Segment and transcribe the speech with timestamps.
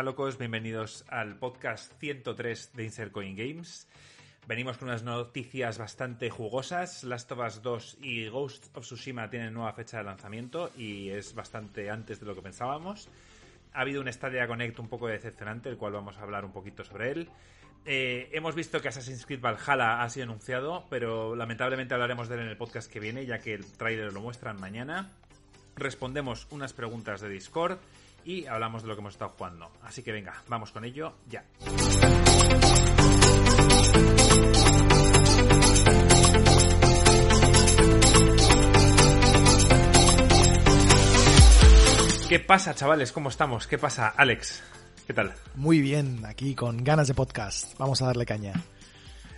[0.00, 0.38] pasa, locos?
[0.38, 3.86] Bienvenidos al podcast 103 de Insert Coin Games.
[4.48, 7.04] Venimos con unas noticias bastante jugosas.
[7.04, 11.34] Last of Us 2 y Ghost of Tsushima tienen nueva fecha de lanzamiento y es
[11.34, 13.10] bastante antes de lo que pensábamos.
[13.74, 16.82] Ha habido un Stadia Connect un poco decepcionante, el cual vamos a hablar un poquito
[16.82, 17.28] sobre él.
[17.84, 22.40] Eh, hemos visto que Assassin's Creed Valhalla ha sido anunciado, pero lamentablemente hablaremos de él
[22.40, 25.10] en el podcast que viene, ya que el tráiler lo muestran mañana.
[25.76, 27.78] Respondemos unas preguntas de Discord
[28.24, 29.70] y hablamos de lo que hemos estado jugando.
[29.82, 31.44] Así que venga, vamos con ello ya.
[42.28, 43.10] ¿Qué pasa, chavales?
[43.10, 43.66] ¿Cómo estamos?
[43.66, 44.62] ¿Qué pasa, Alex?
[45.04, 45.34] ¿Qué tal?
[45.56, 47.76] Muy bien, aquí con ganas de podcast.
[47.76, 48.52] Vamos a darle caña.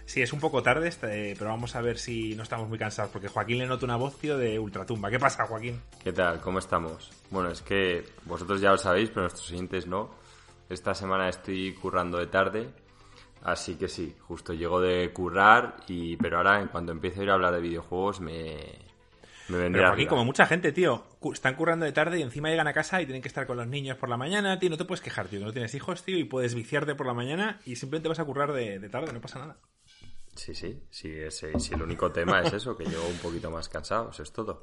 [0.05, 3.11] Sí, es un poco tarde, este, pero vamos a ver si no estamos muy cansados,
[3.13, 5.11] porque Joaquín le nota una voz, tío, de ultratumba.
[5.11, 5.81] ¿Qué pasa, Joaquín?
[6.03, 6.41] ¿Qué tal?
[6.41, 7.11] ¿Cómo estamos?
[7.31, 10.11] Bueno, es que vosotros ya lo sabéis, pero nuestros oyentes no.
[10.69, 12.71] Esta semana estoy currando de tarde,
[13.43, 17.31] así que sí, justo llego de currar, y pero ahora en cuanto empiece a ir
[17.31, 18.57] a hablar de videojuegos me,
[19.71, 20.09] Pero Joaquín, arriba.
[20.09, 23.23] como mucha gente, tío, están currando de tarde y encima llegan a casa y tienen
[23.23, 25.53] que estar con los niños por la mañana, tío, no te puedes quejar, tío, no
[25.53, 28.79] tienes hijos, tío, y puedes viciarte por la mañana y simplemente vas a currar de,
[28.79, 29.57] de tarde, no pasa nada.
[30.35, 33.69] Sí, sí, sí, ese, sí, el único tema es eso, que llego un poquito más
[33.69, 34.63] cansado, eso es todo.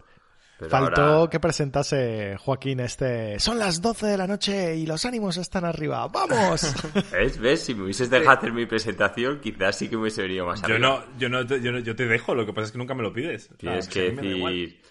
[0.58, 3.40] Pero Faltó ahora- que presentase Joaquín este.
[3.40, 6.06] Son las 12 de la noche y los ánimos están arriba.
[6.10, 6.74] ¡Vamos!
[7.14, 7.40] ¿Ves?
[7.40, 7.64] ¿Ves?
[7.64, 10.74] Si me hubieses dejado hacer mi presentación, quizás sí que me hubiese venido más Yo
[10.76, 11.06] arriba.
[11.08, 12.94] no, yo no, te- yo no- yo te dejo, lo que pasa es que nunca
[12.94, 13.50] me lo pides.
[13.58, 14.82] Tienes que decir...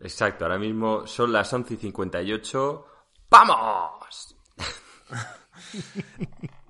[0.00, 2.86] Exacto, ahora mismo son las 11 y 58.
[3.28, 4.34] ¡Vamos!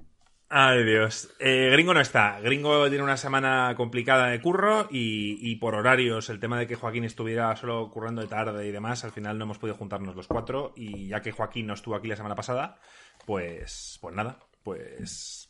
[0.55, 1.31] Ay, Dios.
[1.39, 2.39] Eh, Gringo no está.
[2.41, 6.75] Gringo tiene una semana complicada de curro y, y por horarios, el tema de que
[6.75, 10.27] Joaquín estuviera solo currando de tarde y demás, al final no hemos podido juntarnos los
[10.27, 12.79] cuatro y ya que Joaquín no estuvo aquí la semana pasada,
[13.25, 15.49] pues, pues nada, pues,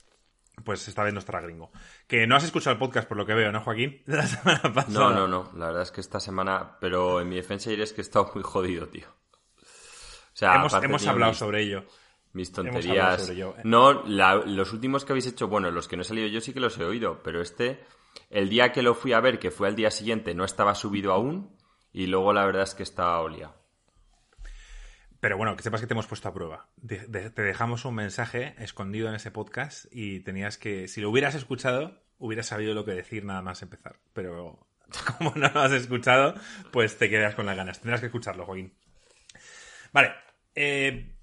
[0.64, 1.72] pues esta vez no estará Gringo.
[2.06, 4.04] Que no has escuchado el podcast por lo que veo, ¿no, Joaquín?
[4.06, 4.86] De la semana pasada.
[4.88, 5.50] No, no, no.
[5.58, 6.76] La verdad es que esta semana...
[6.80, 9.08] Pero en mi defensa diré es que he estado muy jodido, tío.
[9.58, 11.86] O sea, Hemos, hemos hablado sobre ello.
[12.32, 13.26] Mis tonterías.
[13.64, 16.52] No, la- los últimos que habéis hecho, bueno, los que no he salido yo sí
[16.52, 17.84] que los he oído, pero este,
[18.30, 21.12] el día que lo fui a ver, que fue al día siguiente, no estaba subido
[21.12, 21.54] aún,
[21.92, 23.52] y luego la verdad es que estaba olía.
[25.20, 26.68] Pero bueno, que sepas que te hemos puesto a prueba.
[26.76, 31.10] De- de- te dejamos un mensaje escondido en ese podcast y tenías que, si lo
[31.10, 34.00] hubieras escuchado, hubieras sabido lo que decir nada más empezar.
[34.14, 34.66] Pero
[35.18, 36.34] como no lo has escuchado,
[36.72, 37.78] pues te quedas con las ganas.
[37.80, 38.74] Tendrás que escucharlo, Joaquín.
[39.92, 40.12] Vale.
[40.54, 41.14] eh,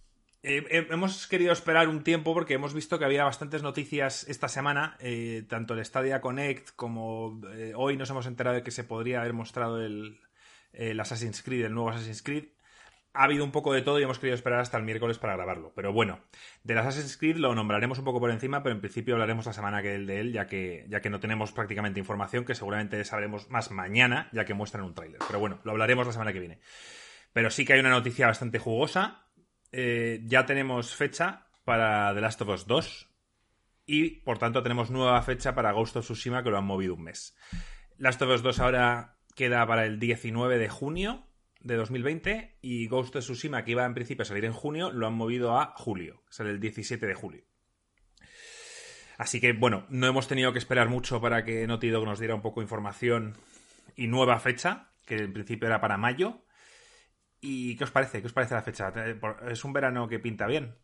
[0.44, 4.48] eh, eh, hemos querido esperar un tiempo porque hemos visto que había bastantes noticias esta
[4.48, 7.42] semana, eh, tanto el Stadia Connect como
[7.76, 10.20] hoy nos hemos enterado de que se podría haber mostrado el,
[10.74, 12.46] el Assassin's Creed, el nuevo Assassin's Creed
[13.14, 15.74] ha habido un poco de todo y hemos querido esperar hasta el miércoles para grabarlo.
[15.76, 16.20] Pero bueno,
[16.64, 19.82] del Assassin's Creed lo nombraremos un poco por encima, pero en principio hablaremos la semana
[19.82, 23.50] que el de él, ya que, ya que no tenemos prácticamente información, que seguramente sabremos
[23.50, 25.20] más mañana, ya que muestran un tráiler.
[25.26, 26.60] Pero bueno, lo hablaremos la semana que viene.
[27.34, 29.26] Pero sí que hay una noticia bastante jugosa.
[29.72, 33.09] Eh, ya tenemos fecha para The Last of Us 2
[33.85, 37.03] y por tanto tenemos nueva fecha para Ghost of Tsushima que lo han movido un
[37.03, 37.35] mes.
[37.97, 41.28] Last of Us 2 ahora queda para el 19 de junio
[41.59, 45.07] de 2020 y Ghost of Tsushima que iba en principio a salir en junio lo
[45.07, 47.44] han movido a julio, sale el 17 de julio.
[49.19, 52.36] Así que bueno, no hemos tenido que esperar mucho para que Naughty Dog nos diera
[52.36, 53.36] un poco de información
[53.96, 56.41] y nueva fecha, que en principio era para mayo.
[57.42, 58.22] ¿Y qué os parece?
[58.22, 58.92] ¿Qué os parece la fecha?
[59.50, 60.76] Es un verano que pinta bien.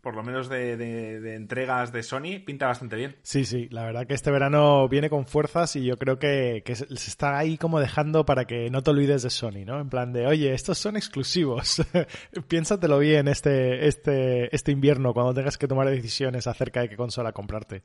[0.00, 3.16] Por lo menos de, de- de entregas de Sony, pinta bastante bien.
[3.22, 6.74] Sí, sí, la verdad que este verano viene con fuerzas y yo creo que, que
[6.74, 9.78] se se está ahí como dejando para que no te olvides de Sony, ¿no?
[9.78, 11.82] En plan de, oye, estos son exclusivos.
[12.48, 17.32] Piénsatelo bien este, este, este invierno cuando tengas que tomar decisiones acerca de qué consola
[17.32, 17.82] comprarte.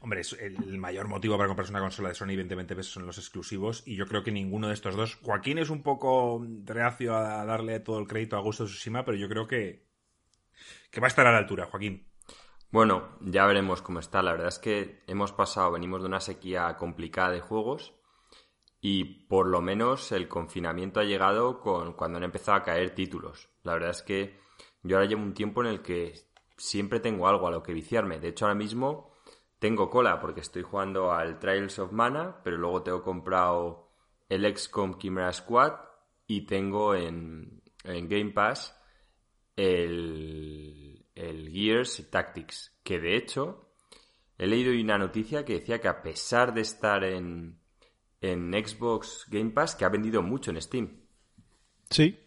[0.00, 3.82] Hombre, el mayor motivo para comprarse una consola de Sony, evidentemente, pues, son los exclusivos.
[3.86, 5.16] Y yo creo que ninguno de estos dos.
[5.22, 9.16] Joaquín es un poco reacio a darle todo el crédito a Ghost of Tsushima, pero
[9.16, 9.86] yo creo que,
[10.90, 12.06] que va a estar a la altura, Joaquín.
[12.70, 14.20] Bueno, ya veremos cómo está.
[14.20, 17.94] La verdad es que hemos pasado, venimos de una sequía complicada de juegos
[18.80, 23.48] y por lo menos el confinamiento ha llegado con cuando han empezado a caer títulos.
[23.62, 24.38] La verdad es que
[24.82, 26.14] yo ahora llevo un tiempo en el que
[26.58, 28.18] siempre tengo algo a lo que viciarme.
[28.18, 29.13] De hecho, ahora mismo
[29.64, 33.88] tengo cola porque estoy jugando al Trials of Mana, pero luego tengo comprado
[34.28, 35.72] el XCOM Chimera Squad
[36.26, 38.78] y tengo en, en Game Pass
[39.56, 43.70] el, el Gears Tactics, que de hecho
[44.36, 47.58] he leído una noticia que decía que a pesar de estar en,
[48.20, 51.06] en Xbox Game Pass, que ha vendido mucho en Steam.
[51.88, 52.20] Sí,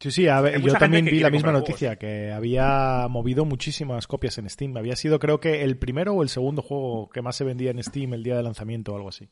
[0.00, 4.74] Sí, sí, yo también vi la misma noticia, que había movido muchísimas copias en Steam.
[4.78, 7.82] Había sido creo que el primero o el segundo juego que más se vendía en
[7.82, 9.28] Steam el día de lanzamiento o algo así.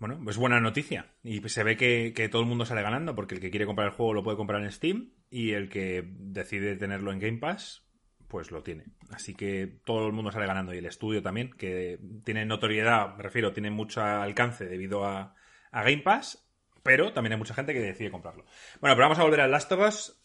[0.00, 1.06] Bueno, pues buena noticia.
[1.22, 3.86] Y se ve que, que, todo el mundo sale ganando, porque el que quiere comprar
[3.86, 7.86] el juego lo puede comprar en Steam y el que decide tenerlo en Game Pass,
[8.26, 8.86] pues lo tiene.
[9.10, 13.22] Así que todo el mundo sale ganando y el estudio también, que tiene notoriedad, me
[13.22, 15.36] refiero, tiene mucho alcance debido a,
[15.70, 16.41] a Game Pass
[16.82, 18.44] pero también hay mucha gente que decide comprarlo.
[18.80, 20.18] Bueno, pero vamos a volver a Last of Us.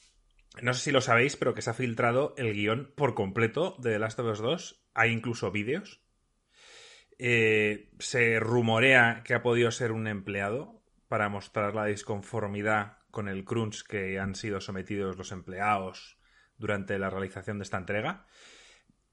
[0.61, 3.91] No sé si lo sabéis, pero que se ha filtrado el guion por completo de
[3.91, 4.87] The Last of Us 2.
[4.93, 6.01] Hay incluso vídeos.
[7.19, 13.43] Eh, se rumorea que ha podido ser un empleado para mostrar la disconformidad con el
[13.45, 16.17] crunch que han sido sometidos los empleados
[16.57, 18.25] durante la realización de esta entrega.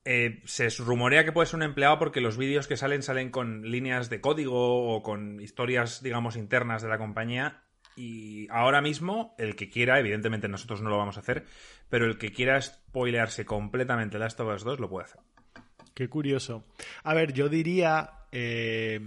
[0.04, 3.70] Eh, se rumorea que puede ser un empleado porque los vídeos que salen salen con
[3.70, 7.62] líneas de código o con historias, digamos, internas de la compañía.
[7.96, 11.44] Y ahora mismo, el que quiera, evidentemente nosotros no lo vamos a hacer,
[11.88, 15.20] pero el que quiera spoilearse completamente Last of Us 2 lo puede hacer.
[15.94, 16.64] Qué curioso.
[17.04, 19.00] A ver, yo diría eh,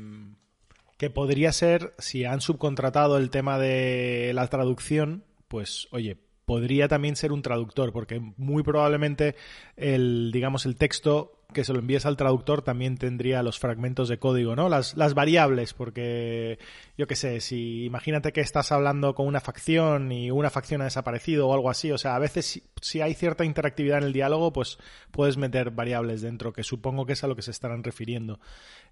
[0.97, 6.17] que podría ser, si han subcontratado el tema de la traducción, pues oye,
[6.47, 9.35] podría también ser un traductor, porque muy probablemente
[9.75, 14.17] el, digamos, el texto que se lo envíes al traductor también tendría los fragmentos de
[14.17, 14.69] código, ¿no?
[14.69, 16.57] Las, variables, porque
[16.97, 20.85] yo qué sé, si imagínate que estás hablando con una facción y una facción ha
[20.85, 24.53] desaparecido o algo así, o sea, a veces si, hay cierta interactividad en el diálogo,
[24.53, 24.77] pues
[25.11, 28.39] puedes meter variables dentro, que supongo que es a lo que se estarán refiriendo.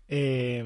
[0.10, 0.62] Eh,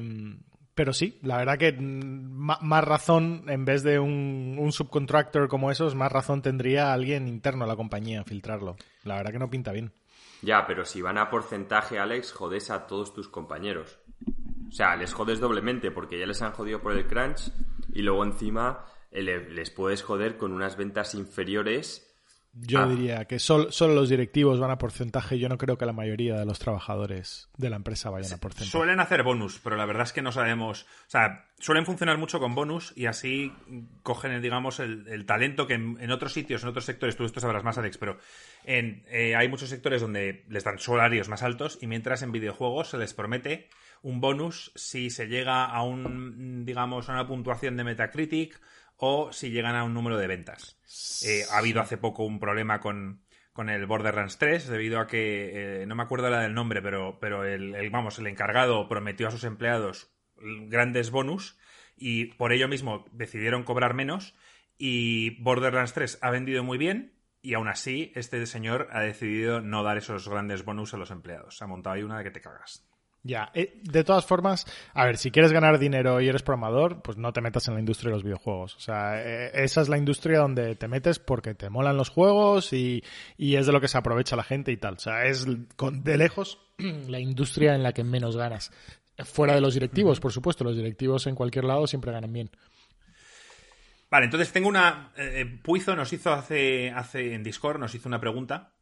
[0.80, 2.30] pero sí, la verdad que mm,
[2.62, 7.66] más razón, en vez de un, subcontractor como esos, más razón tendría alguien interno a
[7.66, 8.76] la compañía filtrarlo.
[9.04, 9.92] La verdad que no pinta bien.
[10.40, 13.98] Ya, pero si van a porcentaje, Alex, jodes a todos tus compañeros.
[14.70, 17.52] O sea, les jodes doblemente porque ya les han jodido por el crunch
[17.92, 22.09] y luego encima eh, les puedes joder con unas ventas inferiores
[22.52, 22.86] yo ah.
[22.86, 25.38] diría que solo, solo, los directivos van a porcentaje.
[25.38, 28.70] Yo no creo que la mayoría de los trabajadores de la empresa vayan a porcentaje.
[28.70, 30.82] Suelen hacer bonus, pero la verdad es que no sabemos.
[30.82, 33.52] O sea, suelen funcionar mucho con bonus y así
[34.02, 37.78] cogen, digamos, el, talento que en, otros sitios, en otros sectores, tú esto sabrás más,
[37.78, 38.18] Alex, pero
[38.64, 42.90] en, eh, hay muchos sectores donde les dan salarios más altos y mientras en videojuegos
[42.90, 43.68] se les promete
[44.02, 48.60] un bonus si se llega a un, digamos, a una puntuación de Metacritic
[49.00, 50.78] o si llegan a un número de ventas.
[51.24, 53.24] Eh, ha habido hace poco un problema con,
[53.68, 57.44] el Borderlands 3 debido a que, eh, no me acuerdo la del nombre, pero, pero
[57.44, 61.58] el, vamos, el encargado prometió a sus empleados grandes bonus
[61.96, 64.34] y por ello mismo decidieron cobrar menos
[64.78, 67.12] y Borderlands 3 ha vendido muy bien
[67.42, 71.60] y aún así este señor ha decidido no dar esos grandes bonus a los empleados.
[71.60, 72.89] Ha montado ahí una de que te cagas.
[73.22, 77.18] Ya, eh, de todas formas, a ver, si quieres ganar dinero y eres programador, pues
[77.18, 78.76] no te metas en la industria de los videojuegos.
[78.76, 82.72] O sea, eh, esa es la industria donde te metes porque te molan los juegos
[82.72, 83.02] y,
[83.36, 84.94] es de lo que se aprovecha la gente y tal.
[84.94, 88.72] O sea, es de lejos la industria en la que menos ganas.
[89.18, 92.50] Fuera de los directivos, por supuesto, los directivos en cualquier lado siempre ganan bien.
[94.10, 95.12] Vale, entonces tengo una.
[95.16, 98.72] Eh, Puizo nos hizo hace, hace en Discord, nos hizo una pregunta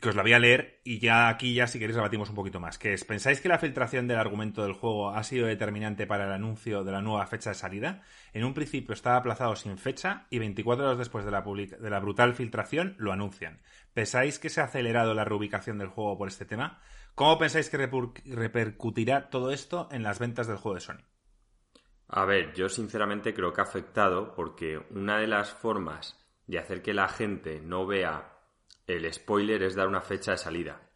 [0.00, 2.60] que os la voy a leer y ya aquí ya si queréis batimos un poquito
[2.60, 6.26] más, que es, ¿pensáis que la filtración del argumento del juego ha sido determinante para
[6.26, 8.02] el anuncio de la nueva fecha de salida?
[8.32, 12.00] En un principio estaba aplazado sin fecha y 24 horas después de la, de la
[12.00, 13.60] brutal filtración lo anuncian.
[13.94, 16.80] ¿Pensáis que se ha acelerado la reubicación del juego por este tema?
[17.14, 21.04] ¿Cómo pensáis que repercutirá todo esto en las ventas del juego de Sony?
[22.08, 26.82] A ver, yo sinceramente creo que ha afectado porque una de las formas de hacer
[26.82, 28.33] que la gente no vea
[28.86, 30.90] el spoiler es dar una fecha de salida.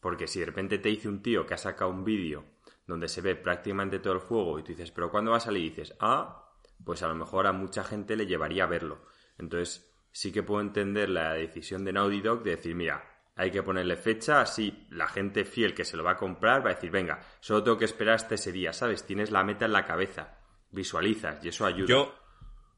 [0.00, 2.44] Porque si de repente te dice un tío que ha sacado un vídeo
[2.86, 5.64] donde se ve prácticamente todo el juego y tú dices, pero ¿cuándo va a salir?
[5.64, 6.52] Y dices, ah,
[6.84, 9.06] pues a lo mejor a mucha gente le llevaría a verlo.
[9.38, 13.62] Entonces sí que puedo entender la decisión de Naughty Dog de decir, mira, hay que
[13.62, 16.90] ponerle fecha, así la gente fiel que se lo va a comprar va a decir,
[16.90, 19.04] venga, solo tengo que esperar hasta ese día, ¿sabes?
[19.04, 20.38] Tienes la meta en la cabeza,
[20.70, 21.86] visualizas y eso ayuda.
[21.86, 22.14] Yo,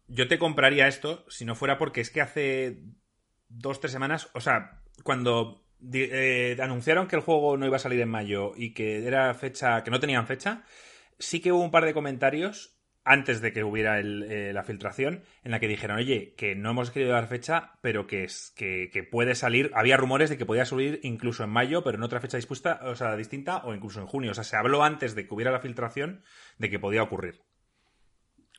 [0.09, 2.83] yo te compraría esto si no fuera porque es que hace
[3.49, 8.01] dos, tres semanas, o sea, cuando eh, anunciaron que el juego no iba a salir
[8.01, 10.65] en mayo y que era fecha, que no tenían fecha,
[11.19, 15.51] sí que hubo un par de comentarios antes de que hubiera eh, la filtración, en
[15.51, 19.35] la que dijeron, oye, que no hemos querido dar fecha, pero que, es, que, puede
[19.35, 19.71] salir.
[19.75, 22.95] Había rumores de que podía salir incluso en mayo, pero en otra fecha dispuesta, o
[22.97, 24.33] sea, distinta, o incluso en junio.
[24.33, 26.23] O sea, se habló antes de que hubiera la filtración
[26.59, 27.41] de que podía ocurrir.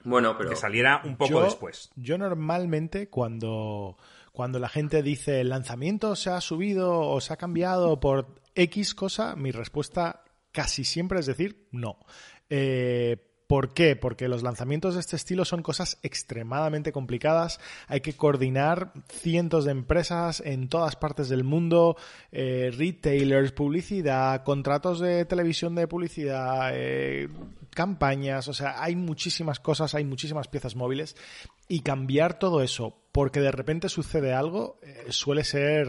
[0.03, 0.49] Bueno, pero.
[0.49, 1.91] Que saliera un poco después.
[1.95, 3.97] Yo normalmente, cuando
[4.39, 8.95] cuando la gente dice el lanzamiento se ha subido o se ha cambiado por X
[8.95, 11.99] cosa, mi respuesta casi siempre es decir no.
[12.49, 13.95] Eh, ¿Por qué?
[13.95, 17.59] Porque los lanzamientos de este estilo son cosas extremadamente complicadas.
[17.87, 21.97] Hay que coordinar cientos de empresas en todas partes del mundo,
[22.31, 27.27] eh, retailers, publicidad, contratos de televisión de publicidad, eh,
[27.71, 28.47] campañas.
[28.49, 31.15] O sea, hay muchísimas cosas, hay muchísimas piezas móviles.
[31.67, 35.87] Y cambiar todo eso porque de repente sucede algo eh, suele ser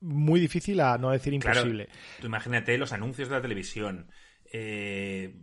[0.00, 1.84] muy difícil a no decir imposible.
[1.84, 4.10] Claro, tú imagínate los anuncios de la televisión
[4.52, 5.34] eh,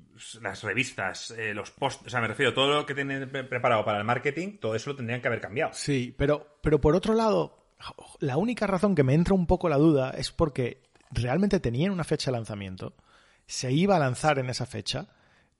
[0.41, 3.99] las revistas, eh, los posts, o sea, me refiero, todo lo que tienen preparado para
[3.99, 5.73] el marketing, todo eso lo tendrían que haber cambiado.
[5.73, 7.65] Sí, pero, pero por otro lado,
[8.19, 12.03] la única razón que me entra un poco la duda es porque realmente tenían una
[12.03, 12.95] fecha de lanzamiento,
[13.45, 15.07] se iba a lanzar en esa fecha.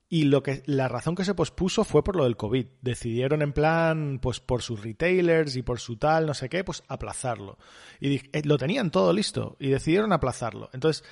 [0.08, 2.68] Y lo que, la razón que se pospuso fue por lo del COVID.
[2.82, 6.84] Decidieron en plan, pues por sus retailers y por su tal, no sé qué, pues
[6.88, 7.58] aplazarlo.
[8.00, 10.70] Y eh, lo tenían todo listo y decidieron aplazarlo.
[10.74, 11.04] Entonces,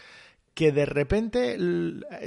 [0.54, 1.58] que de repente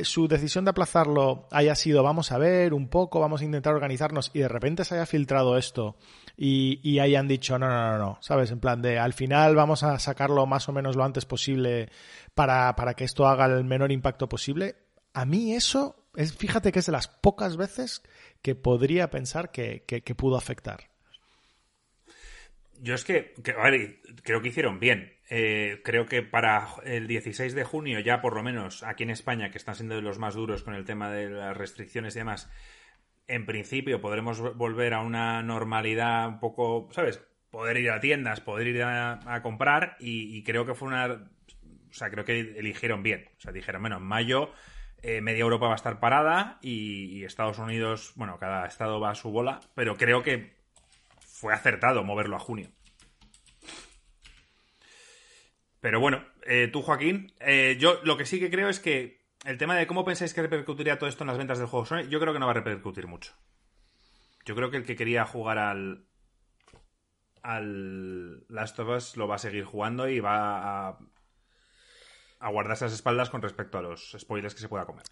[0.02, 4.30] su decisión de aplazarlo haya sido vamos a ver un poco, vamos a intentar organizarnos
[4.35, 5.97] y de repente se haya filtrado esto
[6.37, 8.50] y, hayan dicho no, no, no, no, ¿sabes?
[8.50, 11.88] En plan de al final vamos a sacarlo más o menos lo antes posible
[12.35, 14.76] para, para que esto haga el menor impacto posible.
[15.14, 18.02] A mí eso, es, fíjate que es de las pocas veces
[18.42, 20.90] que podría pensar que, que, pudo afectar.
[22.80, 27.54] Yo es que, a ver, creo que hicieron bien eh, creo que para el 16
[27.54, 30.62] de junio, ya por lo menos aquí en España, que están siendo los más duros
[30.62, 32.50] con el tema de las restricciones y demás,
[33.26, 37.21] en principio podremos volver a una normalidad un poco, ¿sabes?
[37.50, 41.06] Poder ir a tiendas, poder ir a, comprar y, creo que fue una...
[41.06, 43.30] O sea, creo que eligieron bien.
[43.38, 44.52] O sea, dijeron, bueno, en mayo
[45.02, 49.14] eh, media Europa va a estar parada y Estados Unidos, bueno, cada estado va a
[49.14, 50.55] su bola, pero creo que
[51.37, 52.71] fue acertado moverlo a junio.
[55.81, 59.59] Pero bueno, eh, tú, Joaquín, eh, yo lo que sí que creo es que el
[59.59, 62.19] tema de cómo pensáis que repercutiría todo esto en las ventas del juego Sony, yo
[62.21, 63.35] creo que no va a repercutir mucho.
[64.47, 66.07] Yo creo que el que quería jugar al.
[67.43, 70.99] al Last of Us lo va a seguir jugando y va a.
[72.40, 75.05] a guardarse las espaldas con respecto a los spoilers que se pueda comer.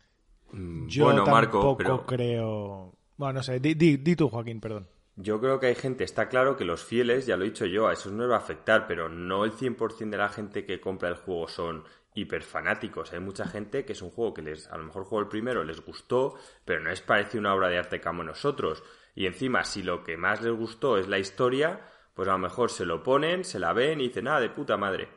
[0.53, 2.07] Mm, yo bueno, Marco, pero...
[2.07, 2.97] creo.
[3.17, 4.89] Bueno, no sé, di, di tú, Joaquín, perdón.
[5.17, 7.87] Yo creo que hay gente, está claro que los fieles, ya lo he dicho yo,
[7.87, 10.81] a eso no les va a afectar, pero no el 100% de la gente que
[10.81, 13.13] compra el juego son hiperfanáticos.
[13.13, 15.63] Hay mucha gente que es un juego que les, a lo mejor jugó el primero,
[15.63, 18.83] les gustó, pero no es parece una obra de arte como nosotros.
[19.15, 22.71] Y encima, si lo que más les gustó es la historia, pues a lo mejor
[22.71, 25.09] se lo ponen, se la ven y dicen, ah, de puta madre.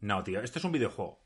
[0.00, 1.20] No, tío, esto es un videojuego.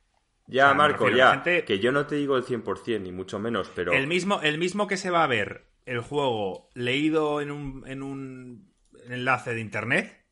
[0.46, 1.42] Ya, Marco, ya.
[1.42, 3.92] Que yo no te digo el 100%, ni mucho menos, pero.
[3.92, 8.02] El mismo, el mismo que se va a ver el juego leído en un, en
[8.02, 8.74] un
[9.08, 10.24] enlace de internet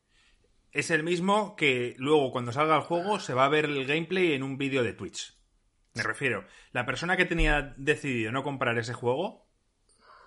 [0.71, 4.33] es el mismo que luego cuando salga el juego se va a ver el gameplay
[4.33, 5.37] en un vídeo de Twitch.
[5.93, 9.47] Me refiero, la persona que tenía decidido no comprar ese juego,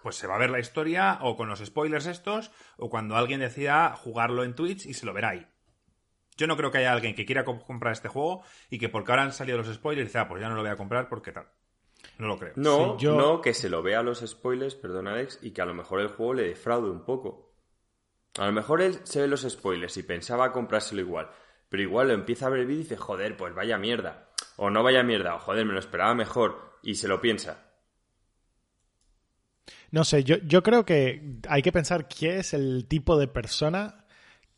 [0.04, 3.40] pues se va a ver la historia o con los spoilers estos, o cuando alguien
[3.40, 5.46] decida jugarlo en Twitch y se lo verá ahí.
[6.36, 9.24] Yo no creo que haya alguien que quiera comprar este juego y que porque ahora
[9.24, 11.48] han salido los spoilers dice, ah, pues ya no lo voy a comprar porque tal.
[12.18, 12.52] No lo creo.
[12.56, 16.00] No, no, que se lo vea los spoilers, perdón Alex, y que a lo mejor
[16.00, 17.54] el juego le defraude un poco.
[18.38, 21.30] A lo mejor él se ve los spoilers y pensaba comprárselo igual,
[21.68, 24.30] pero igual lo empieza a ver el vídeo y dice, joder, pues vaya mierda.
[24.56, 27.66] O no vaya mierda, o joder, me lo esperaba mejor, y se lo piensa.
[29.90, 34.05] No sé, yo, yo creo que hay que pensar quién es el tipo de persona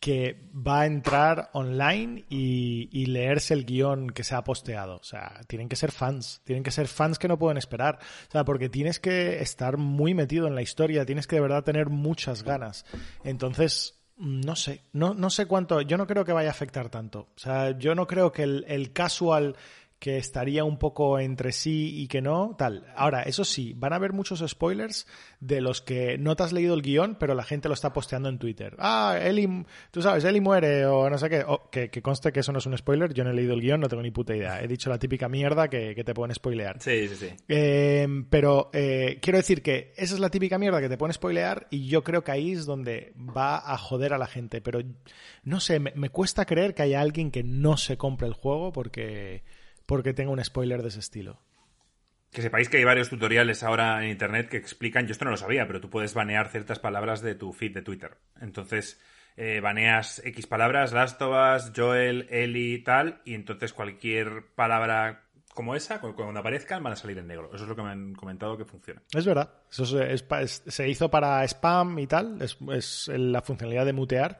[0.00, 4.96] que va a entrar online y, leerse el guion que se ha posteado.
[4.96, 7.98] O sea, tienen que ser fans, tienen que ser fans que no pueden esperar.
[8.28, 11.64] O sea, porque tienes que estar muy metido en la historia, tienes que de verdad
[11.64, 12.84] tener muchas ganas.
[13.24, 17.30] Entonces, no sé, no, no sé cuánto, yo no creo que vaya a afectar tanto.
[17.34, 19.56] O sea, yo no creo que el, el casual
[19.98, 22.86] que estaría un poco entre sí y que no, tal.
[22.94, 25.06] Ahora, eso sí, van a haber muchos spoilers
[25.40, 28.28] de los que no te has leído el guion, pero la gente lo está posteando
[28.28, 28.76] en Twitter.
[28.78, 31.44] Ah, Eli, tú sabes, Eli muere o no sé qué.
[31.90, 33.88] que, conste que eso no es un spoiler, yo no he leído el guion, no
[33.88, 34.62] tengo ni puta idea.
[34.62, 36.80] He dicho la típica mierda que, te pueden spoilear.
[36.80, 37.28] Sí, sí, sí.
[37.48, 41.66] Em, pero eh, quiero decir que esa es la típica mierda que te pueden spoilear
[41.70, 44.60] y yo creo que ahí es donde va a joder a la gente.
[44.60, 44.80] Pero
[45.42, 49.42] no sé, me cuesta creer que haya alguien que no se compre el juego porque
[49.88, 51.40] porque tenga un spoiler de ese estilo.
[52.30, 55.38] Que sepáis que hay varios tutoriales ahora en internet que explican, yo esto no lo
[55.38, 58.18] sabía, pero tú puedes banear ciertas palabras de tu feed de Twitter.
[58.38, 59.00] Entonces,
[59.38, 65.74] eh, baneas X palabras, Last of Us, Joel, Ellie, tal, y entonces cualquier palabra como
[65.74, 67.50] esa, cuando aparezcan, van a salir en negro.
[67.54, 69.00] Eso es lo que me han comentado que funciona.
[69.12, 69.54] Es verdad.
[69.70, 72.42] Eso se hizo para spam y tal.
[72.42, 74.38] Es la funcionalidad de mutear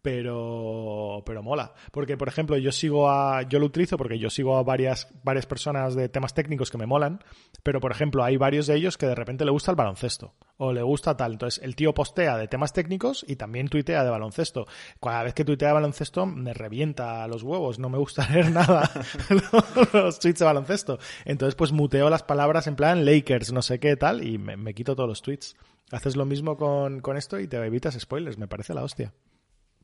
[0.00, 1.74] pero, pero mola.
[1.90, 3.42] Porque, por ejemplo, yo sigo a.
[3.42, 6.86] Yo lo utilizo porque yo sigo a varias, varias personas de temas técnicos que me
[6.86, 7.22] molan.
[7.64, 10.34] Pero, por ejemplo, hay varios de ellos que de repente le gusta el baloncesto.
[10.56, 11.32] O le gusta tal.
[11.32, 14.66] Entonces, el tío postea de temas técnicos y también tuitea de baloncesto.
[15.00, 17.80] Cada vez que tuitea de baloncesto me revienta los huevos.
[17.80, 18.88] No me gusta leer nada
[19.92, 20.98] los tweets de baloncesto.
[21.24, 24.74] Entonces, pues muteo las palabras en plan Lakers, no sé qué tal, y me, me
[24.74, 25.56] quito todos los tweets.
[25.90, 28.38] Haces lo mismo con, con esto y te evitas spoilers.
[28.38, 29.12] Me parece la hostia.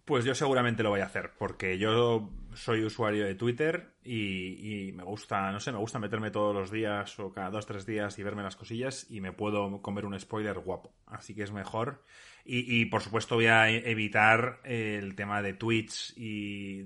[0.04, 5.02] Pues yo seguramente lo voy a hacer, porque yo soy usuario de Twitter y, me
[5.02, 8.23] gusta, no sé, me gusta meterme todos los días o cada dos, tres días y
[8.23, 10.92] verme las cosillas y me puedo comer un spoiler guapo.
[11.06, 12.02] Así que es mejor.
[12.44, 16.84] Y, por supuesto voy a evitar el tema de tweets y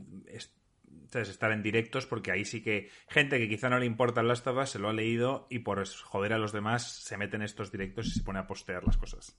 [1.13, 4.71] estar en directos, porque ahí sí que gente que quizá no le importa las tabas
[4.71, 8.11] se lo ha leído y por joder a los demás se meten estos directos y
[8.11, 9.37] se pone a postear las cosas.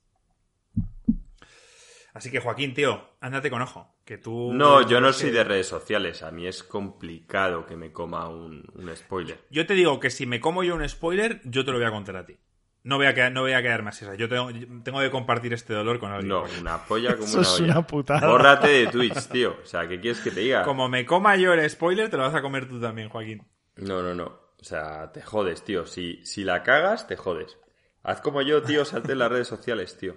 [2.14, 3.96] Así que Joaquín, tío, ándate con ojo.
[4.04, 4.52] Que tú.
[4.54, 6.24] No, yo no soy de redes sociales.
[6.24, 8.64] A mí es complicado que me coma un,
[8.96, 9.40] spoiler.
[9.50, 11.92] Yo te digo que si me como yo un spoiler, yo te lo voy a
[11.92, 12.38] contar a ti.
[12.82, 14.16] No voy a, quedar, no voy a quedar más esa.
[14.16, 14.50] Yo tengo,
[14.84, 16.30] tengo que compartir este dolor con alguien.
[16.30, 18.28] No, una polla como Eso una es una putada.
[18.28, 19.58] Bórrate de Twitch, tío.
[19.62, 20.64] O sea, ¿qué quieres que te diga?
[20.64, 23.46] Como me coma yo el spoiler, te lo vas a comer tú también, Joaquín.
[23.76, 24.26] No, no, no.
[24.60, 25.86] O sea, te jodes, tío.
[25.86, 27.58] Si, si la cagas, te jodes.
[28.02, 30.16] Haz como yo, tío, salte en las redes sociales, tío.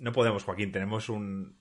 [0.00, 0.72] No podemos, Joaquín.
[0.72, 1.56] Tenemos un,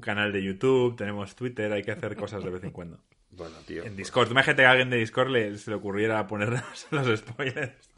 [0.00, 3.00] canal de YouTube, tenemos Twitter, hay que hacer cosas de vez en cuando.
[3.36, 3.82] Bueno, tío.
[3.82, 4.30] En Discord.
[4.30, 6.50] Imagínate que a alguien de Discord le, se le ocurriera poner
[6.92, 7.90] los spoilers.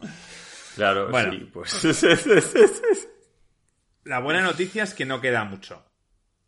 [0.77, 1.85] Claro, sí, pues.
[4.05, 5.85] La buena noticia es que no queda mucho.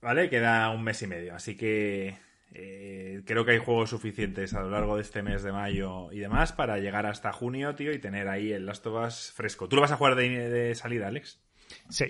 [0.01, 0.31] ¿Vale?
[0.31, 1.35] Queda un mes y medio.
[1.35, 2.17] Así que
[2.55, 6.21] eh, creo que hay juegos suficientes a lo largo de este mes de mayo y
[6.21, 9.69] demás para llegar hasta junio, tío, y tener ahí el Last of Us fresco.
[9.69, 11.43] ¿Tú lo vas a jugar de salida, Alex?
[11.91, 12.07] Sí,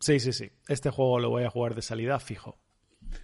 [0.00, 0.50] Sí, sí, sí.
[0.66, 2.58] Este juego lo voy a jugar de salida fijo.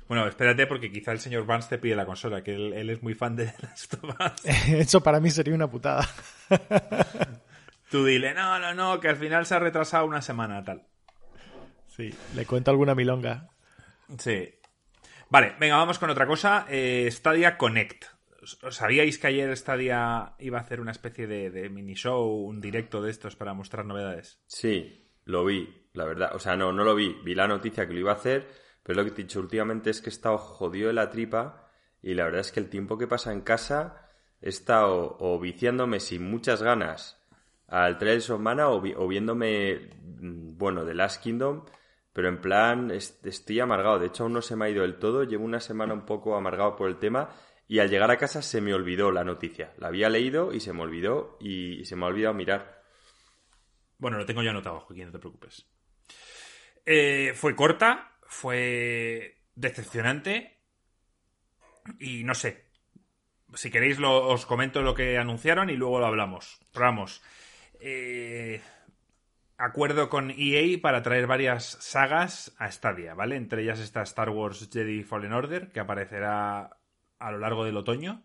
[0.08, 3.14] Bueno, espérate porque quizá el señor Barnes te pide la consola, que él, es muy
[3.14, 4.44] fan de las tomas.
[4.68, 6.06] Eso para mí sería una putada.
[7.90, 10.82] Tú dile, no, no, no, que al final se ha retrasado una semana, tal.
[11.88, 13.48] Sí, le cuento alguna milonga.
[14.18, 14.50] Sí.
[15.30, 16.66] Vale, venga, vamos con otra cosa.
[16.68, 18.04] Eh, Stadia Connect.
[18.70, 23.02] ¿Sabíais que ayer Stadia iba a hacer una especie de, de mini show, un directo
[23.02, 24.40] de estos para mostrar novedades?
[24.46, 26.30] Sí, lo vi la verdad.
[26.34, 27.16] O sea, no, no lo vi.
[27.24, 28.48] Vi la noticia que lo iba a hacer,
[28.82, 31.70] pero lo que te he dicho últimamente es que he estado jodido de la tripa
[32.02, 36.00] y la verdad es que el tiempo que pasa en casa he estado o viciándome
[36.00, 37.20] sin muchas ganas
[37.68, 41.64] al Trails of Mana o, viéndome, mm, bueno, The Last Kingdom,
[42.12, 43.98] pero en plan estoy amargado.
[43.98, 45.24] De hecho, aún no se me ha ido del todo.
[45.24, 47.30] Llevo una semana un poco amargado por el tema
[47.68, 49.74] y al llegar a casa se me olvidó la noticia.
[49.78, 52.82] La había leído y se me olvidó y, y se me ha olvidado mirar.
[53.98, 55.66] Bueno, lo tengo ya anotado, Joaquín, no te preocupes.
[56.84, 60.60] Eh, fue corta, fue decepcionante
[61.98, 62.64] y no sé.
[63.54, 66.60] Si queréis lo, os comento lo que anunciaron y luego lo hablamos.
[66.74, 67.22] Vamos.
[67.80, 68.60] Eh,
[69.56, 73.36] acuerdo con EA para traer varias sagas a Stadia, ¿vale?
[73.36, 76.78] Entre ellas está Star Wars Jedi Fallen Order, que aparecerá
[77.18, 78.22] a lo largo del otoño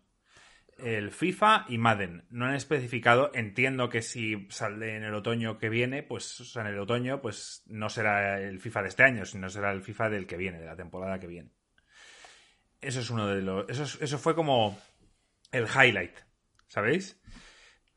[0.84, 2.26] el FIFA y Madden.
[2.30, 6.80] No han especificado, entiendo que si sale en el otoño que viene, pues en el
[6.80, 10.38] otoño, pues no será el FIFA de este año, sino será el FIFA del que
[10.38, 11.52] viene, de la temporada que viene.
[12.82, 13.70] Eso es uno de los.
[13.70, 14.78] Eso, eso fue como
[15.52, 16.18] el highlight,
[16.68, 17.20] ¿sabéis?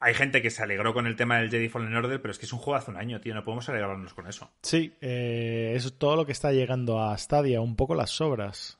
[0.00, 2.44] Hay gente que se alegró con el tema del Jedi Fallen Order, pero es que
[2.44, 3.34] es un juego hace un año, tío.
[3.34, 4.50] No podemos alegrarnos con eso.
[4.62, 8.78] Sí, eh, eso es todo lo que está llegando a Stadia, un poco las sobras.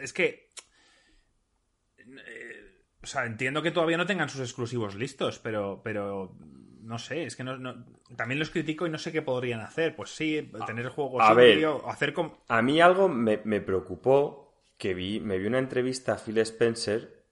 [0.00, 0.50] Es que
[3.06, 6.34] o sea, entiendo que todavía no tengan sus exclusivos listos, pero, pero
[6.82, 7.84] no sé, es que no,
[8.16, 9.94] también los critico y no sé qué podrían hacer.
[9.94, 12.14] Pues sí, tener juegos a ver, hacer
[12.48, 17.22] A mí algo me, preocupó que vi, me vi una entrevista a Phil Spencer,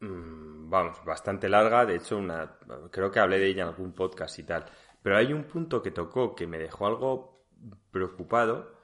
[0.00, 2.56] mm, vamos, bastante larga, de hecho, una,
[2.90, 4.64] creo que hablé de ella en algún podcast y tal.
[5.02, 7.44] Pero hay un punto que tocó que me dejó algo
[7.90, 8.80] preocupado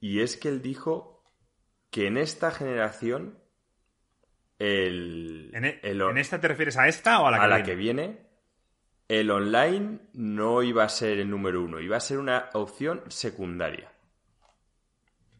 [0.00, 1.22] y es que él dijo
[1.90, 3.38] que en esta generación
[4.58, 7.58] el, e, ¿En, esta te refieres a esta o a la que a viene?
[7.58, 8.28] la que viene.
[9.08, 13.90] El online no iba a ser el número uno, iba a ser una opción secundaria.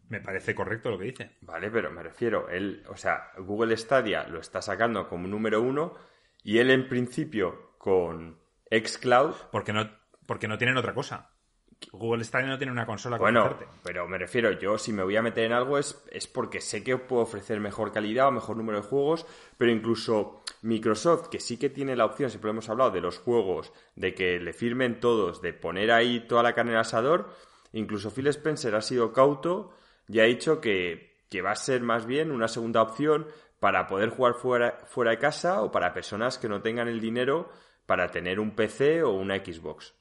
[0.09, 1.37] Me parece correcto lo que dice.
[1.43, 5.95] Vale, pero me refiero, él, o sea, Google Stadia lo está sacando como número uno
[6.43, 8.39] y él en principio con
[8.71, 9.35] Xcloud.
[9.53, 9.91] Porque no,
[10.25, 11.31] porque no tienen otra cosa.
[11.93, 15.23] Google Stadia no tiene una consola Bueno, pero me refiero, yo si me voy a
[15.23, 18.83] meter en algo es, es porque sé que puedo ofrecer mejor calidad o mejor número
[18.83, 23.01] de juegos, pero incluso Microsoft, que sí que tiene la opción, siempre hemos hablado de
[23.01, 27.31] los juegos, de que le firmen todos, de poner ahí toda la carne al asador,
[27.73, 29.73] incluso Phil Spencer ha sido cauto
[30.09, 31.15] ya ha dicho que,
[31.45, 33.29] va a ser más bien una segunda opción
[33.61, 37.51] para poder jugar fuera, fuera de casa o para personas que no tengan el dinero
[37.87, 39.95] para tener un PC o una Xbox.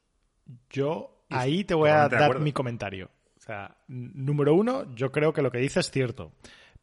[0.70, 3.10] Yo ahí te voy a dar mi comentario.
[3.38, 6.32] O sea, número uno, yo creo que lo que dice es cierto.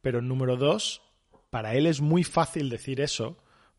[0.01, 1.03] Pero número dos,
[1.51, 3.39] para él es muy fácil decir eso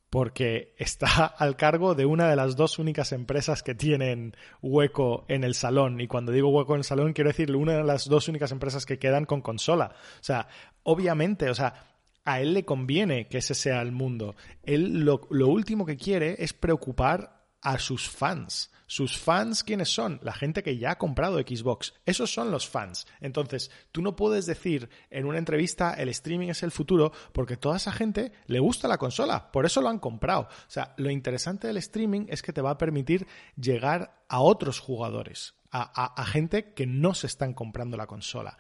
[0.10, 5.43] porque está al cargo de una de las dos únicas empresas que tienen hueco en
[5.43, 5.99] el salón.
[5.99, 8.86] Y cuando digo hueco en el salón, quiero decir una de las dos únicas empresas
[8.86, 9.91] que quedan con consola.
[9.93, 10.47] O sea,
[10.84, 11.86] obviamente, o sea,
[12.23, 14.36] a él le conviene que ese sea el mundo.
[14.63, 18.71] Él lo, lo último que quiere es preocupar a sus fans.
[18.87, 20.19] ¿Sus fans quiénes son?
[20.21, 21.93] La gente que ya ha comprado Xbox.
[22.05, 23.07] Esos son los fans.
[23.19, 27.77] Entonces, tú no puedes decir en una entrevista el streaming es el futuro porque toda
[27.77, 29.51] esa gente le gusta la consola.
[29.51, 30.41] Por eso lo han comprado.
[30.43, 34.79] O sea, lo interesante del streaming es que te va a permitir llegar a otros
[34.79, 38.57] jugadores, a, a gente que no se están comprando la consola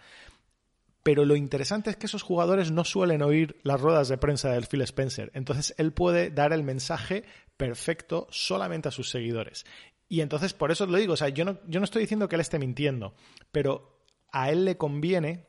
[1.05, 4.65] pero lo interesante es que esos jugadores no suelen oír las ruedas de prensa del
[4.65, 5.29] Phil Spencer.
[5.35, 7.25] Entonces él puede dar el mensaje
[7.57, 9.67] perfecto solamente a sus seguidores.
[10.15, 12.35] Y entonces, por eso lo digo, o sea, yo no, yo no estoy diciendo que
[12.35, 13.13] él esté mintiendo,
[13.51, 13.99] pero
[14.31, 15.45] a él le conviene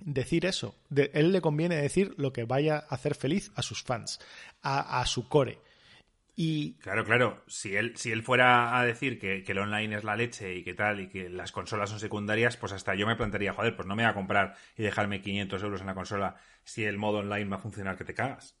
[0.00, 0.74] decir eso.
[0.88, 4.18] De, él le conviene decir lo que vaya a hacer feliz a sus fans,
[4.60, 5.60] a, su core.
[6.34, 6.72] Y...
[6.78, 7.44] Claro, claro.
[7.46, 10.64] Si él, si él fuera a decir que, que, el online es la leche y
[10.64, 13.86] que tal, y que las consolas son secundarias, pues hasta yo me plantearía, joder, pues
[13.86, 16.34] no me voy a comprar y dejarme 500 euros en la consola
[16.64, 18.56] si el modo online va a funcionar que te cagas.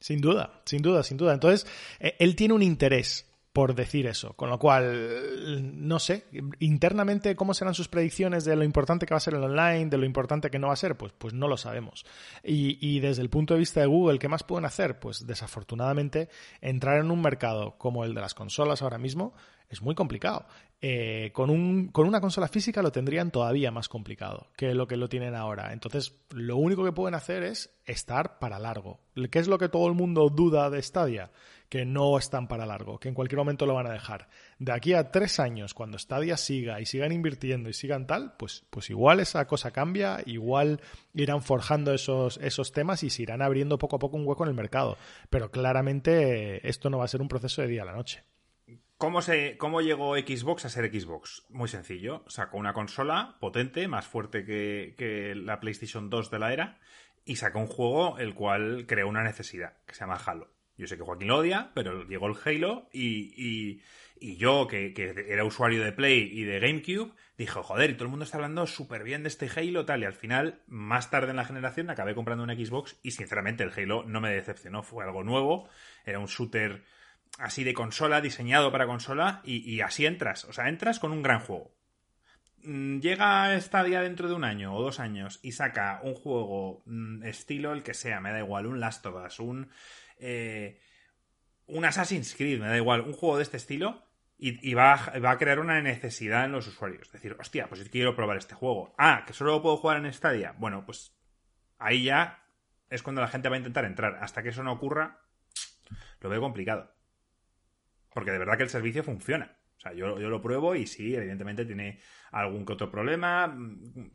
[0.00, 1.34] Sin duda, sin duda, sin duda.
[1.34, 1.66] Entonces,
[2.00, 4.34] eh, él tiene un interés por decir eso.
[4.34, 6.26] Con lo cual, no sé,
[6.58, 9.96] internamente cómo serán sus predicciones de lo importante que va a ser el online, de
[9.96, 12.04] lo importante que no va a ser, pues, pues no lo sabemos.
[12.44, 14.98] Y, desde el punto de vista de Google, ¿qué más pueden hacer?
[14.98, 16.28] Pues desafortunadamente,
[16.60, 19.32] entrar en un mercado como el de las consolas ahora mismo
[19.70, 20.44] es muy complicado.
[20.82, 24.98] Eh, con, un, con una consola física lo tendrían todavía más complicado que lo que
[24.98, 25.72] lo tienen ahora.
[25.72, 29.00] Entonces, lo único que pueden hacer es estar para largo.
[29.30, 31.30] ¿Qué es lo que todo el mundo duda de Stadia?
[31.68, 34.28] Que no están para largo, que en cualquier momento lo van a dejar.
[34.58, 38.64] De aquí a tres años, cuando Stadia siga y sigan invirtiendo y sigan tal, pues,
[38.70, 40.80] pues igual esa cosa cambia, igual
[41.14, 44.50] irán forjando esos, esos temas y se irán abriendo poco a poco un hueco en
[44.50, 44.96] el mercado.
[45.30, 48.22] Pero claramente esto no va a ser un proceso de día a la noche.
[48.98, 51.44] ¿Cómo, se, ¿Cómo llegó Xbox a ser Xbox?
[51.50, 52.24] Muy sencillo.
[52.28, 56.78] Sacó una consola potente, más fuerte que, la PlayStation 2 de la era,
[57.26, 60.48] y sacó un juego el cual creó una necesidad, que se llama Halo.
[60.76, 63.80] Yo sé que Joaquín lo odia, pero llegó el Halo y,
[64.20, 64.92] yo, que,
[65.28, 68.66] era usuario de Play y de GameCube, dije, joder, y todo el mundo está hablando
[68.66, 72.14] súper bien de este Halo, tal, y al final, más tarde en la generación, acabé
[72.14, 75.68] comprando una Xbox y sinceramente el Halo no me decepcionó, fue algo nuevo,
[76.04, 76.84] era un shooter
[77.38, 80.44] así de consola, diseñado para consola, y, así entras.
[80.44, 81.74] O sea, entras con un gran juego.
[82.62, 87.22] Mm, llega Stadia dentro de un año o dos años y saca un juego mm,
[87.24, 89.70] estilo el que sea, me da igual, un Last of Us, un,
[90.18, 90.80] eh,
[91.66, 94.06] un Assassin's Creed, me da igual, un juego de este estilo
[94.38, 97.10] y, va, va, a crear una necesidad en los usuarios.
[97.10, 98.94] Decir, hostia, pues quiero probar este juego.
[98.98, 100.54] Ah, que solo lo puedo jugar en Stadia.
[100.58, 101.16] Bueno, pues
[101.78, 102.44] ahí ya
[102.90, 104.18] es cuando la gente va a intentar entrar.
[104.20, 105.22] Hasta que eso no ocurra,
[106.20, 106.94] lo veo complicado.
[108.12, 109.56] Porque de verdad que el servicio funciona.
[109.78, 112.00] O sea, yo, yo lo pruebo y sí, evidentemente tiene
[112.30, 113.56] algún que otro problema,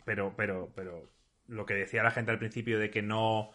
[0.05, 1.11] pero, pero, pero
[1.47, 3.51] lo que decía la gente al principio de que no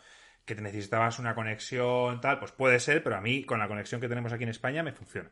[0.47, 4.01] que te necesitabas una conexión tal, pues puede ser, pero a mí con la conexión
[4.01, 5.31] que tenemos aquí en España me funciona.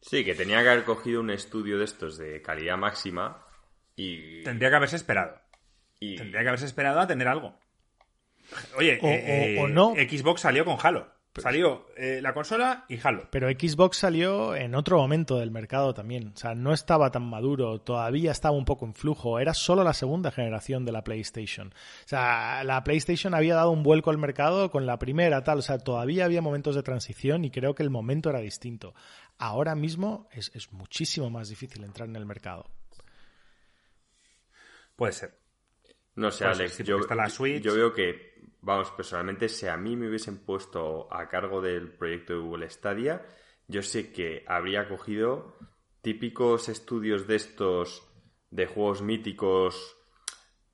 [0.00, 3.44] Sí, que tenía que haber cogido un estudio de estos de calidad máxima
[3.96, 4.42] y...
[4.44, 5.40] Tendría que haberse esperado.
[5.98, 6.16] Y...
[6.16, 7.58] Tendría que haberse esperado a tener algo.
[8.76, 9.94] Oye, o eh, no.
[9.94, 11.15] Xbox salió con Halo.
[11.38, 13.28] Salió eh, la consola y Halo.
[13.30, 16.32] Pero Xbox salió en otro momento del mercado también.
[16.34, 19.38] O sea, no estaba tan maduro, todavía estaba un poco en flujo.
[19.38, 21.68] Era solo la segunda generación de la PlayStation.
[21.68, 25.58] O sea, la PlayStation había dado un vuelco al mercado con la primera, tal.
[25.58, 28.94] O sea, todavía había momentos de transición y creo que el momento era distinto.
[29.38, 32.70] Ahora mismo es, muchísimo más difícil entrar en el mercado.
[34.96, 35.38] Puede ser.
[36.14, 36.78] No sé, Alex.
[36.78, 36.98] yo,
[37.60, 38.35] yo veo que
[38.66, 43.24] vamos, personalmente, si a mí me hubiesen puesto a cargo del proyecto de Google Stadia,
[43.68, 45.56] yo sé que habría cogido
[46.02, 48.02] típicos estudios de estos
[48.50, 49.96] de juegos míticos,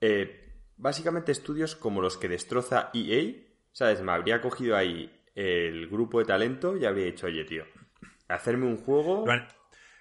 [0.00, 3.34] eh, básicamente estudios como los que destroza EA,
[3.72, 4.00] ¿sabes?
[4.00, 7.66] Me habría cogido ahí el grupo de talento y habría dicho, oye, tío,
[8.26, 9.26] hacerme un juego...
[9.26, 9.48] Lo han,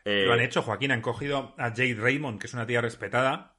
[0.05, 3.50] eh, lo han hecho, Joaquín, han cogido a Jade Raymond, que es una tía respetada,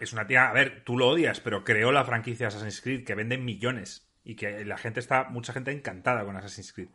[0.00, 3.14] es una tía, a ver, tú lo odias, pero creó la franquicia Assassin's Creed que
[3.14, 6.88] vende millones y que la gente está, mucha gente encantada con Assassin's Creed.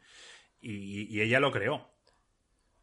[0.62, 1.90] Y, ella lo creó.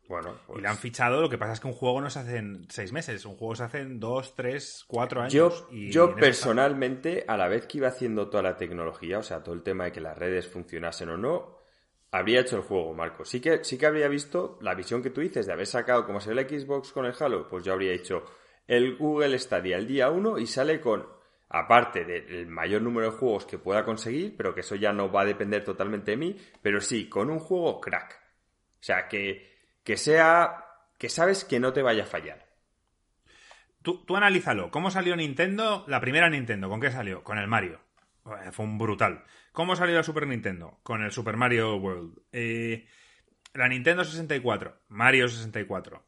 [0.08, 2.20] Bueno, Y le han pues fichado, lo que pasa es que un juego no se
[2.20, 5.32] hace en seis meses, un juego se hace en dos, tres, cuatro años.
[5.32, 9.42] Yo, y yo personalmente, a la vez que iba haciendo toda la tecnología, o sea,
[9.42, 11.56] todo el tema de que las redes funcionasen o no,
[12.12, 13.24] habría hecho el juego, Marco.
[13.24, 16.20] Sí que, sí que habría visto la visión que tú dices de haber sacado como
[16.20, 18.24] se ve la Xbox con el Halo, pues yo habría hecho
[18.66, 21.06] el Google Stadia el día 1 y sale con,
[21.48, 25.22] aparte del mayor número de juegos que pueda conseguir, pero que eso ya no va
[25.22, 28.20] a depender totalmente de mí, pero sí, con un juego crack.
[28.80, 30.64] O sea, que, que sea,
[30.98, 32.46] que sabes que no te vaya a fallar.
[33.82, 34.72] Tú, analízalo.
[34.72, 35.84] ¿Cómo salió Nintendo?
[35.86, 37.22] La primera Nintendo, ¿con qué salió?
[37.22, 37.80] Con el Mario.
[38.50, 39.22] Fue un brutal.
[39.52, 40.80] ¿Cómo salió la Super Nintendo?
[40.82, 42.18] Con el Super Mario World.
[42.32, 42.84] Eh,
[43.54, 46.02] la Nintendo 64, Mario 64.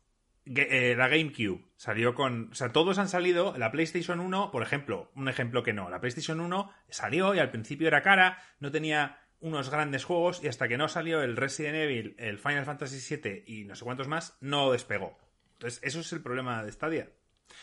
[0.54, 2.50] Eh, la GameCube salió con.
[2.52, 3.54] O sea, todos han salido.
[3.56, 5.90] La PlayStation 1, por ejemplo, un ejemplo que no.
[5.90, 10.48] La PlayStation 1 salió y al principio era cara, no tenía unos grandes juegos y
[10.48, 14.08] hasta que no salió el Resident Evil, el Final Fantasy VII y no sé cuántos
[14.08, 15.16] más, no despegó.
[15.52, 17.10] Entonces, eso es el problema de Stadia.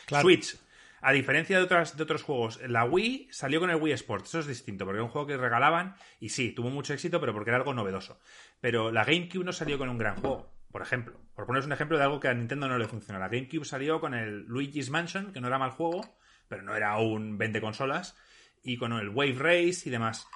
[0.06, 0.22] Claro.
[0.22, 0.58] Switch.
[1.02, 4.30] A diferencia de, otras, de otros juegos, la Wii salió con el Wii Sports.
[4.30, 7.32] Eso es distinto, porque era un juego que regalaban y sí, tuvo mucho éxito, pero
[7.32, 8.18] porque era algo novedoso.
[8.60, 11.18] Pero la GameCube no salió con un gran juego, por ejemplo.
[11.34, 13.18] Por poneros un ejemplo de algo que a Nintendo no le funciona.
[13.18, 16.98] La GameCube salió con el Luigi's Mansion, que no era mal juego, pero no era
[16.98, 18.14] un 20 consolas,
[18.62, 20.28] y con el Wave Race y demás.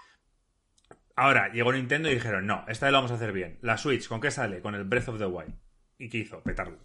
[1.14, 3.58] Ahora, llegó Nintendo y dijeron, no, esta vez lo vamos a hacer bien.
[3.60, 4.62] La Switch, ¿con qué sale?
[4.62, 5.54] Con el Breath of the Wild.
[5.98, 6.42] ¿Y qué hizo?
[6.42, 6.78] Petarlo.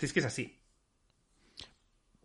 [0.00, 0.60] Es que es así.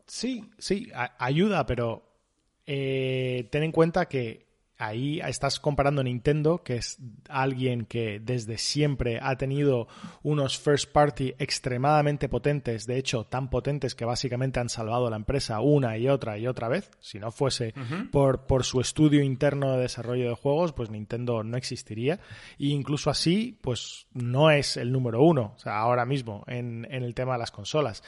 [0.08, 2.18] Sí, sí, ayuda, pero
[2.66, 4.53] eh, ten en cuenta que
[4.86, 6.98] ahí estás comparando Nintendo, que es
[7.30, 9.88] alguien que desde siempre ha tenido
[10.22, 15.60] unos first party extremadamente potentes, de hecho tan potentes que básicamente han salvado la empresa
[15.62, 16.92] una y otra y otra vez.
[17.00, 17.74] Si no fuese
[18.12, 22.20] por, por su estudio interno de desarrollo de juegos, pues Nintendo no existiría.
[22.60, 27.04] E incluso así, pues no es el número uno, o sea, ahora mismo en, en
[27.04, 28.04] el tema de las consolas.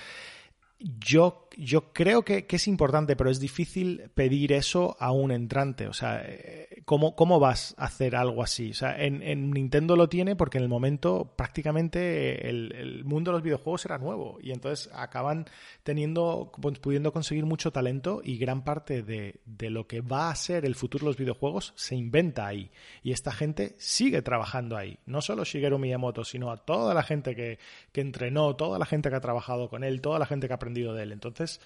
[0.88, 5.88] Yo, yo creo que, que es importante, pero es difícil pedir eso a un entrante.
[5.88, 8.70] O sea, eh, ¿cómo, cómo vas a hacer algo así?
[8.70, 13.32] O sea, en, en Nintendo lo tiene porque en el momento prácticamente el, el mundo
[13.32, 15.48] de los videojuegos era nuevo y entonces acaban
[15.82, 20.36] teniendo, pues, pudiendo conseguir mucho talento y gran parte de, de lo que va a
[20.36, 22.70] ser el futuro de los videojuegos se inventa ahí.
[23.02, 25.00] Y esta gente sigue trabajando ahí.
[25.08, 27.58] No solo Shigeru Miyamoto, sino a toda la gente que,
[27.92, 30.60] que entrenó, toda la gente que ha trabajado con él, toda la gente que ha
[30.76, 31.12] aprendido de él.
[31.12, 31.62] Entonces,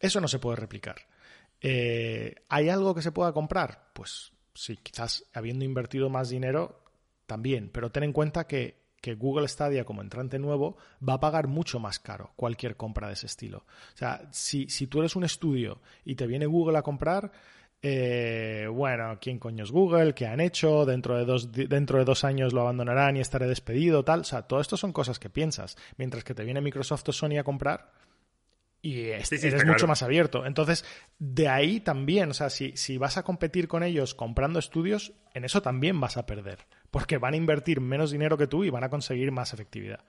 [0.00, 0.96] eso no se puede replicar.
[1.60, 3.90] Eh, ¿Hay algo que se pueda comprar?
[3.92, 6.82] Pues sí, quizás habiendo invertido más dinero
[7.26, 11.46] también, pero ten en cuenta que, que Google Stadia como entrante nuevo va a pagar
[11.46, 13.58] mucho más caro cualquier compra de ese estilo.
[13.94, 17.32] O sea, si, si tú eres un estudio y te viene Google a comprar,
[17.86, 20.14] eh, bueno, ¿quién coño es Google?
[20.14, 20.86] ¿Qué han hecho?
[20.86, 24.20] Dentro de, dos, dentro de dos años lo abandonarán y estaré despedido, tal.
[24.20, 25.76] O sea, todo esto son cosas que piensas.
[25.96, 27.92] Mientras que te viene Microsoft o Sony a comprar,
[28.86, 29.88] y es- Sí, sí, eres mucho claro.
[29.88, 30.44] más abierto.
[30.44, 30.84] Entonces,
[31.18, 35.44] de ahí también, o sea, si, si vas a competir con ellos comprando estudios, en
[35.46, 36.58] eso también vas a perder,
[36.90, 40.04] porque van a invertir menos dinero que tú y van a conseguir más efectividad.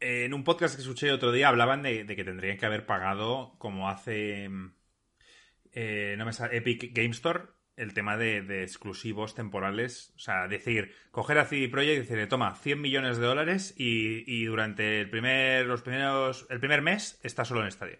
[0.00, 3.54] En un podcast que escuché otro día hablaban de, de que tendrían que haber pagado,
[3.58, 4.72] como hace mm,
[5.72, 7.44] eh, no me sale, Epic Game Store,
[7.76, 10.12] el tema de, de exclusivos temporales.
[10.16, 14.24] O sea, decir, coger a CD Projekt y decirle, toma, 100 millones de dólares y,
[14.26, 17.98] y durante el primer, los primeros, el primer mes está solo en Stadia.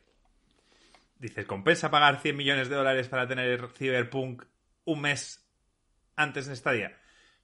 [1.18, 4.44] Dices, ¿compensa pagar 100 millones de dólares para tener Cyberpunk
[4.84, 5.48] un mes
[6.16, 6.98] antes en Stadia?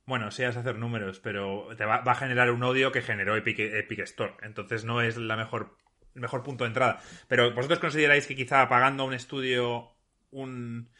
[0.06, 3.02] Bueno, sí vas a hacer números, pero te va, va a generar un odio que
[3.02, 4.34] generó Epic, Store.
[4.42, 5.76] Entonces no es la mejor,
[6.14, 7.00] el mejor punto de entrada.
[7.28, 9.92] Pero vosotros consideráis que quizá pagando a un estudio
[10.30, 10.90] un,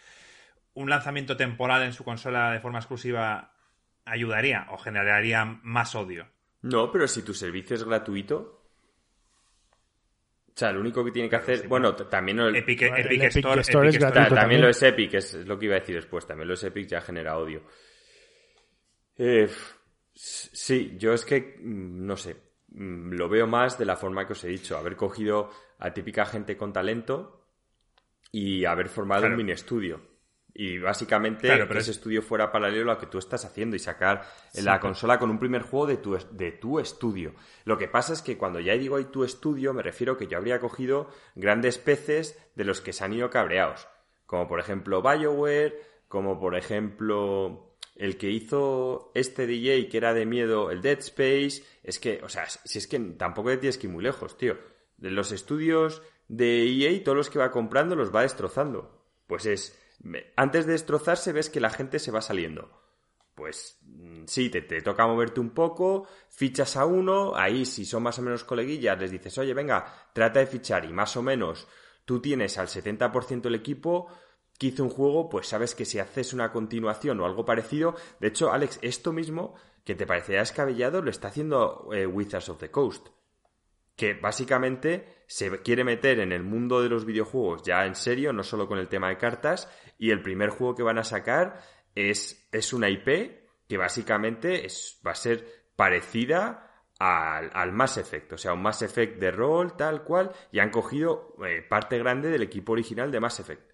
[0.81, 3.53] un lanzamiento temporal en su consola de forma exclusiva
[4.05, 6.27] ayudaría o generaría más odio.
[6.63, 8.57] No, pero si tu servicio es gratuito.
[10.49, 11.59] O sea, lo único que tiene que hacer.
[11.61, 14.61] sí, bueno, también Epic, el Epic Epic Store, Store es Epic Store- gratuito también también.
[14.63, 16.27] lo es Epic, es lo que iba a decir después.
[16.27, 17.63] También lo es Epic ya genera odio.
[19.17, 19.49] Eh,
[20.13, 22.37] sí, yo es que, mm, no sé,
[22.69, 24.77] mm, lo veo más de la forma que os he dicho.
[24.77, 27.47] Haber cogido a típica gente con talento
[28.33, 29.35] y haber formado Claro.
[29.35, 30.01] un mini estudio.
[30.55, 33.77] Y básicamente Claro, pero ese es- estudio fuera paralelo a lo que tú estás haciendo
[33.77, 37.35] y sacar Sí, la consola con un primer juego de tu, de tu estudio.
[37.65, 40.37] Lo que pasa es que cuando ya digo ahí tu estudio, me refiero que yo
[40.39, 43.87] habría cogido grandes peces de los que se han ido cabreados.
[44.27, 50.27] Como por ejemplo BioWare, como por ejemplo el que hizo este DJ que era de
[50.27, 51.63] miedo, el Dead Space.
[51.83, 54.57] Es que, o sea, si es que tampoco te tienes que ir muy lejos, tío.
[54.97, 59.05] De los estudios de EA, todos los que va comprando los va destrozando.
[59.27, 59.77] Pues es.
[60.37, 62.71] Antes de destrozarse, ves que la gente se va saliendo.
[63.35, 68.03] pues mm, sí, te, te, toca moverte un poco, fichas a uno, ahí si son
[68.03, 71.67] más o menos coleguillas, les dices, oye, venga, trata de fichar y más o menos
[72.05, 74.09] tú tienes al 70% del equipo
[74.59, 78.29] que hizo un juego, pues sabes que si haces una continuación o algo parecido, de
[78.29, 82.71] hecho, Alex, esto mismo que te parecerá descabellado lo está haciendo eh, Wizards of the
[82.71, 83.09] Coast,
[84.01, 88.43] que básicamente se quiere meter en el mundo de los videojuegos ya en serio, no
[88.43, 91.61] solo con el tema de cartas, y el primer juego que van a sacar
[91.95, 93.09] es, es una IP
[93.69, 98.81] que básicamente es, va a ser parecida al, al, Mass Effect, o sea, un Mass
[98.81, 103.21] Effect de rol, tal cual, y han cogido eh, parte grande del equipo original de
[103.21, 103.71] Mass Effect.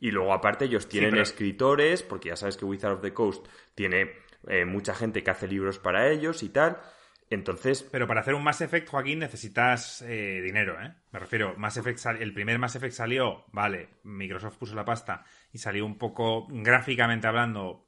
[0.00, 4.12] Y luego, aparte, ellos tienen escritores, porque ya sabes que Wizard of the Coast tiene
[4.48, 6.78] eh, mucha gente que hace libros para ellos y tal.
[7.32, 7.82] Entonces.
[7.90, 10.92] Pero para hacer un Mass Effect, Joaquín, necesitas eh, dinero, ¿eh?
[11.12, 15.58] Me refiero, Mass Effect el primer Mass Effect salió, vale, Microsoft puso la pasta y
[15.58, 17.86] salió un poco gráficamente hablando.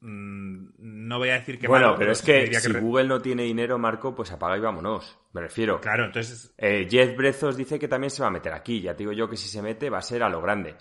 [0.00, 3.78] Mm, no voy a decir que bueno, pero, es que si Google no tiene dinero,
[3.78, 5.16] Marco, pues apaga y vámonos.
[5.32, 5.80] Me refiero.
[5.80, 6.52] Claro, entonces.
[6.58, 8.80] Eh, Jeff Brezos dice que también se va a meter aquí.
[8.80, 10.74] Ya te digo yo que si se mete va a ser a lo grande.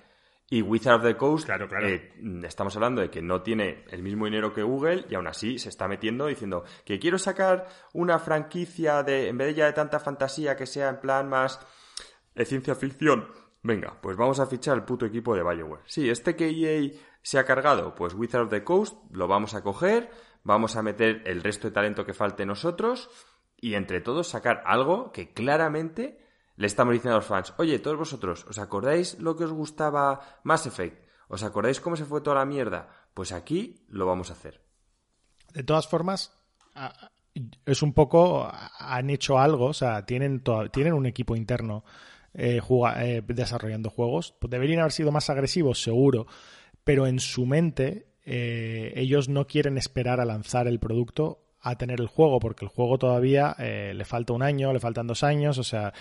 [0.50, 1.90] Y Wizard of the Coast, claro, claro.
[1.90, 5.60] Eh, estamos hablando de que no tiene el mismo dinero que Google y aún así
[5.60, 9.74] se está metiendo diciendo que quiero sacar una franquicia de, en vez de ya de
[9.74, 11.60] tanta fantasía, que sea en plan más
[12.34, 13.28] de ciencia ficción.
[13.62, 15.84] Venga, pues vamos a fichar el puto equipo de Bioware.
[15.86, 19.62] Sí, este que EA se ha cargado, pues Wizard of the Coast lo vamos a
[19.62, 20.10] coger,
[20.44, 23.10] vamos a meter el resto de talento que falte nosotros
[23.58, 26.26] y entre todos sacar algo que claramente
[26.58, 30.20] le estamos diciendo a los fans, oye, todos vosotros, ¿os acordáis lo que os gustaba
[30.44, 31.08] Mass Effect?
[31.30, 32.90] ¿Os acordáis cómo se fue toda la mierda?
[33.14, 34.62] Pues aquí lo vamos a hacer.
[35.54, 36.38] De todas formas,
[37.66, 41.84] es un poco, han hecho algo, o sea, tienen, tienen un equipo interno
[42.34, 42.62] eh,
[43.00, 44.36] eh, desarrollando juegos.
[44.42, 46.28] Deberían haber sido más agresivos, seguro,
[46.84, 52.00] pero en su mente eh, ellos no quieren esperar a lanzar el producto a tener
[52.00, 55.64] el juego, porque el juego todavía le falta un año, le faltan dos años, o
[55.64, 55.92] sea,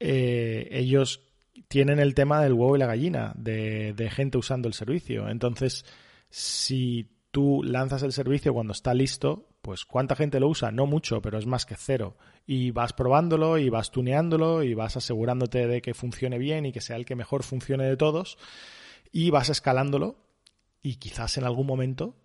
[0.00, 1.20] eh, ellos
[1.68, 5.28] tienen el tema del huevo y la gallina, de, gente usando el servicio.
[5.28, 5.84] Entonces,
[6.30, 10.72] si tú lanzas el servicio cuando está listo, pues ¿cuánta gente lo usa?
[10.72, 12.16] No mucho, pero es más que cero.
[12.46, 16.80] Y vas probándolo y vas tuneándolo y vas asegurándote de que funcione bien y que
[16.80, 18.38] sea el que mejor funcione de todos
[19.12, 20.16] y vas escalándolo
[20.82, 22.16] y quizás en algún momento,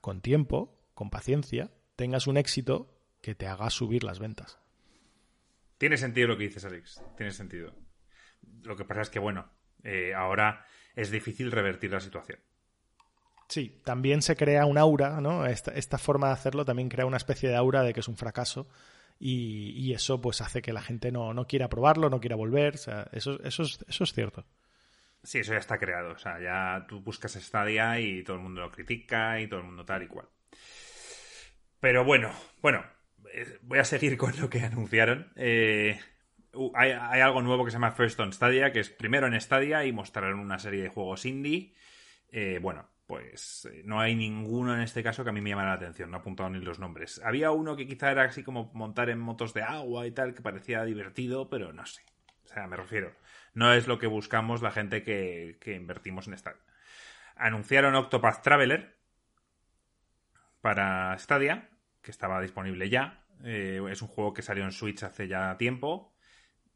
[0.00, 4.59] con tiempo, con paciencia, tengas un éxito que te haga subir las ventas.
[5.80, 7.02] Tiene sentido lo que dices, Alex.
[7.16, 7.72] Tiene sentido.
[8.64, 9.50] Lo que pasa es que, bueno,
[9.82, 12.38] eh, ahora es difícil revertir la situación.
[13.48, 15.46] Sí, también se crea un aura, ¿no?
[15.46, 18.68] Esta, forma de hacerlo también crea una especie de aura de que es un fracaso
[19.18, 22.74] y, eso pues hace que la gente no, quiera probarlo, no quiera volver.
[22.74, 24.44] O sea, eso, eso, es, eso es cierto.
[25.22, 26.12] Sí, eso ya está creado.
[26.12, 29.66] O sea, ya tú buscas Stadia y todo el mundo lo critica y todo el
[29.66, 30.28] mundo tal y cual.
[31.80, 32.84] Pero bueno, bueno,
[33.62, 35.32] voy a seguir con lo que anunciaron.
[35.36, 36.00] Eh,
[36.74, 39.92] hay, algo nuevo que se llama First on Stadia, que es primero en Stadia y
[39.92, 41.74] mostraron una serie de juegos indie.
[42.30, 45.74] Eh, bueno, pues no hay ninguno en este caso que a mí me llamara la
[45.76, 47.20] atención, no he apuntado ni los nombres.
[47.24, 50.42] Había uno que quizá era así como montar en motos de agua y tal, que
[50.42, 52.02] parecía divertido, pero no sé.
[52.44, 53.12] O sea, me refiero,
[53.54, 56.60] no es lo que buscamos la gente que, que invertimos en Stadia.
[57.36, 58.96] Anunciaron Octopath Traveler
[60.60, 61.68] para Stadia,
[62.02, 63.19] que estaba disponible ya.
[63.44, 66.14] Eh, es un juego que salió en Switch hace ya tiempo.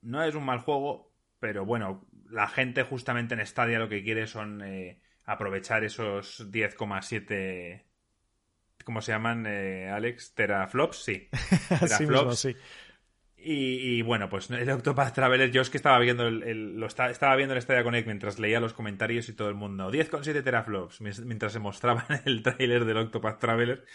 [0.03, 4.27] No es un mal juego, pero bueno, la gente justamente en Stadia lo que quiere
[4.27, 7.85] son eh, aprovechar esos 10,7...
[8.85, 10.35] ¿Cómo se llaman, eh, Alex?
[10.35, 10.99] ¿Teraflops?
[10.99, 11.31] Sí.
[11.81, 12.39] Teraflops.
[12.39, 12.55] sí,
[13.37, 17.55] Y, bueno, pues el Octopath Traveler, yo es que estaba viendo el, lo estaba viendo
[17.55, 19.91] el Stadia Connect mientras leía los comentarios y todo el mundo.
[19.91, 23.87] 10,7 teraflops mientras se mostraba el tráiler del Octopath Traveler.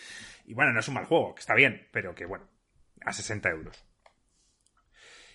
[0.47, 2.47] Y bueno, no es un mal juego, que está bien, pero que bueno,
[3.05, 3.85] a 60 euros.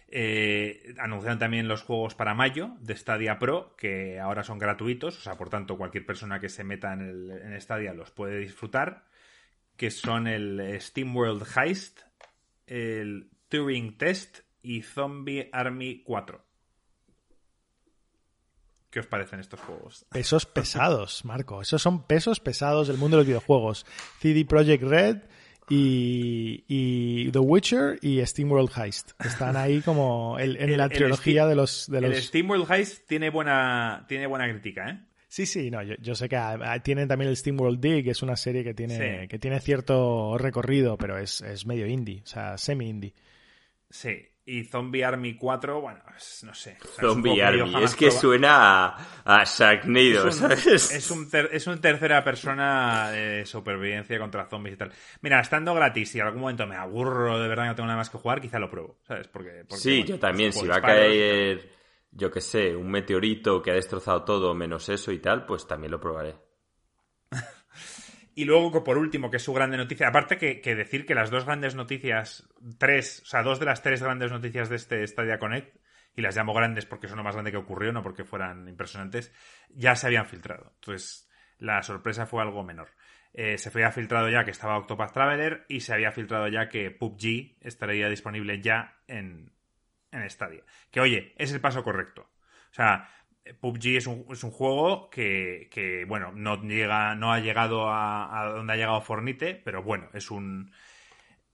[0.08, 5.20] Eh, anunciaron también los juegos para mayo de Stadia Pro, que ahora son gratuitos, o
[5.20, 9.06] sea, por tanto, cualquier persona que se meta en, el, Stadia los puede disfrutar,
[9.76, 12.02] que son el Steam World Heist,
[12.66, 16.44] el Turing Test y Zombie Army 4.
[18.90, 20.06] ¿Qué os parecen estos juegos?
[20.10, 21.60] Pesos pesados, Marco.
[21.60, 23.84] Esos son pesos pesados del mundo de los videojuegos.
[24.20, 25.22] CD Projekt Red
[25.68, 29.12] y, The Witcher y Steam World Heist.
[29.24, 32.10] Están ahí como en la trilogía de los, de los...
[32.12, 35.00] El Steam World Heist tiene buena, tiene buena crítica, ¿eh?
[35.28, 36.40] Sí, sí, no, yo, sé que
[36.84, 40.38] tienen también el Steam World Dig, que es una serie que tiene, que tiene cierto
[40.38, 43.14] recorrido, pero es, es medio indie, o sea, semi-indie.
[43.90, 46.00] Sí, Y Zombie Army 4, bueno,
[46.42, 46.76] no sé.
[47.00, 50.66] Zombie Army, es que suena a, a Sharknado, es un, ¿sabes?
[50.66, 54.92] Es un, es un tercera persona de supervivencia contra zombies y tal.
[55.22, 58.10] Mira, estando gratis, si en algún momento me aburro de verdad no tengo nada más
[58.10, 59.28] que jugar, quizá lo pruebo, ¿sabes?
[59.28, 61.70] Porque, sí, yo también, si va a caer,
[62.10, 65.90] yo que sé, un meteorito que ha destrozado todo menos eso y tal, pues también
[65.90, 66.36] lo probaré.
[68.34, 71.44] Y luego, por último, que es su grande noticia, aparte que, decir que las dos
[71.44, 75.76] grandes noticias, tres, o sea, dos de las tres grandes noticias de este Stadia Connect,
[76.16, 79.32] y las llamo grandes porque son lo más grande que ocurrió, no porque fueran impresionantes,
[79.70, 80.72] ya se habían filtrado.
[80.76, 81.28] Entonces,
[81.58, 82.88] la sorpresa fue algo menor.
[83.32, 86.90] Eh, se había filtrado ya que estaba Octopath Traveler y se había filtrado ya que
[86.92, 89.52] PUBG estaría disponible ya en,
[90.12, 90.62] en Stadia.
[90.90, 92.30] Que oye, es el paso correcto.
[92.70, 93.08] O sea,
[93.52, 98.72] PUBG es un, es un juego que, bueno, no, llega, no ha llegado a, donde
[98.72, 100.72] ha llegado Fornite, pero bueno, es un,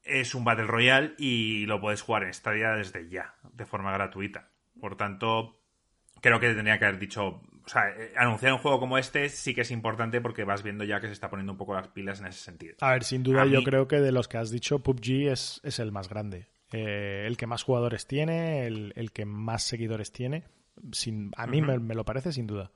[0.04, 4.50] es un Battle Royale y lo puedes jugar en Stadia desde ya, de forma gratuita.
[4.80, 5.60] Por tanto,
[6.20, 7.26] creo que tendría que haber dicho,
[7.64, 10.84] o sea, eh, anunciar un juego como este sí que es importante porque vas viendo
[10.84, 12.76] ya que se está poniendo un poco las pilas en ese sentido.
[12.82, 15.80] A ver, sin duda yo creo que de los que has dicho, PUBG es, es
[15.80, 16.46] el más grande.
[16.72, 20.44] Eh, el que más jugadores tiene, el, el que más seguidores tiene
[21.36, 22.70] a mí me, lo parece sin duda.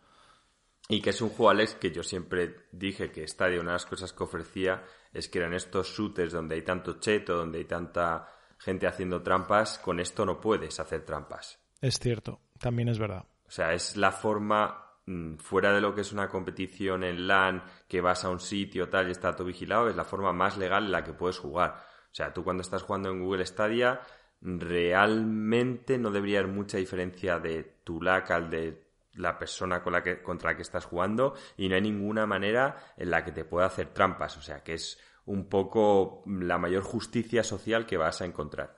[0.88, 3.86] Y que es un juego, Alex, que yo siempre dije que Stadia, una de las
[3.86, 8.28] cosas que ofrecía es que eran estos shooters donde hay tanto cheto, donde hay tanta
[8.58, 11.58] gente haciendo trampas, con esto no puedes hacer trampas.
[11.80, 13.24] Es cierto, también es verdad.
[13.46, 17.62] O sea, es la forma, mm, fuera de lo que es una competición en LAN,
[17.88, 20.84] que vas a un sitio tal y está todo vigilado, es la forma más legal
[20.84, 21.76] en la que puedes jugar.
[22.10, 24.00] O sea, tú cuando estás jugando en Google Stadia,
[24.44, 28.84] realmente no debería haber mucha diferencia de tu lag al de
[29.14, 33.32] la persona contra la que estás jugando y no hay ninguna manera en la que
[33.32, 34.36] te pueda hacer trampas.
[34.36, 38.76] O sea, que es un poco la mayor justicia social que vas a encontrar.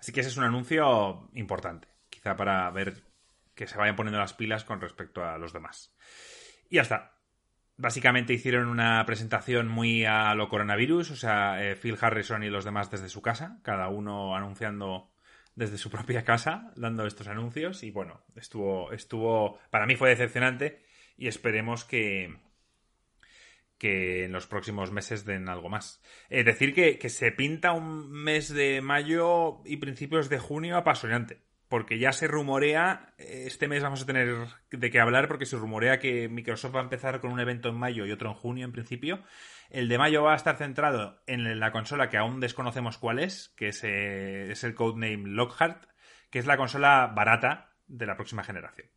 [0.00, 3.04] Así que ese es un anuncio importante, quizá para ver
[3.54, 5.94] que se vayan poniendo las pilas con respecto a los demás.
[6.68, 7.17] Y ya está
[7.78, 12.64] básicamente hicieron una presentación muy a lo coronavirus, o sea, eh, Phil Harrison y los
[12.64, 15.10] demás desde su casa, cada uno anunciando
[15.54, 20.82] desde su propia casa, dando estos anuncios y bueno, estuvo, estuvo, para mí fue decepcionante
[21.16, 22.36] y esperemos que,
[23.78, 26.02] que en los próximos meses den algo más.
[26.28, 31.47] Es decir, que, que se pinta un mes de mayo y principios de junio apasionante
[31.68, 35.98] porque ya se rumorea, este mes vamos a tener de qué hablar porque se rumorea
[35.98, 38.72] que Microsoft va a empezar con un evento en mayo y otro en junio en
[38.72, 39.22] principio.
[39.68, 43.50] El de mayo va a estar centrado en la consola que aún desconocemos cuál es,
[43.50, 45.84] que es, eh, es el codename Lockhart,
[46.30, 48.88] que es la consola barata de la próxima generación.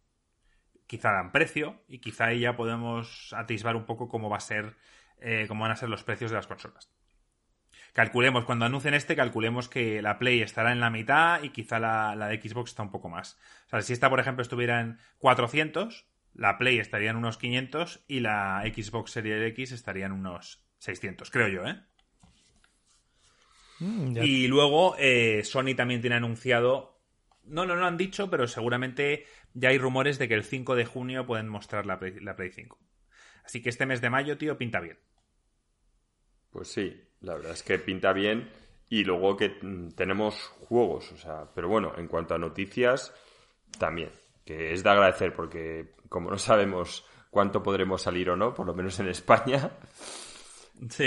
[0.87, 4.33] Quizá dan precio y quizá ahí ya podemos atisbar un poco cómo
[5.19, 6.89] eh, cómo van a ser los precios de las consolas
[7.93, 12.15] calculemos, cuando anuncien este, calculemos que la Play estará en la mitad y quizá la,
[12.15, 13.37] de Xbox está un poco más.
[13.67, 18.03] O sea, si esta, por ejemplo, estuviera en 400, la Play estaría en unos 500
[18.07, 21.79] y la Xbox Series X estaría en unos 600, creo yo, ¿eh?
[23.79, 27.01] Mm, y luego eh, Sony también tiene anunciado,
[27.43, 30.85] no, no lo han dicho, pero seguramente ya hay rumores de que el 5 de
[30.85, 32.77] junio pueden mostrar la la Play 5.
[33.43, 34.99] Así que este mes de mayo, tío, pinta bien.
[36.51, 38.51] Pues sí, la verdad es que pinta bien
[38.89, 43.13] y luego que mm, tenemos juegos, o sea, pero bueno, en cuanto a noticias,
[43.79, 44.11] también,
[44.45, 48.73] que es de agradecer porque como no sabemos cuánto podremos salir o no, por lo
[48.73, 49.71] menos en España,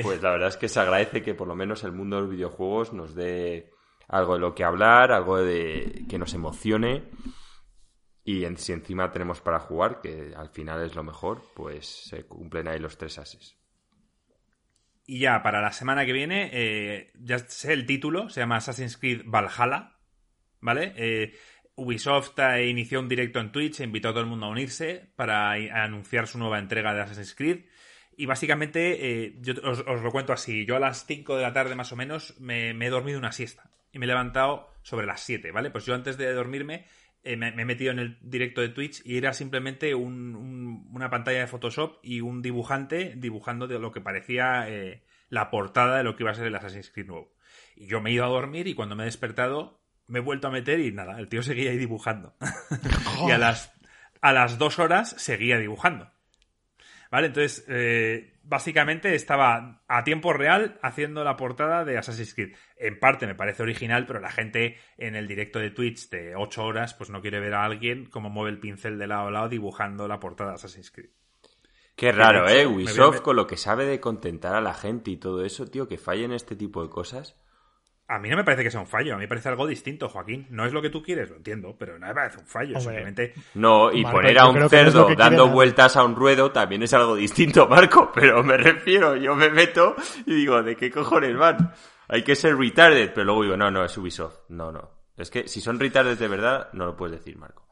[0.02, 2.30] pues la verdad es que se agradece que por lo menos el mundo de los
[2.30, 3.70] videojuegos nos dé
[4.08, 7.10] algo de lo que hablar, algo de que nos emocione
[8.24, 12.68] y si encima tenemos para jugar, que al final es lo mejor, pues se cumplen
[12.68, 13.58] ahí los tres ases.
[15.06, 18.96] Y ya para la semana que viene, eh, ya sé el título, se llama Assassin's
[18.96, 19.98] Creed Valhalla,
[20.60, 20.94] ¿vale?
[20.96, 21.34] Eh,
[21.76, 26.26] Ubisoft inició un directo en Twitch invitó a todo el mundo a unirse para anunciar
[26.26, 27.64] su nueva entrega de Assassin's Creed.
[28.16, 31.74] Y básicamente, eh, yo os, lo cuento así, yo a las 5 de la tarde
[31.74, 35.50] más o menos me, he dormido una siesta y me he levantado sobre las 7,
[35.50, 35.70] ¿vale?
[35.70, 36.86] Pues yo antes de dormirme
[37.24, 41.98] me, he metido en el directo de Twitch y era simplemente una pantalla de Photoshop
[42.02, 46.32] y un dibujante dibujando de lo que parecía eh, la portada de lo que iba
[46.32, 47.32] a ser el Assassin's Creed nuevo.
[47.76, 50.48] Y yo me he ido a dormir y cuando me he despertado me he vuelto
[50.48, 52.34] a meter y nada, el tío seguía ahí dibujando.
[53.26, 53.72] y a las,
[54.20, 56.13] a las dos horas seguía dibujando.
[57.14, 57.28] ¿Vale?
[57.28, 62.56] Entonces, eh, básicamente estaba a tiempo real haciendo la portada de Assassin's Creed.
[62.76, 66.64] En parte me parece original, pero la gente en el directo de Twitch de 8
[66.64, 69.48] horas pues no quiere ver a alguien como mueve el pincel de lado a lado
[69.48, 71.10] dibujando la portada de Assassin's Creed.
[71.94, 72.66] Qué raro, ¿eh?
[72.66, 75.98] Ubisoft con lo que sabe de contentar a la gente y todo eso, tío, que
[75.98, 77.40] fallen este tipo de cosas.
[78.06, 80.10] A mí no me parece que sea un fallo, a mí me parece algo distinto,
[80.10, 80.46] Joaquín.
[80.50, 82.76] No es lo que tú quieres, lo entiendo, pero no me parece un fallo.
[82.76, 82.82] Hombre.
[82.82, 83.34] Simplemente.
[83.54, 86.92] No, y Marco, poner a un no cerdo dando vueltas a un ruedo también es
[86.92, 88.12] algo distinto, Marco.
[88.14, 89.96] Pero me refiero, yo me meto
[90.26, 91.72] y digo, ¿de qué cojones van?
[92.08, 94.50] Hay que ser retarded, pero luego digo, no, no, es Ubisoft.
[94.50, 94.90] No, no.
[95.16, 97.63] Es que si son retarded de verdad, no lo puedes decir, Marco.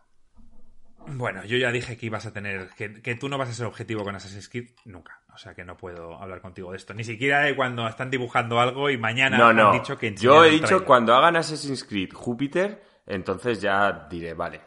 [1.06, 2.70] Bueno, yo ya dije que ibas a tener.
[2.70, 5.22] Que, que tú no vas a ser objetivo con Assassin's Creed nunca.
[5.34, 6.94] O sea que no puedo hablar contigo de esto.
[6.94, 10.50] Ni siquiera de cuando están dibujando algo y mañana No, han dicho que Yo he
[10.50, 14.60] dicho cuando hagan Assassin's Creed Júpiter, entonces ya diré, vale,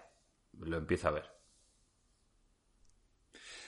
[0.60, 1.32] lo empiezo a ver.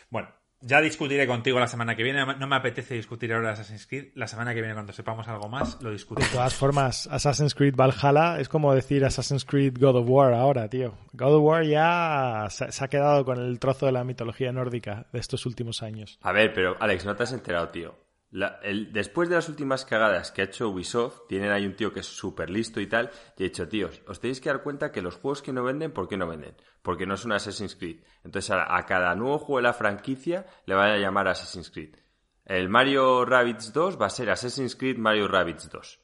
[0.10, 0.30] Bueno,
[0.62, 2.26] ya discutiré contigo la semana que viene.
[2.38, 4.10] No me apetece discutir ahora Assassin's Creed.
[4.16, 6.34] La semana que viene, cuando sepamos algo más, lo De discutiremos.
[6.34, 10.98] todas formas, Assassin's Creed Valhalla es como decir Assassin's Creed God of War ahora, tío.
[11.14, 15.08] God of War ya se, se ha quedado con el trozo de la mitología nórdica
[15.14, 16.18] de estos últimos años.
[16.22, 18.07] A ver, pero Alex, no te has enterado, tío.
[18.30, 21.94] La- el- después de las últimas cagadas que ha hecho Ubisoft, tienen ahí un tío
[21.94, 24.92] que es súper listo y tal, y ha dicho, tíos, os tenéis que dar cuenta
[24.92, 26.56] que los juegos que no venden, ¿por qué no venden?
[26.82, 28.02] Porque no es un Assassin's Creed.
[28.26, 31.96] Entonces a, a cada nuevo juego de la franquicia le van a llamar Assassin's Creed.
[32.46, 36.00] El Mario Rabbids 2 va a ser Assassin's Creed Mario Rabbids 2.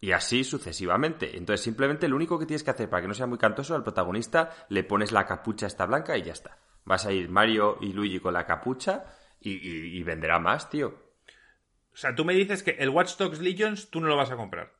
[0.00, 1.36] Y así sucesivamente.
[1.36, 3.82] Entonces simplemente lo único que tienes que hacer para que no sea muy cantoso al
[3.82, 6.58] protagonista, le pones la capucha esta blanca y ya está.
[6.84, 9.04] Vas a ir Mario y Luigi con la capucha
[9.40, 11.05] y, y- y venderá más, tío.
[11.96, 14.36] O sea, tú me dices que el Watch Dogs Legions tú no lo vas a
[14.36, 14.70] comprar.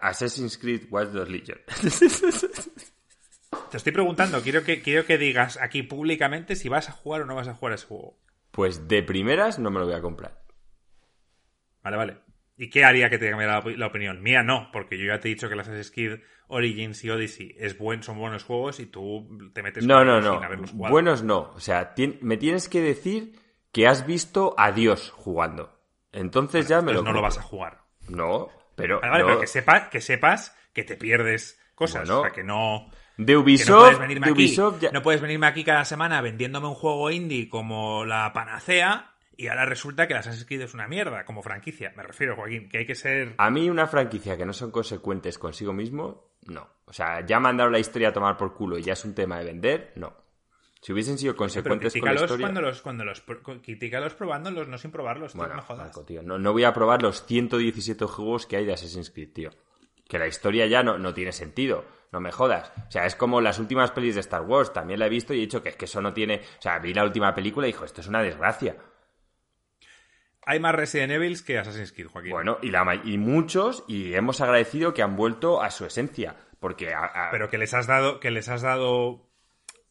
[0.00, 1.58] Assassin's Creed Watch Dogs Legion.
[3.70, 7.26] Te estoy preguntando, quiero que, quiero que digas aquí públicamente si vas a jugar o
[7.26, 8.18] no vas a jugar a ese juego.
[8.52, 10.42] pues de primeras no me lo voy a comprar.
[11.82, 12.16] Vale, vale.
[12.56, 14.22] ¿Y qué haría que te cambiara la, opi- la opinión?
[14.22, 17.54] Mía no, porque yo ya te he dicho que las Assassin's Creed Origins y Odyssey
[17.58, 20.34] es buen, son buenos juegos y tú te metes No, no, no.
[20.34, 20.92] sin haberlos jugado.
[20.92, 21.52] Buenos no.
[21.54, 23.38] O sea, me tienes que decir
[23.72, 25.77] que has visto a Dios jugando.
[26.12, 27.78] Entonces ya me Entonces lo no lo vas a jugar.
[28.08, 29.00] No, pero...
[29.00, 29.28] Vale, vale, no.
[29.28, 32.02] pero que, sepa, que sepas que te pierdes cosas.
[32.06, 32.20] Bueno.
[32.20, 32.90] o sea, que no...
[33.16, 35.84] De Que no Ubisoft, puedes venirme de aquí, Ubisoft ya- no puedes venirme aquí cada
[35.84, 40.62] semana vendiéndome un juego indie como la panacea y ahora resulta que la Assassin's Creed
[40.62, 41.92] es una mierda como franquicia.
[41.96, 43.34] Me refiero, Joaquín, que hay que ser...
[43.38, 46.68] A mí una franquicia que no son consecuentes consigo mismo, no.
[46.86, 49.38] O sea, ya mandaron la historia a tomar por culo y ya es un tema
[49.38, 50.12] de vender, no.
[50.80, 52.46] Si hubiesen sido Pero consecuentes con la historia...
[52.46, 53.22] cuando los, cuando los,
[53.62, 55.86] critícalos probándolos, no sin probarlos, tío, Bueno, no jodas.
[55.86, 59.32] Marco, tío, no, no voy a probar los 117 juegos que hay de Assassin's Creed,
[59.32, 59.50] tío.
[60.08, 61.84] Que la historia ya no, no tiene sentido.
[62.12, 62.72] No me jodas.
[62.86, 64.72] O sea, es como las últimas pelis de Star Wars.
[64.72, 66.42] También la he visto y he dicho que es que eso no tiene...
[66.58, 68.76] O sea, vi la última película y dijo, esto es una desgracia.
[70.46, 72.30] Hay más Resident Evil que Assassin's Creed, Joaquín.
[72.32, 76.36] Bueno, y, la, y muchos, y hemos agradecido que han vuelto a su esencia.
[76.58, 76.94] Porque...
[76.94, 79.27] a- a- Pero que les has dado, que les has dado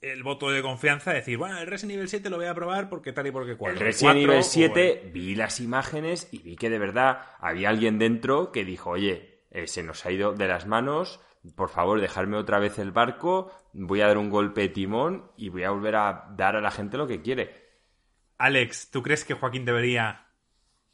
[0.01, 2.89] el voto de confianza de decir, bueno, el Resident Evil 7 lo voy a probar
[2.89, 3.73] porque tal y porque cual.
[3.73, 8.51] El Resident Evil 7 vi las imágenes y vi que de verdad había alguien dentro
[8.51, 11.19] que dijo, oye, eh, se nos ha ido de las manos,
[11.55, 15.49] por favor, dejarme otra vez el barco, voy a dar un golpe de timón y
[15.49, 17.67] voy a volver a dar a la gente lo que quiere.
[18.37, 20.26] Alex, ¿tú crees que Joaquín debería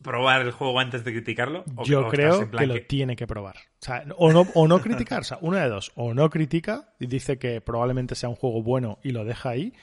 [0.04, 1.64] probar el juego antes de criticarlo?
[1.76, 3.56] ¿O- Yo estás creo en plan que lo tiene que probar.
[3.56, 5.92] O sea, o no, o no criticar, o sea, una de dos.
[5.96, 9.74] O no critica y dice que probablemente sea un juego bueno y lo deja ahí,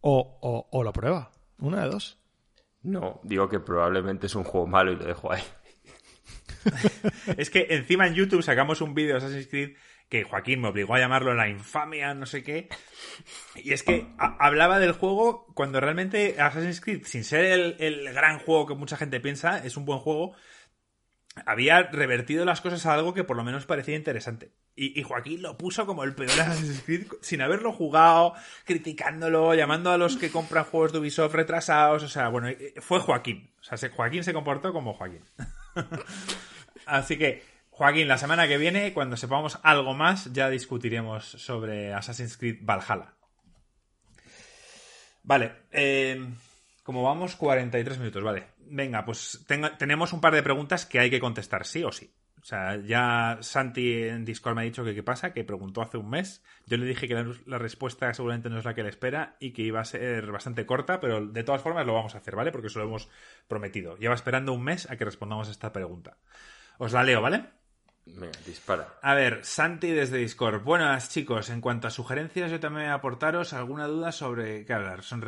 [0.00, 1.30] o, o, o lo prueba.
[1.58, 2.18] Una de dos.
[2.82, 5.42] No, digo que probablemente es un juego malo y lo dejo ahí.
[7.36, 9.76] Es que encima en YouTube sacamos un vídeo de Assassin's Creed
[10.10, 12.68] que Joaquín me obligó a llamarlo la infamia, no sé qué.
[13.54, 18.38] Y es que hablaba del juego cuando realmente Assassin's Creed, sin ser el, el gran
[18.40, 20.34] juego que mucha gente piensa, es un buen juego,
[21.46, 24.50] había revertido las cosas a algo que por lo menos parecía interesante.
[24.76, 28.32] Y, Joaquín lo puso como el peor Assassin's Creed sin haberlo jugado,
[28.64, 32.02] criticándolo, llamando a los que compran juegos de Ubisoft retrasados.
[32.02, 33.50] O sea, bueno, eh, fue Joaquín.
[33.60, 35.20] O sea, se- Joaquín se comportó como Joaquín.
[36.86, 37.42] Así que,
[37.80, 43.14] Joaquín, la semana que viene, cuando sepamos algo más, ya discutiremos sobre Assassin's Creed Valhalla.
[45.22, 46.28] Vale, eh,
[46.82, 48.48] como vamos, 43 minutos, vale.
[48.58, 49.46] Venga, pues
[49.78, 52.12] tenemos un par de preguntas que hay que contestar, sí o sí.
[52.42, 55.96] O sea, ya Santi en Discord me ha dicho que qué pasa, que preguntó hace
[55.96, 56.44] un mes.
[56.66, 59.52] Yo le dije que la, la respuesta seguramente no es la que le espera y
[59.52, 62.52] que iba a ser bastante corta, pero de todas formas lo vamos a hacer, ¿vale?
[62.52, 63.08] Porque eso lo hemos
[63.48, 63.96] prometido.
[63.96, 66.18] Lleva esperando un mes a que respondamos a esta pregunta.
[66.76, 67.59] Os la leo, ¿vale?
[68.06, 68.98] Venga, dispara.
[69.02, 70.62] A ver, Santi desde Discord.
[70.62, 74.72] Buenas chicos, en cuanto a sugerencias, yo también voy a aportaros alguna duda sobre qué
[74.72, 75.02] hablar.
[75.02, 75.22] Son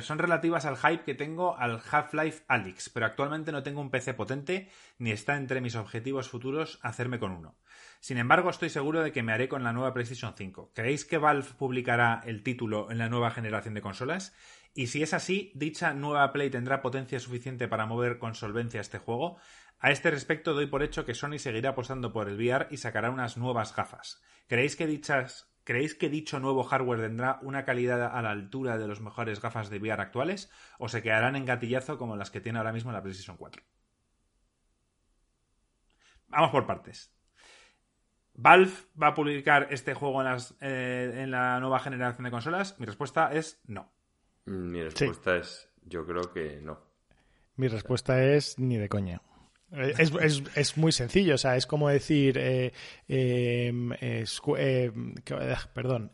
[0.00, 4.14] son relativas al hype que tengo al Half-Life Alyx, pero actualmente no tengo un PC
[4.14, 7.56] potente ni está entre mis objetivos futuros hacerme con uno.
[8.00, 10.72] Sin embargo, estoy seguro de que me haré con la nueva PlayStation 5.
[10.74, 14.34] ¿Creéis que Valve publicará el título en la nueva generación de consolas?
[14.74, 18.98] Y si es así, ¿dicha nueva Play tendrá potencia suficiente para mover con solvencia este
[18.98, 19.38] juego?
[19.80, 23.10] A este respecto doy por hecho que Sony seguirá apostando por el VR y sacará
[23.10, 24.20] unas nuevas gafas.
[24.48, 28.88] ¿Creéis que dichas ¿Creéis que dicho nuevo hardware tendrá una calidad a la altura de
[28.88, 32.56] los mejores gafas de VR actuales o se quedarán en gatillazo como las que tiene
[32.56, 33.62] ahora mismo la PlayStation 4?
[36.28, 37.14] Vamos por partes.
[38.32, 42.80] ¿Valve va a publicar este juego en, eh, en la nueva generación de consolas?
[42.80, 43.92] Mi respuesta es no.
[44.46, 46.80] Mi respuesta es yo creo que no.
[47.56, 49.20] Mi respuesta es ni de coña.
[49.72, 52.72] Eh, es, es, es, muy sencillo, o sea, es como decir, eh,
[53.06, 54.24] em, eh,
[55.74, 56.10] perdón,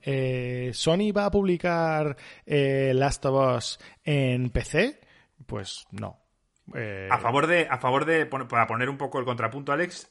[0.73, 5.01] Sony va a publicar Last of Us en PC,
[5.47, 6.21] pues no.
[7.11, 10.11] A favor de, a favor de, para poner un poco el contrapunto, Alex,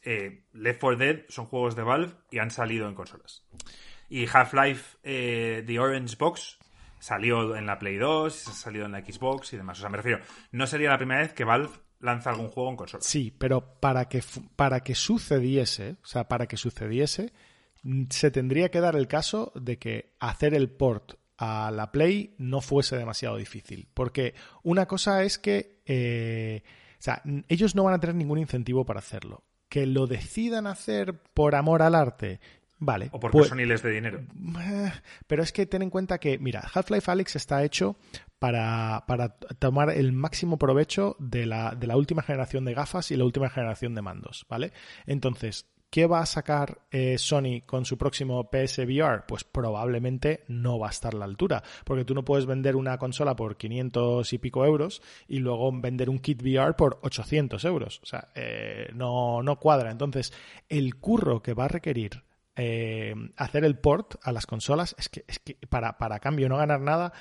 [0.54, 3.44] Left 4 Dead son juegos de Valve y han salido en consolas.
[4.08, 6.60] Y Half-Life The Orange Box
[7.00, 9.80] salió en la Play 2, ha salido en la Xbox y demás.
[9.80, 11.72] O sea, me refiero, no sería la primera vez que Valve
[12.04, 13.04] lanza algún juego en consola.
[13.04, 14.22] Sí, pero para que,
[14.56, 17.34] para que sucediese, o sea, para que sucediese,
[17.82, 22.36] mm, se tendría que dar el caso de que hacer el port a la Play
[22.38, 23.88] no fuese demasiado difícil.
[23.94, 26.62] Porque una cosa es que eh,
[27.00, 29.44] o sea, ellos no van a tener ningún incentivo para hacerlo.
[29.68, 32.40] Que lo decidan hacer por amor al arte
[32.80, 33.10] Vale.
[33.12, 34.22] O porque pues, son hiles de dinero.
[35.28, 37.96] Pero es que ten en cuenta que, mira, Half-Life Alyx está hecho
[38.44, 43.96] para, tomar el máximo provecho de la, última generación de gafas y la última generación
[43.96, 44.74] de mandos, ¿vale?
[45.06, 49.24] Entonces, ¿qué va a sacar eh, Sony con su próximo PSVR?
[49.26, 52.98] Pues probablemente no va a estar a la altura, porque tú no puedes vender una
[52.98, 58.02] consola por 500 y pico euros y luego vender un kit VR por 800 euros.
[58.04, 59.90] O sea, eh, no, no cuadra.
[59.90, 60.34] Entonces,
[60.68, 62.24] el curro que va a requerir
[62.58, 66.58] eh, hacer el port a las consolas, es que, es que para, para cambio no
[66.58, 67.14] ganar nada,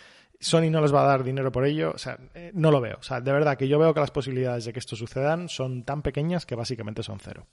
[0.43, 2.97] Sony no les va a dar dinero por ello, o sea, eh, no lo veo.
[2.99, 5.85] O sea, de verdad que yo veo que las posibilidades de que esto sucedan son
[5.85, 7.47] tan pequeñas que básicamente son cero.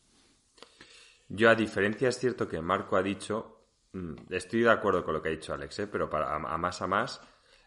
[1.27, 3.61] Yo, a diferencia, es cierto que Marco ha dicho,
[3.93, 5.87] mm, estoy de acuerdo con lo que ha dicho Alex, ¿eh?
[5.87, 7.21] pero para, a, más a más,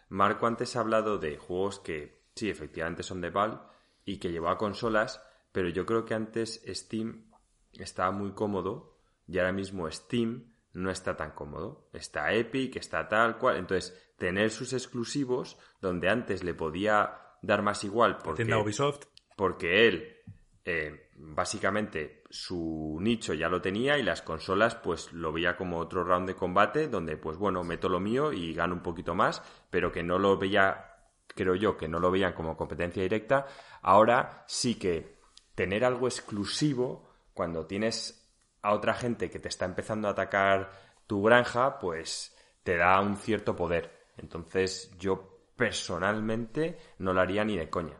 [0.08, 3.58] Marco antes ha hablado de juegos que sí, efectivamente son de Valve
[4.04, 7.30] y que llevó a consolas, pero yo creo que antes Steam
[7.72, 8.98] estaba muy cómodo
[9.28, 11.88] y ahora mismo Steam no está tan cómodo.
[11.92, 13.56] Está Epic, está tal cual.
[13.56, 19.06] Entonces, tener sus exclusivos, donde antes le podía dar más igual porque, Ubisoft.
[19.34, 20.16] porque él,
[20.64, 26.04] eh, básicamente, su nicho ya lo tenía y las consolas, pues lo veía como otro
[26.04, 29.90] round de combate, donde, pues bueno, meto lo mío y gano un poquito más, pero
[29.90, 33.48] que no lo veía, creo yo, que no lo veían como competencia directa.
[33.82, 35.18] Ahora sí que
[35.56, 40.70] tener algo exclusivo, cuando tienes a otra gente que te está empezando a atacar
[41.08, 44.01] tu granja, pues te da un cierto poder.
[44.22, 47.98] Entonces yo personalmente no lo haría ni de coña.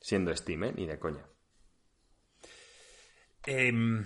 [0.00, 0.72] Siendo Steam, ¿eh?
[0.74, 1.24] Ni de coña.
[3.44, 4.04] Em,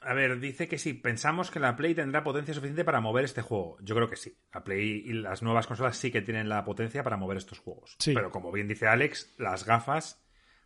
[0.00, 3.42] a ver, dice que sí, pensamos que la Play tendrá potencia suficiente para mover este
[3.42, 3.78] juego.
[3.80, 4.36] Yo creo que sí.
[4.52, 7.96] La Play y las nuevas consolas sí que tienen la potencia para mover estos juegos.
[8.04, 10.22] Pero como bien dice Alex, las gafas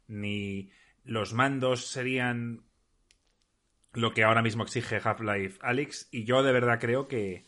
[0.09, 0.71] ni
[1.05, 2.65] los mandos serían
[3.93, 6.09] lo que ahora mismo exige Half-Life Alyx.
[6.11, 7.48] Y yo de verdad creo que,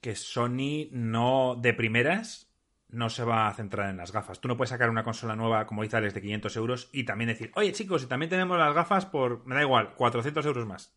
[0.00, 2.48] que Sony no, de primeras,
[2.88, 4.40] no se va a centrar en las gafas.
[4.40, 7.28] Tú no puedes sacar una consola nueva, como dice Alex, de 500 euros y también
[7.28, 10.96] decir, oye chicos, y también tenemos las gafas por, me da igual, 400 euros más.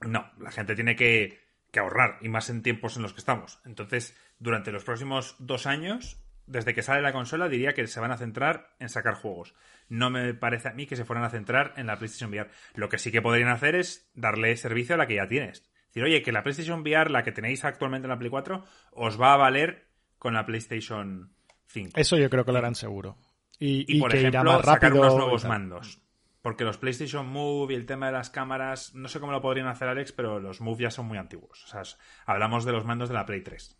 [0.00, 1.40] No, la gente tiene que,
[1.70, 3.60] que ahorrar, y más en tiempos en los que estamos.
[3.66, 8.10] Entonces, durante los próximos dos años, desde que sale la consola, diría que se van
[8.10, 9.54] a centrar en sacar juegos.
[9.88, 12.50] No me parece a mí que se fueran a centrar en la PlayStation VR.
[12.74, 15.69] Lo que sí que podrían hacer es darle servicio a la que ya tienes.
[15.90, 19.20] Decir, oye, que la PlayStation VR, la que tenéis actualmente en la Play 4, os
[19.20, 19.88] va a valer
[20.18, 21.32] con la PlayStation
[21.66, 21.92] 5.
[21.96, 23.16] Eso yo creo que lo harán seguro.
[23.58, 26.00] Y, por ejemplo, sacar unos nuevos mandos.
[26.42, 29.66] Porque los PlayStation Move y el tema de las cámaras, no sé cómo lo podrían
[29.66, 31.64] hacer, Alex, pero los Move ya son muy antiguos.
[31.64, 31.82] O sea,
[32.24, 33.76] hablamos de los mandos de la Play 3.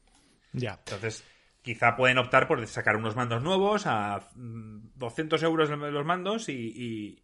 [0.53, 0.79] Ya.
[0.85, 1.25] Entonces,
[1.63, 7.23] quizá pueden optar por sacar unos mandos nuevos a 200 euros los mandos y,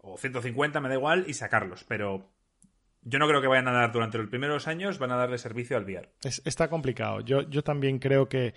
[0.00, 1.84] o 150, me da igual, y sacarlos.
[1.84, 2.33] Pero
[3.04, 5.76] yo no creo que vayan a dar durante los primeros años, van a darle servicio
[5.76, 6.08] al VR.
[6.22, 7.20] está complicado.
[7.20, 8.54] Yo, yo también creo que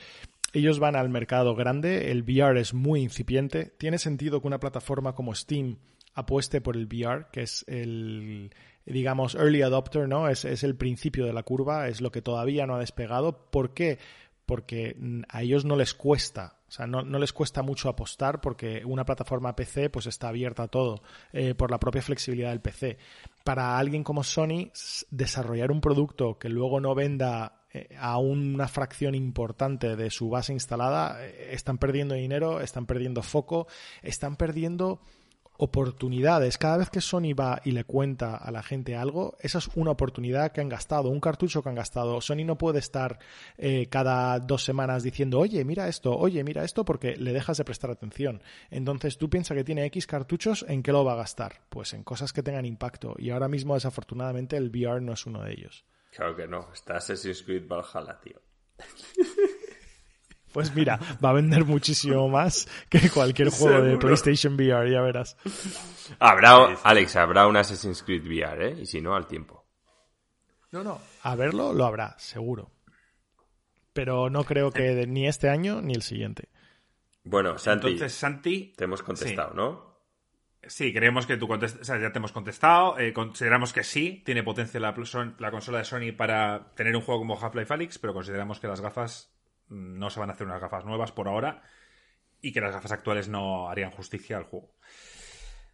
[0.54, 3.74] ellos van al mercado grande, el VR es muy incipiente.
[3.78, 5.78] Tiene sentido que una plataforma como Steam
[6.14, 8.52] apueste por el VR, que es el,
[8.86, 10.30] digamos, early adopter, ¿no?
[10.30, 13.50] Es, es el principio de la curva, es lo que todavía no ha despegado.
[13.52, 14.00] ¿Por qué?
[14.48, 14.96] porque
[15.28, 19.54] a ellos no les cuesta, o sea, no, les cuesta mucho apostar porque una plataforma
[19.54, 21.02] PC pues está abierta a todo
[21.34, 22.98] eh, por la propia flexibilidad del PC.
[23.48, 24.74] Para alguien como Sony,
[25.10, 30.52] desarrollar un producto que luego no venda eh, a una fracción importante de su base
[30.52, 33.68] instalada, eh, están perdiendo dinero, están perdiendo foco,
[34.04, 35.00] están perdiendo
[35.58, 36.58] oportunidades.
[36.58, 39.92] Cada vez que Sony va y le cuenta a la gente algo, esa es una
[39.92, 42.22] oportunidad que han gastado, un cartucho que han gastado.
[42.22, 43.20] Sony no puede estar
[43.58, 47.66] eh, cada dos semanas diciendo, oye, mira esto, oye, mira esto, porque le dejas de
[47.66, 48.42] prestar atención.
[48.70, 51.62] Entonces tú piensas que tiene X cartuchos, ¿en qué lo va a gastar?
[51.70, 53.16] Pues en cosas que tengan impacto.
[53.18, 55.86] Y ahora mismo, desafortunadamente, el VR no es uno de ellos.
[56.12, 58.42] Claro que no, está Assassin's Creed Valhalla, tío.
[60.58, 65.38] Pues mira, va a vender muchísimo más que cualquier juego de PlayStation VR, ya verás.
[66.18, 68.78] Habrá, Alex, habrá un Assassin's Creed VR, ¿eh?
[68.82, 69.68] Y si no, al tiempo.
[70.72, 72.72] No, no, a verlo lo habrá, seguro.
[73.94, 76.50] Pero no creo que ni este año ni el siguiente.
[77.24, 80.00] Bueno, Santi, Entonces, Santi, te hemos contestado, ¿no?
[80.66, 82.98] Sí, creemos que tú contest- o sea, ya te hemos contestado.
[82.98, 87.40] eh, consideramos que sí, tiene potencia la, consola de Sony para tener un juego como
[87.40, 89.37] Half-Life Alyx, pero consideramos que las gafas
[89.70, 91.62] no se van a hacer unas gafas nuevas por ahora
[92.42, 94.72] y que las gafas actuales no harían justicia al juego.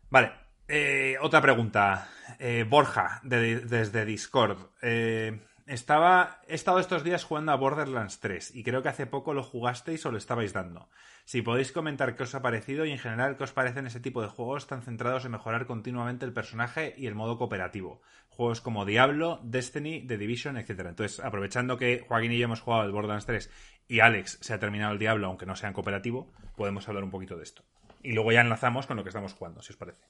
[0.09, 0.31] Vale,
[0.67, 2.09] eh, otra pregunta.
[2.39, 4.57] Eh, Borja, de- desde Discord.
[4.81, 9.33] Eh, estaba, he estado estos días jugando a Borderlands 3 y creo que hace poco
[9.33, 10.89] lo jugasteis o lo estabais dando.
[11.25, 14.21] Si podéis comentar qué os ha parecido y en general qué os parecen ese tipo
[14.21, 18.01] de juegos tan centrados en mejorar continuamente el personaje y el modo cooperativo.
[18.33, 20.87] Juegos como Diablo, Destiny, The Division, etc.
[20.87, 23.49] Entonces, aprovechando que Joaquín y yo hemos jugado el Borderlands 3
[23.87, 27.11] y Alex se ha terminado el Diablo, aunque no sea en cooperativo, podemos hablar un
[27.11, 27.63] poquito de esto.
[28.01, 30.01] Y luego ya enlazamos con lo que estamos jugando, si os parece.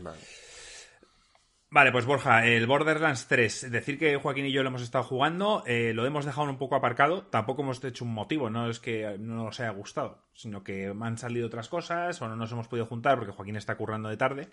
[0.00, 0.18] Vale.
[1.70, 5.62] Vale, pues Borja, el Borderlands 3, decir que Joaquín y yo lo hemos estado jugando,
[5.66, 9.18] eh, lo hemos dejado un poco aparcado, tampoco hemos hecho un motivo, no es que
[9.18, 12.86] no nos haya gustado, sino que han salido otras cosas o no nos hemos podido
[12.86, 14.48] juntar porque Joaquín está currando de tarde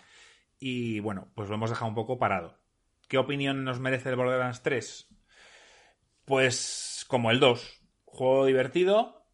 [0.58, 2.58] y bueno, pues lo hemos dejado un poco parado.
[3.08, 5.08] ¿Qué opinión nos merece el Borderlands 3?
[6.24, 9.26] Pues como el 2, juego divertido,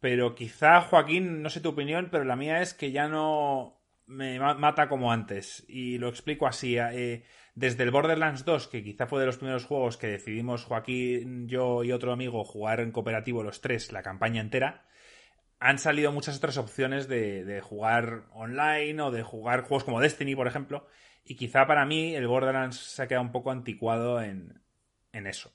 [0.00, 4.38] pero quizá Joaquín, no sé tu opinión, pero la mía es que ya no me
[4.40, 5.64] ma- mata como antes.
[5.68, 6.78] Y lo explico así.
[6.78, 11.48] eh, desde el Borderlands 2, que quizá fue de los primeros juegos que decidimos Joaquín,
[11.48, 14.86] yo y otro amigo jugar en cooperativo los tres la campaña entera,
[15.60, 20.46] han salido muchas otras opciones de jugar online o de jugar juegos como Destiny, por
[20.48, 20.86] ejemplo.
[21.28, 24.62] Y quizá para mí el Borderlands se ha quedado un poco anticuado en,
[25.12, 25.52] en eso.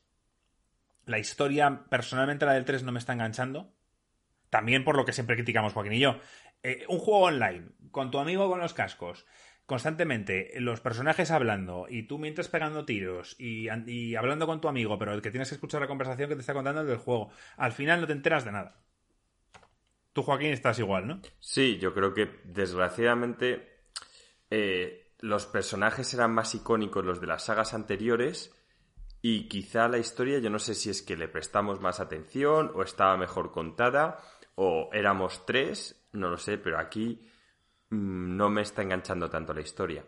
[1.06, 3.74] La historia, personalmente la del 3 no me está enganchando.
[4.50, 6.20] También por lo que siempre criticamos Joaquín y yo.
[6.62, 9.26] Eh, un juego online, con tu amigo con los cascos,
[9.66, 15.00] constantemente, los personajes hablando, y tú mientras pegando tiros, y, y hablando con tu amigo,
[15.00, 17.32] pero el que tienes que escuchar la conversación que te está contando es del juego.
[17.56, 18.84] Al final no te enteras de nada.
[20.12, 21.22] Tú, Joaquín, estás igual, ¿no?
[21.40, 23.86] Sí, yo creo que desgraciadamente
[24.50, 28.54] eh, los personajes eran más icónicos los de las sagas anteriores
[29.22, 32.82] y quizá la historia, yo no sé si es que le prestamos más atención o
[32.82, 34.20] estaba mejor contada
[34.56, 37.28] o éramos tres, no lo sé, pero aquí
[37.90, 40.06] mm, no me está enganchando tanto la historia.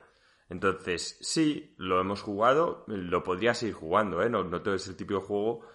[0.50, 4.30] Entonces, sí, lo hemos jugado, lo podría seguir jugando, ¿eh?
[4.30, 5.66] No, no todo es el típico juego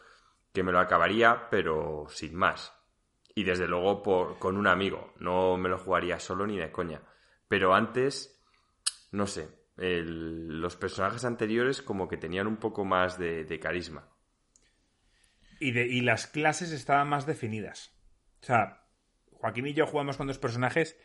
[0.53, 2.75] que me lo acabaría, pero sin más.
[3.35, 7.03] Y desde luego por, con un amigo, no me lo jugaría solo ni de coña.
[7.49, 8.38] Pero antes,
[9.11, 14.09] no sé, los personajes anteriores como que tenían un poco más de, carisma.
[15.61, 17.97] Y, de, y las clases estaban más definidas.
[18.43, 18.87] O sea,
[19.33, 20.99] Joaquín y yo jugamos con dos personajes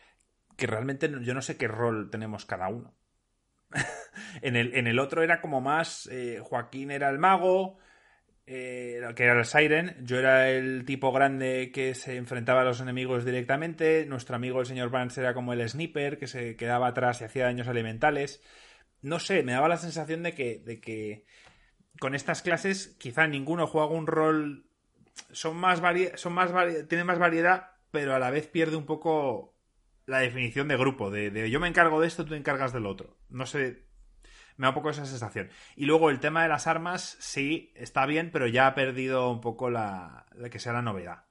[0.58, 2.96] que realmente yo no sé qué rol tenemos cada uno.
[4.42, 6.08] en, el, en el otro era como más.
[6.12, 7.78] eh, Joaquín era el mago,
[8.46, 9.96] eh, que era el Siren.
[10.06, 14.06] Yo era el tipo grande que se enfrentaba a los enemigos directamente.
[14.06, 17.46] Nuestro amigo el señor Vance era como el sniper que se quedaba atrás y hacía
[17.46, 18.42] daños elementales.
[19.02, 21.26] No sé, me daba la sensación de que, de que
[22.00, 24.66] con estas clases quizá ninguno juega un rol.
[25.32, 25.82] Son más
[26.16, 29.54] son más más variedad, pero a la vez pierde un poco
[30.06, 33.18] la definición de grupo, de, yo me encargo de esto, tú encargas del otro.
[33.30, 33.84] No sé,
[34.58, 35.50] me da un poco esa sensación.
[35.76, 39.42] Y luego el tema de las armas, sí, está bien, pero ya ha perdido un
[39.42, 41.26] poco la, la que sea la novedad.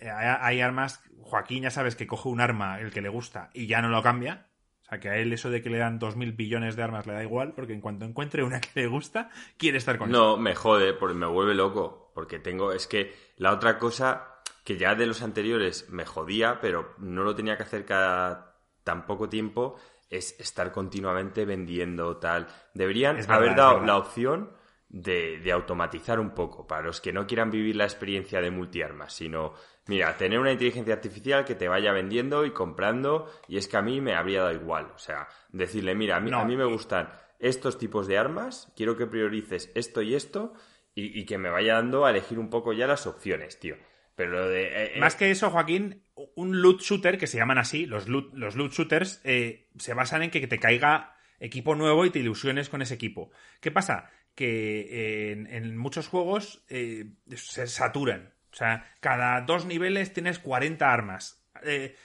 [0.00, 3.50] Eh, Hay, hay armas, Joaquín ya sabes que coge un arma el que le gusta
[3.54, 4.46] y ya no lo cambia.
[4.82, 7.06] O sea, que a él eso de que le dan dos mil billones de armas
[7.06, 10.10] le da igual, porque en cuanto encuentre una que le gusta, quiere estar con.
[10.10, 12.10] No, me jode, porque me vuelve loco.
[12.12, 16.94] Porque tengo, es que la otra cosa que ya de los anteriores me jodía, pero
[16.98, 19.76] no lo tenía que hacer cada tan poco tiempo,
[20.10, 22.48] es estar continuamente vendiendo tal.
[22.74, 24.52] Deberían verdad, haber dado la opción
[24.88, 29.14] de, de automatizar un poco, para los que no quieran vivir la experiencia de multiarmas,
[29.14, 29.54] sino,
[29.86, 33.82] mira, tener una inteligencia artificial que te vaya vendiendo y comprando, y es que a
[33.82, 34.90] mí me habría dado igual.
[34.94, 37.08] O sea, decirle, mira, a mí, No, a mí me gustan
[37.38, 40.52] estos tipos de armas, quiero que priorices esto y esto,
[40.94, 43.76] y, que me vaya dando a elegir un poco ya las opciones, tío.
[44.16, 44.64] Pero lo de...
[44.64, 46.02] Eh, eh, Más que eso, Joaquín,
[46.34, 50.22] un loot shooter, que se llaman así, los loot, los loot shooters, eh, se basan
[50.22, 53.30] en que te caiga equipo nuevo y te ilusiones con ese equipo.
[53.60, 54.10] ¿Qué pasa?
[54.34, 58.34] Que en, muchos juegos se saturan.
[58.52, 61.44] O sea, cada dos niveles tienes 40 armas.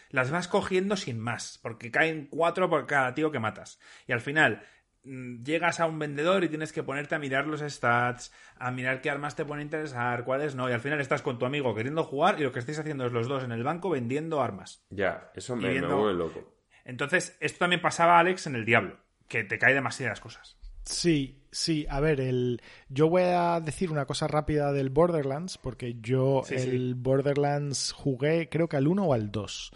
[0.09, 3.79] las vas cogiendo sin más, porque caen cuatro por cada tío que matas.
[4.07, 4.63] Y al final,
[5.05, 9.09] llegas a un vendedor y tienes que ponerte a mirar los stats, a mirar qué
[9.09, 12.39] armas te pueden interesar, cuáles no, y al final estás con tu amigo queriendo jugar
[12.39, 14.85] y lo que estáis haciendo es los dos en el banco vendiendo armas.
[14.89, 16.55] Ya, eso me, vuelve loco.
[16.83, 18.97] Entonces, esto también pasaba, Alex, en el Diablo,
[19.27, 20.57] que te cae demasiadas cosas.
[20.83, 22.61] Sí, sí, a ver, el...
[22.89, 28.69] yo voy a decir una cosa rápida del Borderlands, porque yo el Borderlands jugué creo
[28.69, 29.71] que al 1 o al 2.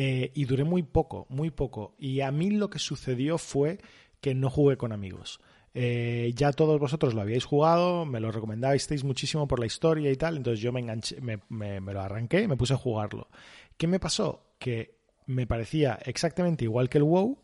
[0.00, 1.96] Eh, y duré muy poco, muy poco.
[1.98, 3.78] Y a mí lo que sucedió fue
[4.20, 5.40] que no jugué con amigos.
[5.74, 10.16] Eh, ya todos vosotros lo habíais jugado, me lo recomendasteis muchísimo por la historia y
[10.16, 13.28] tal, entonces yo me enganché, me, me, lo arranqué y me puse a jugarlo.
[13.76, 14.54] ¿Qué me pasó?
[14.58, 17.38] Que me parecía exactamente igual que el WoW,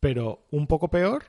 [0.00, 1.24] pero un poco peor,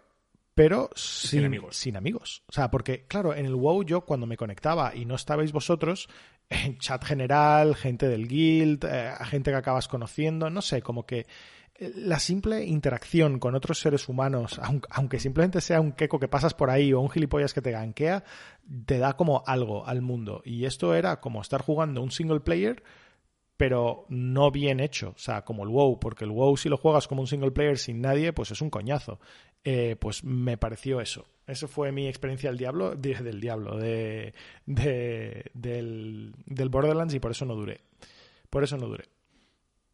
[0.53, 1.75] pero sin, amigos.
[1.75, 2.43] sin, amigos.
[2.47, 6.07] O sea, porque, claro, en el WoW yo cuando me conectaba y no estabais vosotros,
[6.49, 11.25] en chat general, gente del guild, eh, gente que acabas conociendo, no sé, como que
[11.80, 14.59] la simple interacción con otros seres humanos,
[14.89, 18.23] aunque simplemente sea un queco que pasas por ahí o un gilipollas que te ganquea,
[18.86, 20.41] te da como algo al mundo.
[20.43, 22.84] Y esto era como estar jugando un single player,
[23.57, 25.09] pero no bien hecho.
[25.09, 27.78] O sea, como el WoW, porque el WoW si lo juegas como un single player
[27.78, 29.19] sin nadie, pues es un coñazo.
[29.63, 31.25] Eh, pues me pareció eso.
[31.45, 34.34] Eso fue mi experiencia del diablo, del diablo, de,
[34.65, 37.82] del, del Borderlands y por eso no duré.
[38.49, 39.05] Por eso no duré.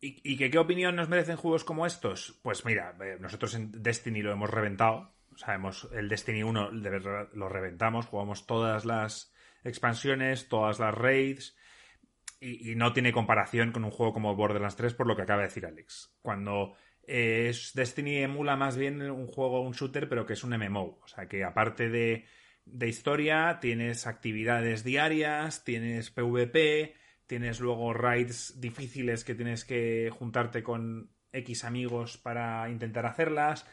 [0.05, 2.37] ¿Y, qué opinión nos merecen juegos como estos?
[2.41, 5.13] Pues mira, eh, nosotros en Destiny lo hemos reventado.
[5.37, 9.33] Sabemos, el Destiny 1 lo reventamos, jugamos todas las
[9.63, 11.55] expansiones, todas las raids.
[12.41, 15.47] Y, no tiene comparación con un juego como Borderlands 3 por lo que acaba de
[15.47, 16.13] decir Alex.
[16.21, 16.75] Cuando
[17.07, 20.99] eh, es Destiny emula más bien un juego, un shooter, pero que es un MMO.
[21.01, 22.25] O sea, que aparte de,
[22.65, 26.93] de historia, tienes actividades diarias, tienes PvP,
[27.27, 33.65] Tienes luego raids difíciles que tienes que juntarte con X amigos para intentar hacerlas.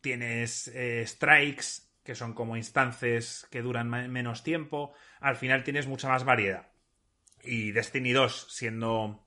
[0.00, 4.92] Tienes eh, strikes, que son como instancias que duran menos tiempo.
[5.20, 6.68] Al final tienes mucha más variedad.
[7.42, 9.26] Y Destiny 2, siendo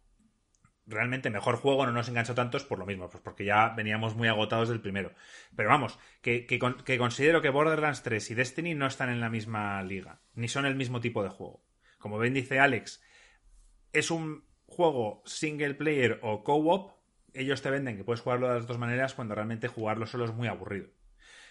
[0.86, 4.28] realmente mejor juego, no nos enganchó tantos por lo mismo, pues porque ya veníamos muy
[4.28, 5.14] agotados del primero.
[5.56, 9.82] Pero vamos, que, que considero que Borderlands 3 y Destiny no están en la misma
[9.84, 11.64] liga, ni son el mismo tipo de juego.
[12.00, 13.02] Como bien dice Alex,
[13.94, 16.92] es un juego single player o co-op,
[17.34, 20.34] ellos te venden que puedes jugarlo de las dos maneras cuando realmente jugarlo solo es
[20.34, 20.90] muy aburrido.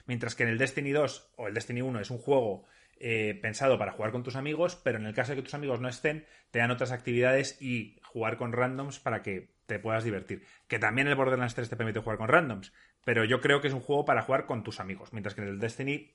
[0.07, 2.65] Mientras que en el Destiny 2 o el Destiny 1 es un juego
[2.99, 5.81] eh, pensado para jugar con tus amigos, pero en el caso de que tus amigos
[5.81, 10.45] no estén, te dan otras actividades y jugar con randoms para que te puedas divertir.
[10.67, 12.73] Que también el Borderlands 3 te permite jugar con randoms,
[13.05, 15.49] pero yo creo que es un juego para jugar con tus amigos, mientras que en
[15.49, 16.15] el Destiny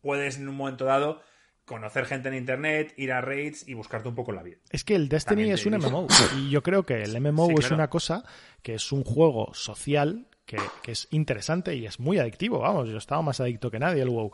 [0.00, 1.20] puedes en un momento dado
[1.66, 4.56] conocer gente en internet, ir a raids y buscarte un poco la vida.
[4.70, 6.06] Es que el Destiny es un MMO
[6.38, 8.24] y yo creo que el MMO es una cosa
[8.62, 13.20] que es un juego social que, es interesante y es muy adictivo, vamos, yo estaba
[13.20, 14.30] más adicto que nadie al WoW.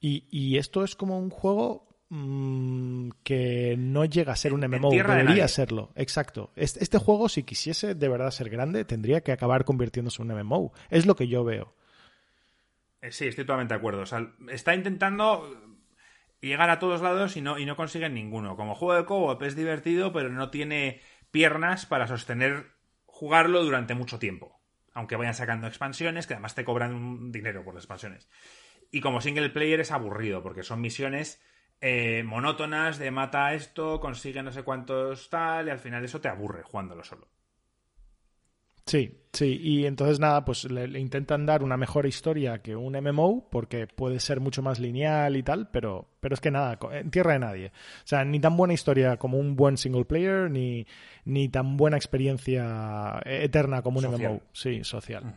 [0.00, 5.48] Y, esto es como un juego mm, que no llega a ser un MMO, debería
[5.48, 6.52] serlo, exacto.
[6.54, 10.40] Este, este, juego, si quisiese de verdad ser grande, tendría que acabar convirtiéndose en un
[10.40, 10.72] MMO.
[10.88, 11.74] Es lo que yo veo.
[13.02, 14.02] Eh, sí, estoy totalmente de acuerdo.
[14.02, 15.75] O sea, está intentando
[16.46, 18.56] llegar a todos lados y no, y no consiguen ninguno.
[18.56, 22.72] Como juego de co-op es divertido, pero no tiene piernas para sostener
[23.04, 24.60] jugarlo durante mucho tiempo.
[24.92, 28.28] Aunque vayan sacando expansiones, que además te cobran dinero por las expansiones.
[28.90, 31.42] Y como single player es aburrido, porque son misiones
[31.80, 36.28] eh, monótonas de mata esto, consigue no sé cuántos tal, y al final eso te
[36.28, 37.28] aburre jugándolo solo.
[38.86, 43.48] Sí, sí, y entonces nada, pues le, intentan dar una mejor historia que un MMO
[43.50, 47.32] porque puede ser mucho más lineal y tal, pero, pero es que nada, en tierra
[47.32, 47.66] de nadie.
[48.04, 50.86] O sea, ni tan buena historia como un buen single player, ni,
[51.24, 54.42] ni tan buena experiencia eterna como un MMO.
[54.52, 55.34] Sí, social.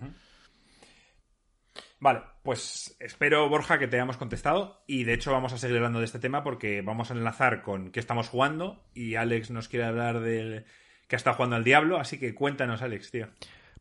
[2.00, 6.00] Vale, pues espero, Borja, que te hayamos contestado y de hecho vamos a seguir hablando
[6.00, 9.86] de este tema porque vamos a enlazar con qué estamos jugando y Alex nos quiere
[9.86, 10.66] hablar del
[11.10, 13.28] que ha estado jugando al Diablo, así que cuéntanos, Alex, tío.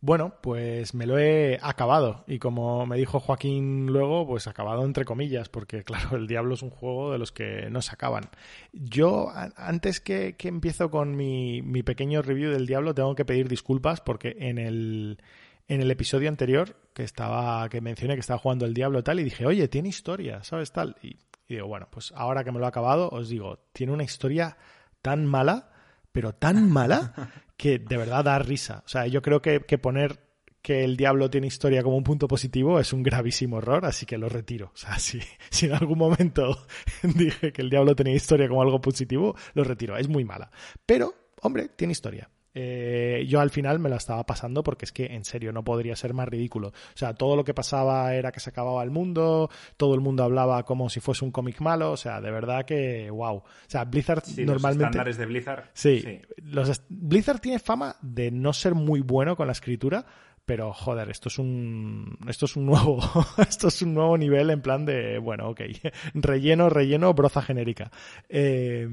[0.01, 5.05] Bueno, pues me lo he acabado y como me dijo Joaquín luego, pues acabado entre
[5.05, 8.31] comillas, porque claro, el Diablo es un juego de los que no se acaban.
[8.73, 13.49] Yo, antes que, que empiezo con mi, mi, pequeño review del Diablo, tengo que pedir
[13.49, 15.21] disculpas porque en el,
[15.67, 19.25] en el episodio anterior que estaba que mencioné que estaba jugando el Diablo tal y
[19.25, 20.97] dije, oye, tiene historia, ¿sabes tal?
[21.03, 21.19] Y
[21.49, 24.57] digo, bueno, pues ahora que me lo he acabado, os digo, tiene una historia
[25.03, 25.73] tan mala,
[26.13, 28.83] pero tan mala, que de verdad da risa.
[28.87, 30.29] O sea, yo creo que, que poner
[30.63, 34.19] que el diablo tiene historia como un punto positivo es un gravísimo error, así que
[34.19, 34.71] lo retiro.
[34.75, 36.67] O sea, si, si en algún momento
[37.03, 39.97] dije que el diablo tenía historia como algo positivo, lo retiro.
[39.97, 40.51] Es muy mala.
[40.85, 42.29] Pero, hombre, tiene historia.
[42.61, 45.95] Eh, yo al final me la estaba pasando porque es que en serio no podría
[45.95, 46.71] ser más ridículo.
[46.71, 50.25] O sea, todo lo que pasaba era que se acababa el mundo, todo el mundo
[50.25, 53.37] hablaba como si fuese un cómic malo, o sea, de verdad que wow.
[53.37, 55.71] O sea, Blizzard normalmente los estándares de Blizzard.
[55.73, 60.05] Sí, Los Blizzard tiene fama de no ser muy bueno con la escritura,
[60.45, 62.99] pero joder, esto es un esto es un nuevo
[63.49, 65.61] esto es un nuevo nivel en plan de bueno, ok,
[66.15, 67.93] relleno, relleno, broza genérica.
[68.29, 68.89] Eh,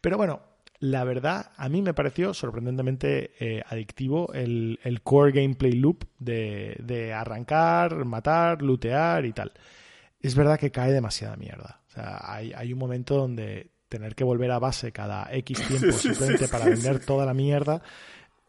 [0.00, 0.51] pero bueno,
[0.82, 8.04] la verdad, a mí me pareció sorprendentemente eh, adictivo el, core gameplay loop de, arrancar,
[8.04, 9.52] matar, lootear y tal.
[10.20, 11.82] Es verdad que cae demasiada mierda.
[11.86, 16.48] O sea, hay, un momento donde tener que volver a base cada X tiempo simplemente
[16.48, 17.80] para vender toda la mierda.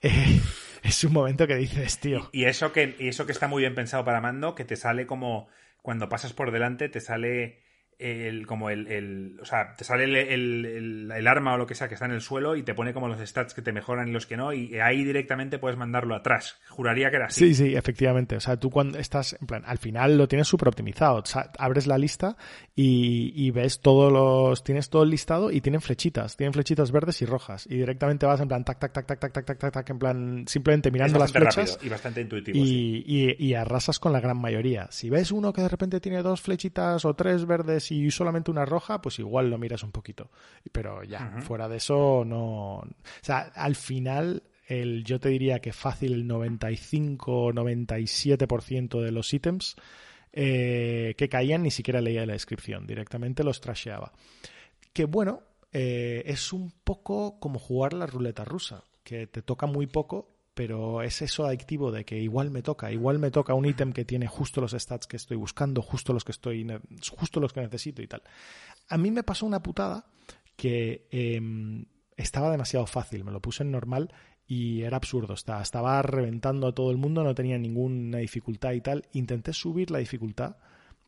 [0.02, 0.42] Eh,
[0.82, 2.30] es un momento que dices, tío.
[2.32, 5.06] Y, eso que, y eso que está muy bien pensado para mando, que te sale
[5.06, 5.50] como
[5.84, 7.62] cuando pasas por delante, te sale
[8.04, 11.88] el, como el, el, o sea, te sale el, el, arma o lo que sea
[11.88, 14.12] que está en el suelo y te pone como los stats que te mejoran y
[14.12, 16.60] los que no y ahí directamente puedes mandarlo atrás.
[16.70, 17.54] Juraría que era así.
[17.54, 18.36] Sí, sí, efectivamente.
[18.36, 21.20] O sea, tú cuando estás, en plan, al final lo tienes súper optimizado.
[21.20, 22.36] O sea, abres la lista
[22.76, 27.22] y, y, ves todos los, tienes todo el listado y tienen flechitas, tienen flechitas verdes
[27.22, 29.74] y rojas y directamente vas en plan tac, tac, tac, tac, tac, tac, tac, tac,
[29.74, 31.80] tac en plan, simplemente mirando las flechas.
[31.82, 32.58] y bastante intuitivo.
[32.58, 34.88] Y, y, y arrasas con la gran mayoría.
[34.92, 38.66] Si ves uno que de repente tiene dos flechitas o tres verdes y solamente una
[38.66, 40.30] roja, pues igual lo miras un poquito.
[40.72, 42.78] Pero ya, fuera de eso, no.
[42.78, 42.88] O
[43.22, 49.76] sea, al final, el, yo te diría que fácil el 95-97% de los ítems
[50.32, 54.12] eh, que caían ni siquiera leía la descripción, directamente los trasheaba.
[54.92, 59.86] Que bueno, eh, es un poco como jugar la ruleta rusa, que te toca muy
[59.86, 63.92] poco pero es eso adictivo de que igual me toca, igual me toca un ítem
[63.92, 66.66] que tiene justo los stats que estoy buscando, justo los que estoy,
[67.12, 68.22] justo los que necesito y tal.
[68.90, 70.06] A mí me pasó una putada
[70.56, 71.86] que em,
[72.16, 74.14] estaba demasiado fácil, me lo puse en normal
[74.46, 78.82] y era absurdo, estaba, estaba reventando a todo el mundo, no tenía ninguna dificultad y
[78.82, 79.08] tal.
[79.14, 80.58] Intenté subir la dificultad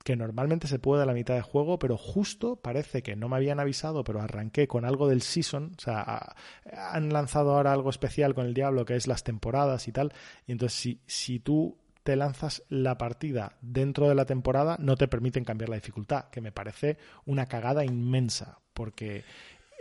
[0.05, 3.37] que normalmente se puede a la mitad de juego, pero justo parece que no me
[3.37, 6.35] habían avisado, pero arranqué con algo del season, o sea,
[6.71, 10.13] han lanzado ahora algo especial con el Diablo, que es las temporadas y tal,
[10.45, 15.07] y entonces si, si tú te lanzas la partida dentro de la temporada, no te
[15.07, 19.23] permiten cambiar la dificultad, que me parece una cagada inmensa, porque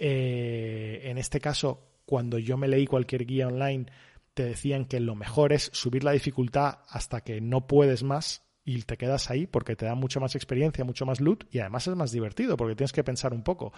[0.00, 3.92] eh, en este caso, cuando yo me leí cualquier guía online,
[4.32, 8.82] te decían que lo mejor es subir la dificultad hasta que no puedes más y
[8.82, 11.94] te quedas ahí porque te da mucha más experiencia, mucho más loot y además es
[11.94, 13.72] más divertido porque tienes que pensar un poco.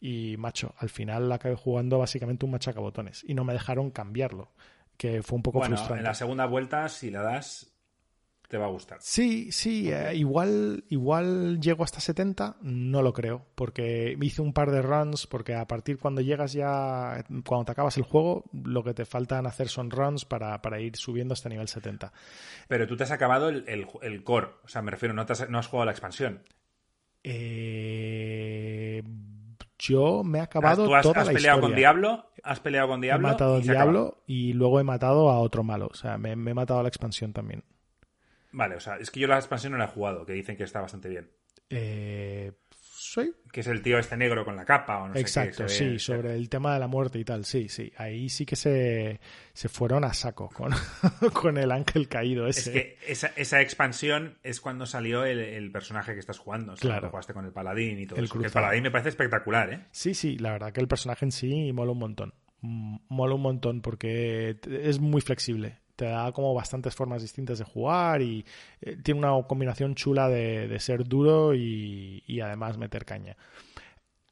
[0.00, 4.48] Y macho, al final acabé jugando básicamente un machacabotones y no me dejaron cambiarlo,
[4.96, 6.00] que fue un poco bueno, frustrante.
[6.00, 7.71] En la segunda vuelta, si la das,
[8.52, 8.98] te va a gustar.
[9.00, 14.70] Sí, sí, eh, igual, igual llego hasta 70, no lo creo, porque hice un par
[14.70, 18.92] de runs, porque a partir cuando llegas ya, cuando te acabas el juego, lo que
[18.92, 22.12] te faltan hacer son runs para, ir subiendo hasta nivel 70.
[22.68, 25.58] Pero tú te has acabado el, el, core, o sea, me refiero, no, has, no
[25.58, 26.42] has jugado la expansión.
[27.22, 29.02] Eh,
[29.78, 32.26] yo me he acabado ¿Tú has, toda has peleado con Diablo?
[32.42, 33.28] ¿Has peleado con Diablo?
[33.28, 35.88] He matado a Diablo y luego he matado a otro malo.
[35.90, 37.64] O sea, me, me he matado a la expansión también.
[38.52, 40.64] Vale, o sea, es que yo la expansión no la he jugado, que dicen que
[40.64, 41.30] está bastante bien.
[41.70, 42.52] Eh,
[43.04, 43.32] ¿Sí?
[43.50, 45.92] Que es el tío este negro con la capa o no Exacto, sé qué.
[45.92, 47.92] sí, sobre el tema de la muerte y tal, sí, sí.
[47.96, 49.20] Ahí sí que se,
[49.52, 50.70] se fueron a saco con,
[51.32, 52.60] con el ángel caído ese.
[52.60, 56.74] Es que esa, esa expansión es cuando salió el, personaje que estás jugando.
[56.74, 57.10] claro.
[57.10, 58.40] jugaste con el paladín y todo el eso.
[58.40, 59.86] El paladín me parece espectacular, ¿eh?
[59.90, 62.34] Sí, sí, la verdad que el personaje en sí mola un montón.
[62.60, 68.22] Mola un montón porque es muy flexible te da como bastantes formas distintas de jugar
[68.22, 68.44] y
[68.80, 73.36] eh, tiene una combinación chula de, ser duro y, además meter caña.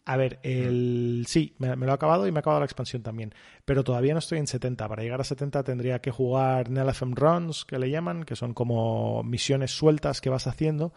[0.05, 1.27] A ver, el...
[1.29, 3.33] sí, me, lo he acabado y me ha acabado la expansión también,
[3.65, 4.89] pero todavía no estoy en 70.
[4.89, 9.23] Para llegar a 70 tendría que jugar NLFM Runs, que le llaman, que son como
[9.23, 10.93] misiones sueltas que vas haciendo.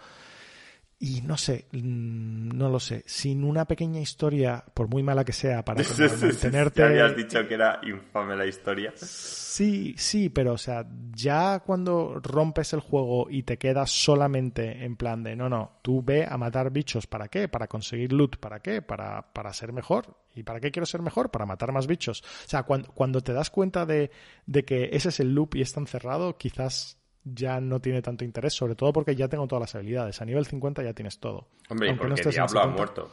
[1.06, 3.04] Y no sé, mm, no lo sé.
[3.06, 5.84] Sin una pequeña historia, por muy mala que sea, para
[6.22, 6.80] mantenerte.
[6.80, 8.94] Ya habías dicho que era infame la historia.
[8.96, 14.96] Sí, sí, pero o sea, ya cuando rompes el juego y te quedas solamente en
[14.96, 17.50] plan de no, no, tú ve a matar bichos, ¿para qué?
[17.50, 18.82] Para conseguir loot, ¿para qué?
[18.82, 20.16] Para, para ser mejor.
[20.34, 21.32] ¿Y para qué quiero ser mejor?
[21.32, 22.22] Para matar más bichos.
[22.22, 24.10] O sea, cuando, cuando te das cuenta de,
[24.46, 28.54] de que ese es el loop y está encerrado, quizás ya no tiene tanto interés,
[28.54, 30.22] sobre todo porque ya tengo todas las habilidades.
[30.22, 31.48] A nivel 50 ya tienes todo.
[31.70, 33.12] Hombre, y porque Diablo ha muerto.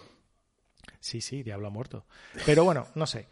[0.98, 2.04] Sí, sí, Diablo ha muerto.
[2.44, 3.28] Pero bueno, no sé.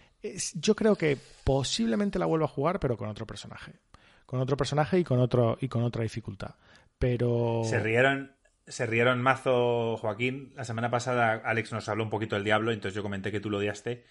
[0.54, 3.72] yo creo que posiblemente la vuelva a jugar, pero con otro personaje.
[4.26, 6.54] Con otro personaje y con otro y con otra dificultad.
[6.98, 7.62] Pero.
[7.64, 8.32] Se rieron,
[8.66, 10.52] se rieron mazo, Joaquín.
[10.56, 13.50] La semana pasada Alex nos habló un poquito del diablo, entonces yo comenté que tú
[13.50, 14.04] lo odiaste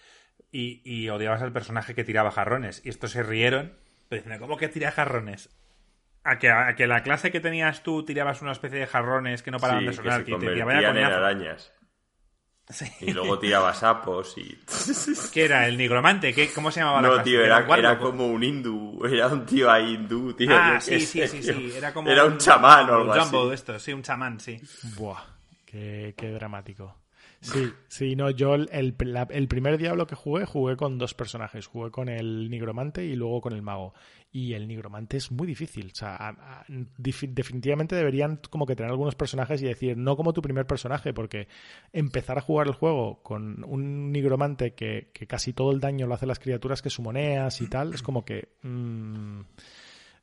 [0.50, 2.82] y, odiabas al personaje que tiraba jarrones.
[2.84, 3.74] Y estos se rieron,
[4.08, 5.50] pero dicen, ¿cómo que tira jarrones?
[6.24, 9.50] A que, a que la clase que tenías tú tirabas una especie de jarrones que
[9.50, 11.72] no paraban de sonar, que, te en arañas.
[13.00, 14.58] Y luego tiraba sapos y.
[15.32, 15.66] ¿Qué era?
[15.66, 16.34] ¿El nigromante?
[16.34, 19.02] ¿Qué, ¿Cómo se llamaba la No, tío, era, era, como un hindú.
[19.10, 20.50] Era un tío ahí hindú, tío.
[20.52, 21.72] Ah, sí, sí, sí, sí.
[21.74, 22.10] Era como.
[22.10, 23.48] Era un, chamán o algo así.
[23.48, 24.60] de esto, sí, un chamán, sí.
[24.96, 25.22] Buah,
[25.64, 26.94] qué, qué dramático.
[27.40, 31.66] Sí, sí, no, yo el, primer Diablo que jugué, jugué con dos personajes.
[31.66, 33.94] Jugué con el nigromante y luego con el mago.
[34.32, 35.92] Y el nigromante es muy difícil.
[35.92, 36.36] O sea,
[36.96, 41.46] definitivamente deberían como que tener algunos personajes y decir, no como tu primer personaje, porque
[41.92, 46.26] empezar a jugar el juego con un nigromante que, casi todo el daño lo hace
[46.26, 48.48] las criaturas que sumoneas y tal, es como que...
[48.62, 49.42] Mm,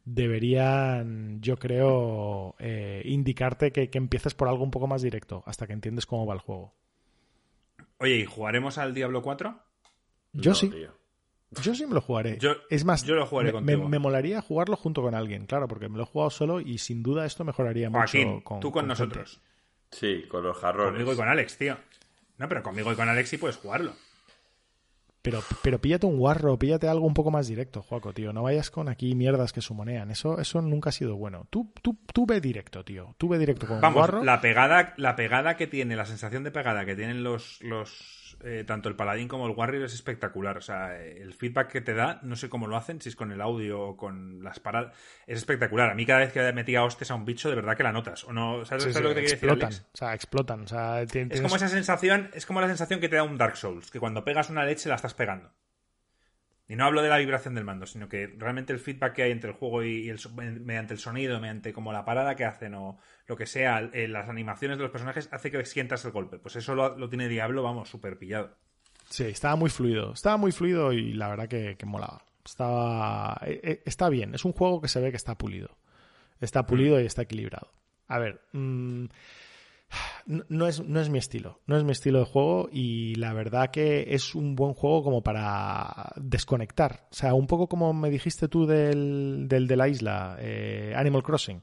[0.08, 5.66] deberían, yo creo, eh, indicarte que, que empieces por algo un poco más directo hasta
[5.66, 6.76] que entiendes cómo va el juego.
[7.98, 9.60] Oye, ¿y jugaremos al Diablo 4?
[10.34, 10.72] Yo sí.
[11.62, 12.38] Yo sí me lo jugaré.
[12.40, 15.88] Yo, es más, yo lo jugaré me, me, molaría jugarlo junto con alguien, claro, porque
[15.88, 19.40] me lo he jugado solo y sin duda esto mejoraría mucho con tú con, nosotros.
[19.92, 20.92] Sí, con los jarrones.
[20.92, 21.78] Conmigo y con Alex, tío.
[22.38, 23.94] No, pero conmigo y con Alex sí puedes jugarlo.
[25.26, 28.32] Pero, pero píllate un guarro, píllate algo un poco más directo, Juaco, tío.
[28.32, 30.12] No vayas con aquí mierdas que sumonean.
[30.12, 31.48] Eso, eso nunca ha sido bueno.
[31.50, 33.16] Tú, tú, tú ve directo, tío.
[33.18, 34.24] Tú ve directo con Vamos, un guarro.
[34.24, 38.64] La pegada, la pegada que tiene, la sensación de pegada que tienen los, los eh,
[38.66, 40.58] tanto el Paladín como el Warrior es espectacular.
[40.58, 43.32] O sea, el feedback que te da, no sé cómo lo hacen, si es con
[43.32, 44.96] el audio o con las paradas,
[45.28, 45.90] es espectacular.
[45.90, 48.24] A mí cada vez que metía hostes a un bicho, de verdad que la notas.
[48.26, 48.66] ¿O no?
[48.66, 50.62] ¿Sabes, lo que te explotan, decir, O sea, explotan.
[50.62, 53.58] O sea, Es como esa sensación, es como la sensación que te da un Dark
[53.58, 55.52] Souls, que cuando pegas una leche la estás pegando.
[56.68, 59.32] Y no hablo de la vibración del mando, sino que realmente el feedback que hay
[59.32, 60.20] entre el juego y, el,
[60.62, 62.98] mediante el sonido, mediante como la parada que hacen o
[63.28, 66.40] lo que sea, eh, las animaciones de los personajes, hace que sientas el golpe.
[66.40, 68.56] Pues eso lo, tiene Diablo, vamos, súper pillado.
[69.10, 70.14] Sí, estaba muy fluido.
[70.14, 72.24] Estaba muy fluido y la verdad que, molaba.
[72.44, 74.34] Estaba, eh, eh, está bien.
[74.34, 75.78] Es un juego que se ve que está pulido.
[76.42, 77.72] Está pulido y está equilibrado.
[78.08, 79.06] A ver, mm,
[80.26, 83.72] no es, no es mi estilo, no es mi estilo de juego y la verdad
[83.72, 87.08] que es un buen juego como para desconectar.
[87.12, 91.24] O sea, un poco como me dijiste tú del, del de la isla, eh, Animal
[91.24, 91.62] Crossing.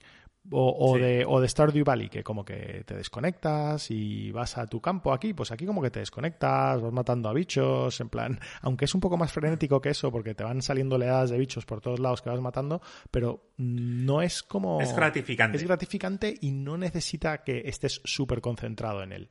[0.51, 4.80] O, de, o de Stardew Valley, que como que te desconectas y vas a tu
[4.80, 8.86] campo aquí, pues aquí como que te desconectas, vas matando a bichos, en plan, aunque
[8.86, 11.80] es un poco más frenético que eso, porque te van saliendo oleadas de bichos por
[11.80, 14.80] todos lados que vas matando, pero no es como...
[14.80, 15.57] Es gratificante.
[15.59, 19.28] Es gratificante y no necesita que estés súper concentrado en él.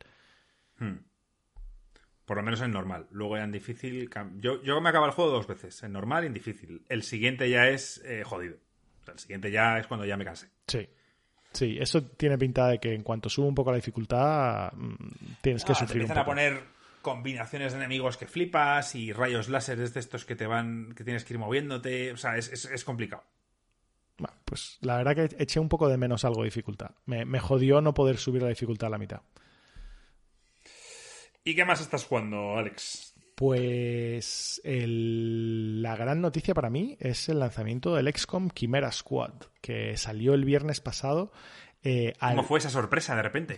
[0.79, 0.95] Hmm.
[2.25, 3.07] Por lo menos en normal.
[3.11, 4.09] Luego ya en difícil...
[4.37, 6.85] Yo, yo me acabo el juego dos veces, en normal y en difícil.
[6.87, 8.55] El siguiente ya es eh, jodido.
[9.07, 10.49] el siguiente ya es cuando ya me cansé.
[10.67, 10.87] Sí.
[11.51, 14.95] Sí, eso tiene pinta de que en cuanto sube un poco la dificultad, mm,
[15.41, 15.93] tienes que ah, sufrir.
[15.93, 16.63] Te empiezan a poner
[17.01, 21.25] combinaciones de enemigos que flipas y rayos láseres de estos que te van, que tienes
[21.25, 22.11] que ir moviéndote.
[22.13, 23.23] O sea, es, complicado.
[24.17, 26.91] Bueno, pues la verdad que eché un poco de menos algo de dificultad.
[27.05, 29.21] Me, me jodió no poder subir la dificultad a la mitad.
[31.43, 33.10] ¿Y qué más estás jugando, Alex?
[33.41, 40.35] Pues la gran noticia para mí es el lanzamiento del XCOM Chimera Squad, que salió
[40.35, 41.31] el viernes pasado.
[41.83, 43.57] Eh, ¿Cómo fue esa sorpresa de repente?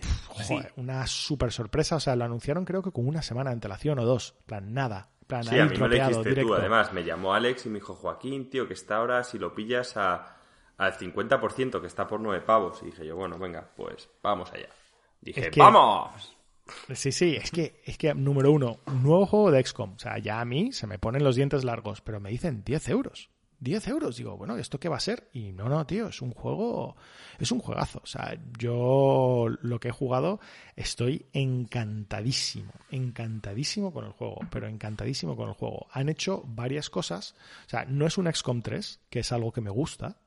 [0.76, 1.96] una super sorpresa.
[1.96, 4.34] O sea, lo anunciaron creo que con una semana de antelación o dos.
[4.46, 5.10] plan, nada.
[5.26, 6.54] Plan, sí, a mí me tú.
[6.54, 9.98] Además, me llamó Alex y me dijo, Joaquín, tío, que está ahora, si lo pillas
[9.98, 10.38] a,
[10.78, 12.80] al 50%, que está por nueve pavos.
[12.82, 14.70] Y dije yo, bueno, venga, pues vamos allá.
[15.20, 16.34] Dije, ¡vamos!
[16.94, 19.94] Sí, sí, es que, es que, número uno, nuevo juego de XCOM.
[19.96, 22.88] O sea, ya a mí se me ponen los dientes largos, pero me dicen 10
[22.88, 23.30] euros.
[23.60, 24.16] 10 euros.
[24.16, 25.28] Digo, bueno, ¿esto qué va a ser?
[25.32, 26.96] Y no, no, tío, es un juego,
[27.38, 28.00] es un juegazo.
[28.02, 30.40] O sea, yo lo que he jugado
[30.76, 35.86] estoy encantadísimo, encantadísimo con el juego, pero encantadísimo con el juego.
[35.92, 37.34] Han hecho varias cosas.
[37.66, 40.18] O sea, no es un XCOM 3, que es algo que me gusta,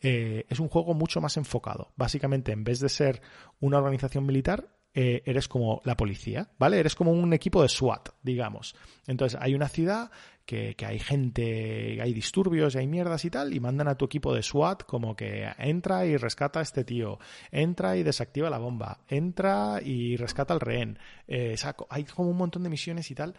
[0.00, 1.92] eh, es un juego mucho más enfocado.
[1.96, 3.22] Básicamente, en vez de ser
[3.60, 6.78] una organización militar, eh, eres como la policía, ¿vale?
[6.78, 8.74] Eres como un equipo de SWAT, digamos.
[9.06, 10.10] Entonces hay una ciudad
[10.44, 14.34] que, hay gente, hay disturbios, y hay mierdas y tal, y mandan a tu equipo
[14.34, 17.18] de SWAT como que entra y rescata a este tío,
[17.50, 20.98] entra y desactiva la bomba, entra y rescata al rehén.
[21.26, 21.56] Eh,
[21.88, 23.34] hay como un montón de misiones y tal.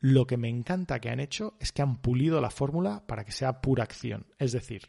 [0.00, 3.32] Lo que me encanta que han hecho es que han pulido la fórmula para que
[3.32, 4.26] sea pura acción.
[4.38, 4.88] Es decir,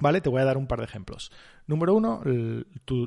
[0.00, 0.20] ¿Vale?
[0.20, 1.30] Te voy a dar un par de ejemplos.
[1.66, 2.22] Número uno,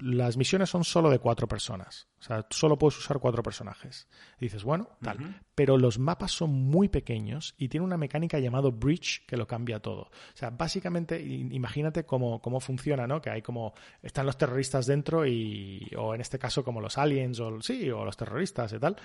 [0.02, 2.08] las misiones son solo de cuatro personas.
[2.20, 4.08] O sea, solo puedes usar cuatro personajes.
[4.40, 5.42] Y dices, bueno, tal.
[5.56, 9.80] Pero los mapas son muy pequeños y tiene una mecánica llamada Bridge que lo cambia
[9.80, 10.04] todo.
[10.04, 13.22] O sea, básicamente, imagínate cómo, cómo funciona, ¿no?
[13.22, 17.40] Que hay como, están los terroristas dentro y, o en este caso como los aliens,
[17.42, 18.96] o sí, o los terroristas y tal.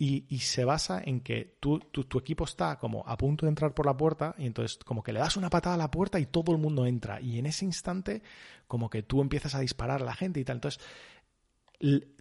[0.00, 3.84] Y, se basa en que tú, tu equipo está como a punto de entrar por
[3.84, 6.52] la puerta y entonces como que le das una patada a la puerta y todo
[6.52, 7.20] el mundo entra.
[7.20, 8.22] Y en ese instante
[8.68, 10.58] como que tú empiezas a disparar a la gente y tal.
[10.58, 10.80] Entonces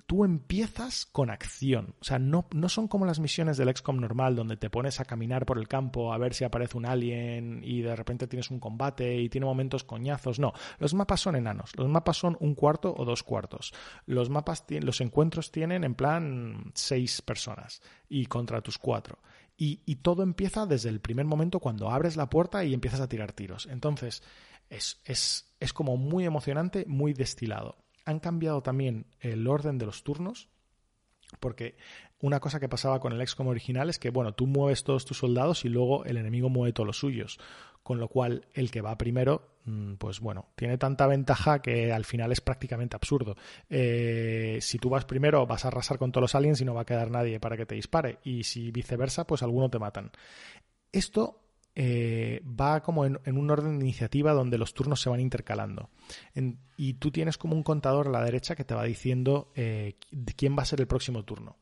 [0.07, 1.93] tú empiezas con acción.
[1.99, 5.05] O sea, no, no son como las misiones del XCOM normal, donde te pones a
[5.05, 8.59] caminar por el campo a ver si aparece un alien y de repente tienes un
[8.59, 10.39] combate y tiene momentos coñazos.
[10.39, 11.73] No, los mapas son enanos.
[11.75, 13.73] Los mapas son un cuarto o dos cuartos.
[14.05, 19.19] Los mapas, los encuentros tienen en plan seis personas y contra tus cuatro.
[19.57, 23.09] Y, y todo empieza desde el primer momento cuando abres la puerta y empiezas a
[23.09, 23.67] tirar tiros.
[23.69, 24.23] Entonces,
[24.69, 27.75] es, es, es como muy emocionante, muy destilado
[28.07, 30.47] han cambiado también el orden de los turnos,
[31.41, 31.75] porque
[32.21, 35.17] una cosa que pasaba con el XCOM original es que, bueno, tú mueves todos tus
[35.17, 37.37] soldados y luego el enemigo mueve todos los suyos,
[37.83, 42.05] con lo cual el que va primero, mm, pues bueno, tiene tanta ventaja que al
[42.05, 43.35] final es prácticamente absurdo.
[43.69, 46.83] Eh, si tú vas primero vas a arrasar con todos los aliens y no va
[46.83, 50.11] a quedar nadie para que te dispare, y si viceversa, pues alguno te matan.
[50.93, 51.46] Esto
[51.79, 55.91] eh, va como en, un orden de iniciativa donde los turnos se van intercalando.
[56.75, 59.93] y tú tienes como un contador a la derecha que te va diciendo eh,
[60.35, 61.57] quién va a ser el próximo turno.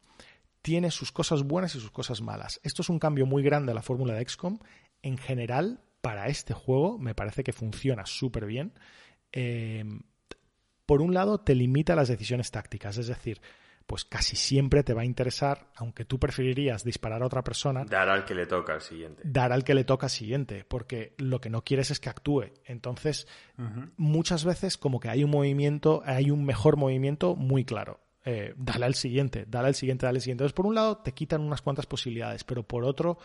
[0.61, 2.61] Tiene sus cosas buenas y sus cosas malas.
[2.63, 4.59] Esto es un cambio muy grande a la fórmula de XCOM.
[5.01, 8.71] En general, para este juego, me parece que funciona súper bien.
[9.33, 9.83] Eh,
[10.85, 13.41] por un lado, te limita las decisiones tácticas, es decir,
[13.85, 17.85] pues casi siempre te va a interesar, aunque tú preferirías disparar a otra persona.
[17.85, 19.21] Dar al que le toca al siguiente.
[19.25, 22.51] Dar al que le toca al siguiente, porque lo que no quieres es que actúe.
[22.65, 23.27] Entonces,
[23.97, 27.99] muchas veces como que hay un movimiento, hay un mejor movimiento muy claro.
[28.27, 30.43] Eh, dale al siguiente, dale al siguiente, dale al siguiente.
[30.43, 33.19] Entonces, por un lado, te quitan unas cuantas posibilidades, pero por otro,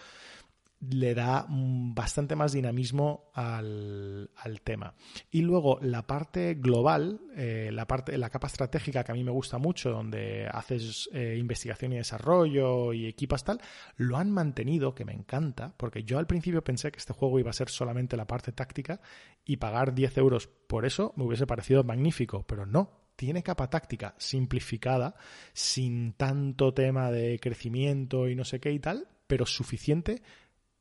[0.81, 4.31] le da mm, bastante más dinamismo al,
[4.65, 4.94] tema.
[5.31, 9.31] Y luego la parte global, eh, la parte, la capa estratégica que a mí me
[9.31, 13.61] gusta mucho, donde haces eh, investigación y desarrollo y equipas tal,
[13.97, 17.51] lo han mantenido, que me encanta, porque yo al principio pensé que este juego iba
[17.51, 19.01] a ser solamente la parte táctica
[19.44, 24.15] y pagar 10 euros por eso me hubiese parecido magnífico, pero no, tiene capa táctica
[24.19, 25.15] simplificada,
[25.52, 30.23] sin tanto tema de crecimiento y no sé qué y tal, pero suficiente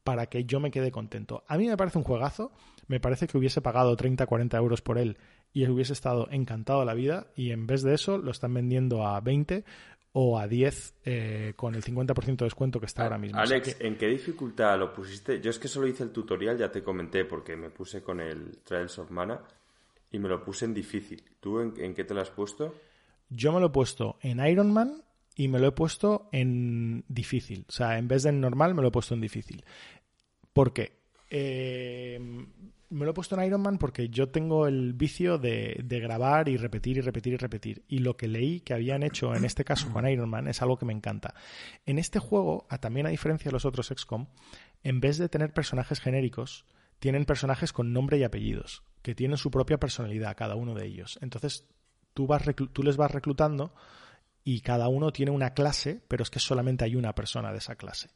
[0.10, 1.44] para que yo me quede contento.
[1.48, 2.52] A mí me parece un juegazo,
[2.88, 5.18] me parece que hubiese pagado 30, 40 euros por él
[5.54, 9.06] y hubiese estado encantado de la vida y en vez de eso lo están vendiendo
[9.06, 9.64] a 20
[10.14, 13.38] o a 10 eh, con el 50% de descuento que está ahora mismo.
[13.38, 15.40] Alex, ¿en qué dificultad lo pusiste?
[15.42, 18.58] Yo es que solo hice el tutorial, ya te comenté, porque me puse con el
[18.64, 19.42] Trials of Mana
[20.10, 21.24] y me lo puse en difícil.
[21.40, 22.74] ¿Tú en, en qué te lo has puesto?
[23.30, 25.04] Yo me lo he puesto en Iron Man
[25.40, 27.64] y me lo he puesto en difícil.
[27.70, 29.64] O sea, en vez de en normal, me lo he puesto en difícil.
[30.54, 31.00] ¿Por qué?
[31.30, 32.20] Eh,
[32.90, 36.58] me lo he puesto en Iron Man porque yo tengo el vicio de, grabar y
[36.58, 37.84] repetir y repetir y repetir.
[37.88, 40.78] Y lo que leí que habían hecho en este caso con Iron Man es algo
[40.78, 41.36] que me encanta.
[41.86, 44.28] En este juego, también a diferencia de los otros XCOM,
[44.84, 46.66] en vez de tener personajes genéricos,
[47.00, 51.20] tienen personajes con nombre y apellidos, que tienen su propia personalidad, cada uno de ellos.
[51.22, 51.66] Entonces,
[52.14, 52.44] tú, vas
[52.74, 53.74] tú les vas reclutando
[54.44, 57.76] y cada uno tiene una clase, pero es que solamente hay una persona de esa
[57.76, 58.10] clase.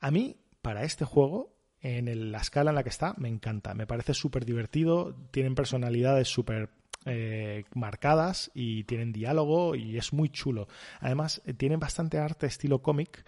[0.00, 3.74] A mí, para este juego, en la escala en la que está, me encanta.
[3.74, 6.70] Me parece súper divertido, tienen personalidades súper
[7.04, 10.68] eh, marcadas y tienen diálogo y es muy chulo.
[11.00, 13.24] Además, eh, tienen bastante arte estilo cómic.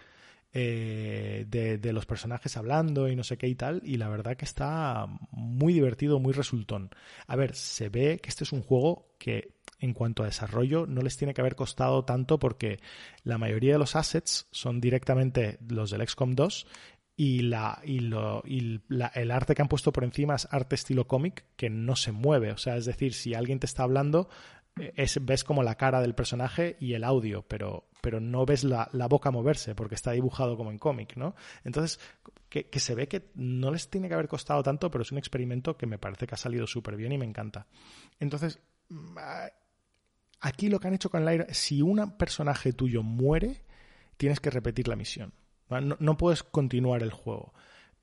[0.57, 4.37] Eh, de, de, los personajes hablando y no sé qué y tal, y la verdad
[4.37, 6.91] que está muy divertido, muy resultón.
[7.27, 11.01] A ver, se ve que este es un juego que en cuanto a desarrollo no
[11.01, 12.79] les tiene que haber costado tanto porque
[13.23, 16.67] la mayoría de los assets son directamente los del XCOM 2
[17.17, 18.81] y, la, y, lo, y
[19.13, 22.51] el arte que han puesto por encima es arte estilo cómic que no se mueve.
[22.51, 24.27] O sea, es decir, si alguien te está hablando,
[24.77, 28.65] eh, es, ves como la cara del personaje y el audio, pero, pero no ves
[28.65, 31.35] la, la boca moverse porque está dibujado como en cómic, ¿no?
[31.63, 31.99] Entonces,
[32.49, 35.17] que, que, se ve que no les tiene que haber costado tanto, pero es un
[35.17, 37.67] experimento que me parece que ha salido súper bien y me encanta.
[38.19, 38.59] Entonces,
[38.89, 39.17] mm,
[40.41, 43.63] aquí lo que han hecho con el aire, si un personaje tuyo muere,
[44.17, 45.33] tienes que repetir la misión.
[45.69, 47.53] No, puedes continuar el juego.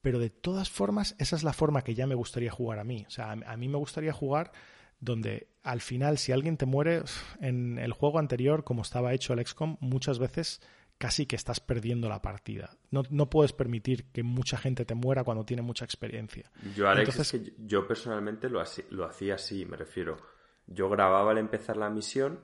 [0.00, 3.04] Pero de todas formas, esa es la forma que ya me gustaría jugar a mí.
[3.06, 4.52] O sea, a, mí me gustaría jugar
[4.98, 7.02] donde al final, si alguien te muere,
[7.40, 10.60] en el juego anterior, como estaba hecho el XCOM, muchas veces
[10.98, 12.76] casi que estás perdiendo la partida.
[12.90, 16.50] No, no, puedes permitir que mucha gente te muera cuando tiene mucha experiencia.
[16.76, 20.16] Yo, Alex, yo personalmente lo, lo hacía así, me refiero.
[20.66, 22.40] Yo grababa al empezar la misión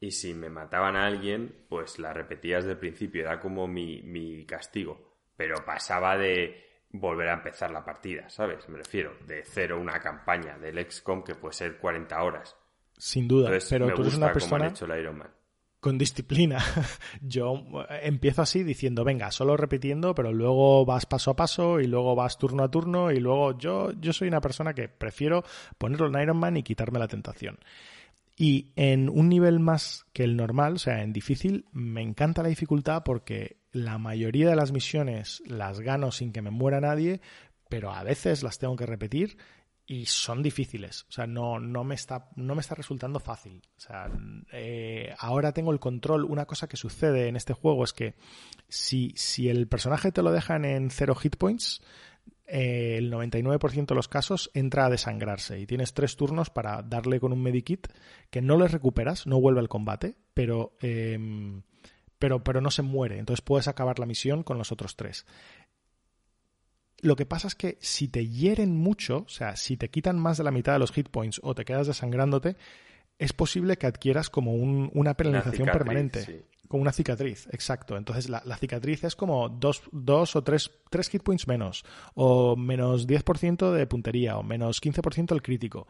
[0.00, 4.02] y si me mataban a alguien, pues la repetía desde el principio, era como mi,
[4.02, 5.16] mi castigo.
[5.36, 8.68] Pero pasaba de volver a empezar la partida, ¿sabes?
[8.68, 12.56] Me refiero, de cero una campaña del XCOM que puede ser 40 horas.
[12.96, 14.72] Sin duda, pero tú eres una persona
[15.80, 16.58] con disciplina.
[17.22, 21.86] Yo eh, empiezo así diciendo, venga, solo repitiendo, pero luego vas paso a paso y
[21.86, 25.44] luego vas turno a turno y luego yo, yo soy una persona que prefiero
[25.78, 27.58] ponerlo en Iron Man y quitarme la tentación.
[28.40, 32.48] Y en un nivel más que el normal, o sea, en difícil, me encanta la
[32.48, 37.20] dificultad porque la mayoría de las misiones las gano sin que me muera nadie,
[37.68, 39.36] pero a veces las tengo que repetir
[39.86, 41.04] y son difíciles.
[41.08, 43.62] O sea, no, no, me, está, no me está resultando fácil.
[43.76, 44.08] O sea,
[44.52, 46.24] eh, ahora tengo el control.
[46.24, 48.14] Una cosa que sucede en este juego es que
[48.68, 51.82] si, si el personaje te lo dejan en cero hit points,
[52.48, 57.20] eh, el 99% de los casos entra a desangrarse y tienes tres turnos para darle
[57.20, 57.88] con un medikit
[58.30, 61.62] que no le recuperas, no vuelve al combate, pero, em,
[62.18, 63.18] pero, pero no se muere.
[63.18, 65.26] Entonces puedes acabar la misión con los otros tres.
[67.00, 70.38] Lo que pasa es que si te hieren mucho, o sea, si te quitan más
[70.38, 72.56] de la mitad de los hit points o te quedas desangrándote,
[73.18, 76.46] es posible que adquieras como una penalización permanente.
[76.68, 77.96] Como una cicatriz, exacto.
[77.96, 81.84] Entonces la, cicatriz es como dos, dos o tres, tres hit points menos,
[82.14, 85.88] o menos 10% de puntería, o menos 15% el crítico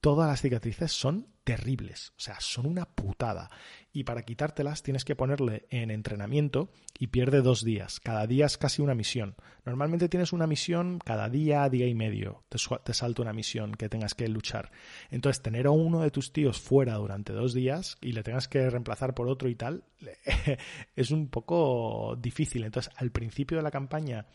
[0.00, 3.48] todas las cicatrices son terribles, o sea, son una putada.
[3.92, 8.00] Y para quitártelas tienes que ponerle en entrenamiento y pierde dos días.
[8.00, 9.36] Cada día es casi una misión.
[9.64, 12.42] Normalmente tienes una misión cada día, día y medio.
[12.48, 14.72] Te, te salta una misión que tengas que luchar.
[15.08, 18.68] Entonces, tener a uno de tus tíos fuera durante dos días y le tengas que
[18.68, 19.84] reemplazar por otro y tal,
[20.96, 22.64] es un poco difícil.
[22.64, 24.26] Entonces, al principio de la campaña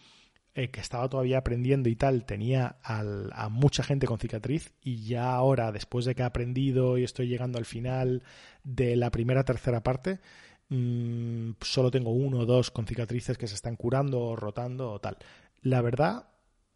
[0.53, 5.33] eh, que estaba todavía aprendiendo y tal, tenía a mucha gente con cicatriz y ya
[5.33, 8.23] ahora, después de que he aprendido y estoy llegando al final
[8.65, 10.19] de la primera tercera parte,
[10.67, 14.99] mm, solo tengo uno o dos con cicatrices que se están curando o rotando o
[14.99, 15.17] tal.
[15.61, 16.27] La verdad,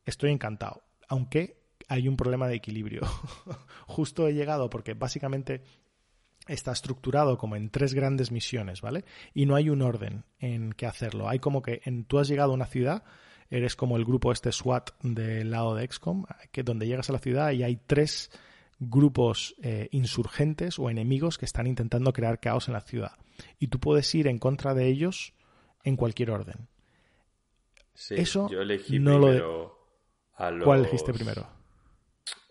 [0.06, 3.02] estoy encantado, aunque hay un problema de equilibrio.
[3.88, 5.64] Justo he llegado porque básicamente
[6.48, 9.04] está estructurado como en tres grandes misiones, ¿vale?
[9.34, 11.28] Y no hay un orden en que hacerlo.
[11.28, 13.04] Hay como que en, tú has llegado a una ciudad
[13.50, 17.20] eres como el grupo este SWAT del lado de XCOM, que donde llegas a la
[17.20, 18.32] ciudad y hay tres
[18.80, 23.14] grupos eh, insurgentes o enemigos que están intentando crear caos en la ciudad.
[23.60, 25.34] Y tú puedes ir en contra de ellos
[25.84, 26.68] en cualquier orden.
[27.94, 29.80] Sí, Eso yo elegí no primero
[30.34, 30.66] a los...
[30.66, 31.48] ¿Cuál elegiste primero?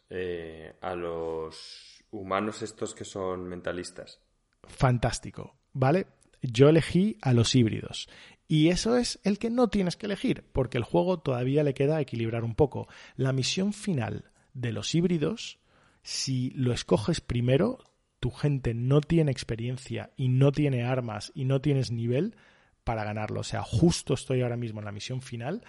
[0.08, 4.20] Eh, a los humanos estos que son mentalistas.
[4.62, 6.06] Fantástico, ¿vale?
[6.52, 8.08] Yo elegí a los híbridos.
[8.46, 12.00] Y eso es el que no tienes que elegir, porque el juego todavía le queda
[12.00, 12.86] equilibrar un poco.
[13.16, 15.58] La misión final de los híbridos,
[16.02, 17.78] si lo escoges primero,
[18.20, 22.36] tu gente no tiene experiencia y no tiene armas y no tienes nivel
[22.84, 23.40] para ganarlo.
[23.40, 25.64] O sea, justo estoy ahora mismo en la misión final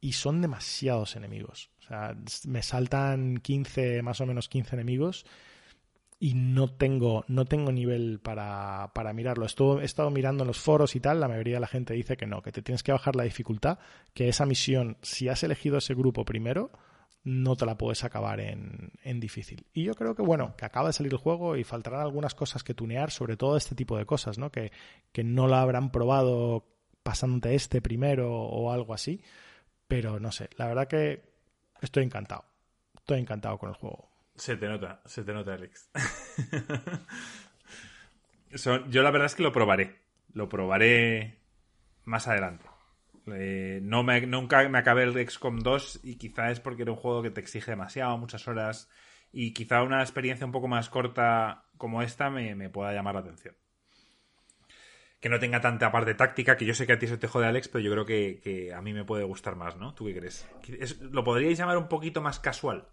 [0.00, 1.70] y son demasiados enemigos.
[1.80, 2.16] O sea,
[2.46, 5.26] me saltan 15, más o menos 15 enemigos
[6.22, 9.44] y no tengo, no tengo nivel para, para mirarlo.
[9.44, 12.28] he estado mirando en los foros y tal, la mayoría de la gente dice que
[12.28, 13.80] no, que te tienes que bajar la dificultad,
[14.14, 16.70] que esa misión, si has elegido ese grupo primero,
[17.24, 19.66] no te la puedes acabar en, en, difícil.
[19.72, 22.62] Y yo creo que, bueno, que acaba de salir el juego y faltarán algunas cosas
[22.62, 24.52] que tunear, sobre todo este tipo de cosas, ¿no?
[24.52, 24.70] Que,
[25.10, 26.68] que no la habrán probado
[27.02, 29.20] pasándote este primero o algo así.
[29.88, 31.20] Pero no sé, la verdad que
[31.80, 32.44] estoy encantado.
[32.96, 34.11] Estoy encantado con el juego.
[34.42, 35.88] Se te nota, se te nota, Alex.
[38.90, 40.00] yo la verdad es que lo probaré.
[40.34, 41.38] Lo probaré
[42.02, 42.64] más adelante.
[43.28, 46.96] Eh, no me, nunca me acabé el XCOM 2 y quizá es porque era un
[46.96, 48.90] juego que te exige demasiado, muchas horas.
[49.30, 53.54] Y quizá una experiencia un poco más corta como esta me, pueda llamar la atención.
[55.20, 57.46] Que no tenga tanta parte táctica, que yo sé que a ti se te jode,
[57.46, 59.94] Alex, pero yo creo que, a mí me puede gustar más, ¿no?
[59.94, 60.48] ¿Tú qué crees?
[61.00, 62.88] ¿Lo podríais llamar un poquito más casual?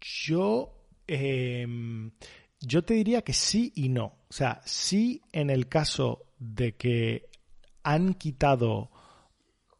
[0.00, 0.74] Yo,
[1.06, 2.12] em,
[2.60, 4.18] yo te diría que sí y no.
[4.28, 7.28] O sea, sí en el caso de que
[7.82, 8.90] han quitado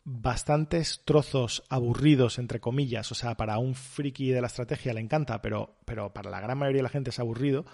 [0.04, 5.40] bastantes trozos aburridos, entre comillas, o sea, para un friki de la estrategia le encanta,
[5.40, 7.64] pero, pero para la gran mayoría de la gente es aburrido.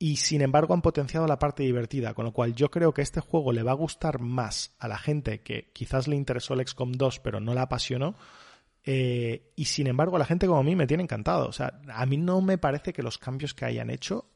[0.00, 3.20] Y sin embargo han potenciado la parte divertida, con lo cual yo creo que este
[3.20, 6.92] juego le va a gustar más a la gente que quizás le interesó el XCOM
[6.92, 8.14] 2 pero no la apasionó,
[8.90, 11.46] eh, y sin embargo, la gente como a mí me tiene encantado.
[11.46, 14.30] O sea, a mí no me parece que los cambios que hayan hecho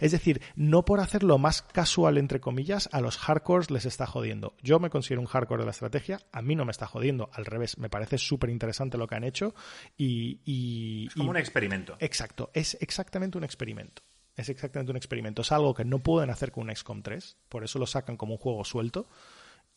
[0.00, 4.54] es decir, no por hacerlo más casual, entre comillas, a los hardcores les está jodiendo.
[4.62, 7.44] Yo me considero un hardcore de la estrategia, a mí no me está jodiendo, al
[7.44, 9.52] revés, me parece súper interesante lo que han hecho
[9.98, 11.08] y...
[11.08, 11.96] es como un experimento.
[11.98, 14.00] Exacto, es exactamente un experimento.
[14.36, 15.42] Es exactamente un experimento.
[15.42, 18.34] Es algo que no pueden hacer con un XCOM 3, por eso lo sacan como
[18.34, 19.08] un juego suelto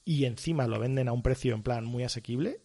[0.06, 2.62] y encima lo venden a un precio en plan muy asequible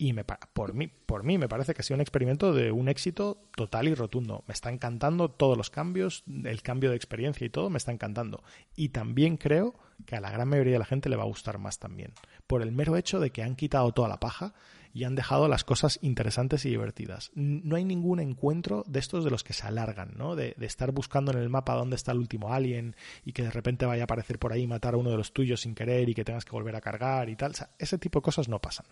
[0.00, 2.88] y me, por, mí, por mí me parece que ha sido un experimento de un
[2.88, 4.44] éxito total y rotundo.
[4.48, 8.42] Me está encantando todos los cambios, el cambio de experiencia y todo me está encantando.
[8.74, 9.74] Y también creo
[10.06, 12.14] que a la gran mayoría de la gente le va a gustar más también.
[12.46, 14.54] Por el mero hecho de que han quitado toda la paja
[14.94, 17.30] y han dejado las cosas interesantes y divertidas.
[17.34, 20.34] No hay ningún encuentro de estos de los que se alargan, ¿no?
[20.34, 23.50] De, de estar buscando en el mapa dónde está el último alien y que de
[23.50, 26.08] repente vaya a aparecer por ahí y matar a uno de los tuyos sin querer
[26.08, 27.52] y que tengas que volver a cargar y tal.
[27.78, 28.86] Ese tipo de cosas no pasan.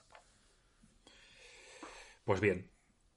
[2.28, 2.70] Pues bien,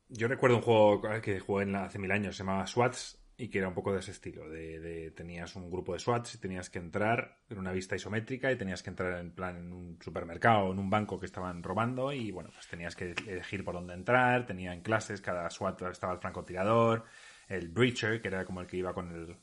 [0.08, 3.68] yo recuerdo un juego que jugué hace mil años, se llamaba SWATs y que era
[3.68, 4.48] un poco de ese estilo.
[4.48, 8.56] De, tenías un grupo de SWATs y tenías que entrar en una vista isométrica y
[8.56, 12.14] tenías que entrar en plan en un supermercado o en un banco que estaban robando
[12.14, 16.20] y bueno, pues tenías que elegir por dónde entrar, tenían clases, cada SWAT estaba el
[16.20, 17.04] francotirador,
[17.50, 19.36] el breacher, que era como el que iba con el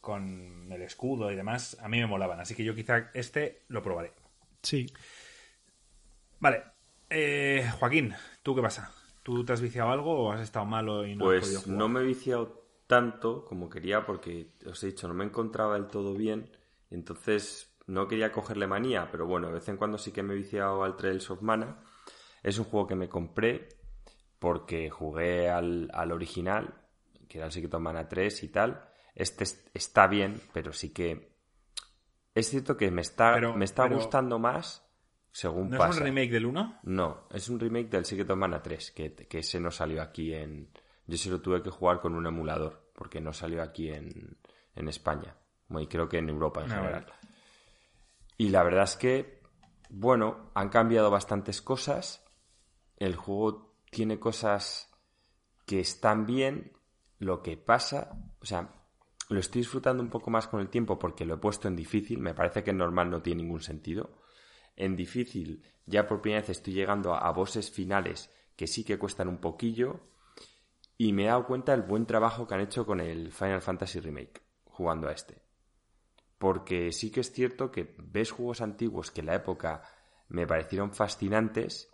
[0.00, 3.82] con el escudo y demás, a mí me molaban, así que yo quizá este lo
[3.82, 4.12] probaré.
[4.62, 4.86] Sí.
[6.38, 6.73] Vale,
[7.10, 8.92] eh, Joaquín, ¿tú qué pasa?
[9.22, 11.78] ¿Tú te has viciado algo o has estado malo y no pues has podido jugar?
[11.78, 15.86] no me he viciado tanto como quería porque os he dicho, no me encontraba del
[15.86, 16.50] todo bien,
[16.90, 20.38] entonces no quería cogerle manía, pero bueno, de vez en cuando sí que me he
[20.38, 21.82] viciado al Trails of Mana.
[22.42, 23.68] Es un juego que me compré
[24.38, 26.74] porque jugué al, original,
[27.28, 28.88] que era el Secret of Mana 3 y tal.
[29.14, 31.34] Este está bien, pero sí que
[32.34, 34.83] es cierto que me está, me está gustando más
[35.34, 36.80] según ¿No es un remake del 1?
[36.84, 40.32] No, es un remake del Secret of Mana 3, que, que ese no salió aquí
[40.32, 40.70] en...
[41.08, 44.38] Yo se lo tuve que jugar con un emulador, porque no salió aquí en,
[44.76, 45.36] en España.
[45.70, 47.06] y creo que en Europa en ah, general.
[48.38, 49.42] Y la verdad es que,
[49.90, 52.24] bueno, han cambiado bastantes cosas.
[52.96, 54.88] El juego tiene cosas
[55.66, 56.74] que están bien.
[57.18, 58.72] Lo que pasa, o sea,
[59.30, 62.20] lo estoy disfrutando un poco más con el tiempo porque lo he puesto en difícil.
[62.20, 64.22] Me parece que en normal no tiene ningún sentido
[64.76, 69.28] en difícil, ya por primera vez estoy llegando a, bosses finales que sí que cuestan
[69.28, 70.00] un poquillo.
[70.96, 74.00] Y me he dado cuenta del buen trabajo que han hecho con el Final Fantasy
[74.00, 75.42] Remake, jugando a este.
[76.38, 79.82] Porque sí que es cierto que ves juegos antiguos que en la época
[80.28, 81.90] me parecieron fascinantes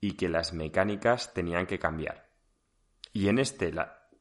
[0.00, 2.28] y que las mecánicas tenían que cambiar.
[3.12, 3.72] Y en este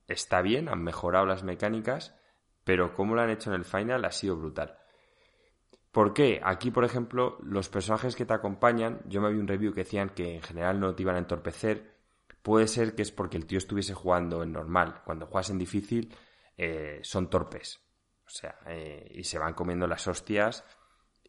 [0.08, 2.16] está bien, han mejorado las mecánicas,
[2.64, 4.81] pero como lo han hecho en el final ha sido brutal.
[5.92, 6.40] ¿Por qué?
[6.44, 10.10] Aquí, por ejemplo, los personajes que te acompañan, yo me vi un review que decían
[10.10, 11.98] que en general no te iban a entorpecer.
[12.42, 15.02] Puede ser que es porque el tío estuviese jugando en normal.
[15.04, 16.16] Cuando juegas en difícil,
[16.58, 17.82] eh, son torpes.
[18.26, 20.64] O sea, eh, y se van comiendo las hostias.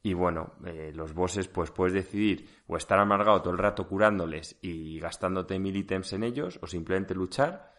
[0.01, 4.59] Y bueno, eh, los bosses, pues puedes decidir o estar amargado todo el rato curándoles
[4.63, 7.73] y gastándote mil ítems en ellos, o simplemente luchar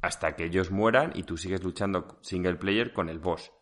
[0.00, 3.52] hasta que ellos mueran y tú sigues luchando single player con el boss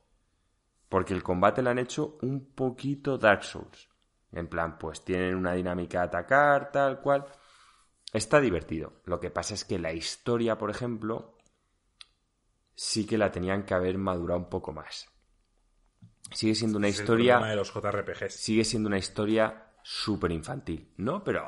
[0.90, 3.88] porque el combate lo han hecho un poquito Dark Souls.
[4.32, 7.26] En plan, pues tienen una dinámica de atacar, tal cual.
[8.12, 9.00] Está divertido.
[9.04, 11.38] Lo que pasa es que la historia, por ejemplo,
[12.74, 15.08] sí que la tenían que haber madurado un poco más.
[16.32, 17.38] Sigue siendo una historia.
[17.38, 18.34] de los JRPGs.
[18.34, 21.22] Sigue siendo una historia súper infantil, ¿no?
[21.22, 21.46] Pero,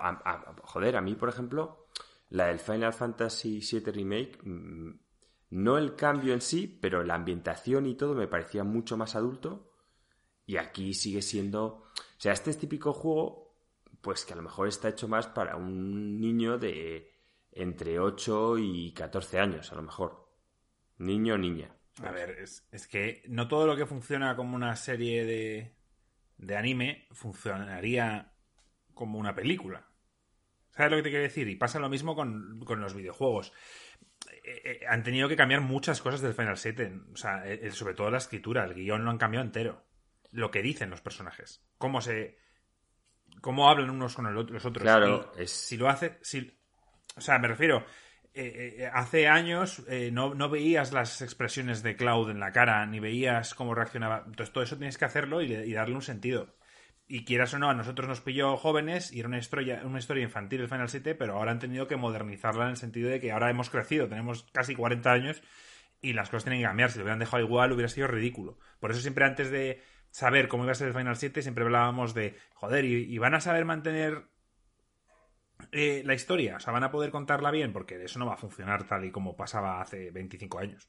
[0.62, 1.88] joder, a mí, por ejemplo,
[2.28, 5.00] la del Final Fantasy VII Remake mm,
[5.52, 9.70] no el cambio en sí, pero la ambientación y todo me parecía mucho más adulto.
[10.46, 11.66] Y aquí sigue siendo.
[11.66, 13.54] O sea, este es típico juego,
[14.00, 17.12] pues que a lo mejor está hecho más para un niño de
[17.50, 20.26] entre 8 y 14 años, a lo mejor.
[20.96, 21.76] Niño o niña.
[22.02, 25.76] A ver, es, es, que no todo lo que funciona como una serie de,
[26.38, 28.32] de anime funcionaría
[28.94, 29.86] como una película.
[30.70, 31.48] ¿Sabes lo que te quiero decir?
[31.48, 33.52] Y pasa lo mismo con, con los videojuegos.
[34.44, 36.92] Eh, eh, han tenido que cambiar muchas cosas del Final 7.
[37.12, 39.84] O sea, eh, sobre todo la escritura, el guion lo han cambiado entero.
[40.30, 41.64] Lo que dicen los personajes.
[41.78, 42.38] Cómo se.
[43.40, 44.82] cómo hablan unos con los otros.
[44.82, 46.18] Claro, Si lo hace.
[46.22, 46.58] Si,
[47.16, 47.84] o sea, me refiero.
[48.94, 53.74] hace años no, no, veías las expresiones de Cloud en la cara, ni veías cómo
[53.74, 54.24] reaccionaba.
[54.26, 56.56] Entonces, todo eso tienes que hacerlo y darle un sentido.
[57.14, 60.22] Y quieras o no, a nosotros nos pilló jóvenes y era una historia, una historia
[60.22, 63.32] infantil el Final 7, pero ahora han tenido que modernizarla en el sentido de que
[63.32, 65.42] ahora hemos crecido, tenemos casi 40 años
[66.00, 66.90] y las cosas tienen que cambiar.
[66.90, 68.56] Si lo hubieran dejado igual hubiera sido ridículo.
[68.80, 72.14] Por eso siempre antes de saber cómo iba a ser el Final 7 siempre hablábamos
[72.14, 74.24] de, joder, ¿y, van a saber mantener
[75.70, 76.56] eh, la historia?
[76.56, 77.74] O sea, ¿van a poder contarla bien?
[77.74, 80.88] Porque eso no va a funcionar tal y como pasaba hace 25 años.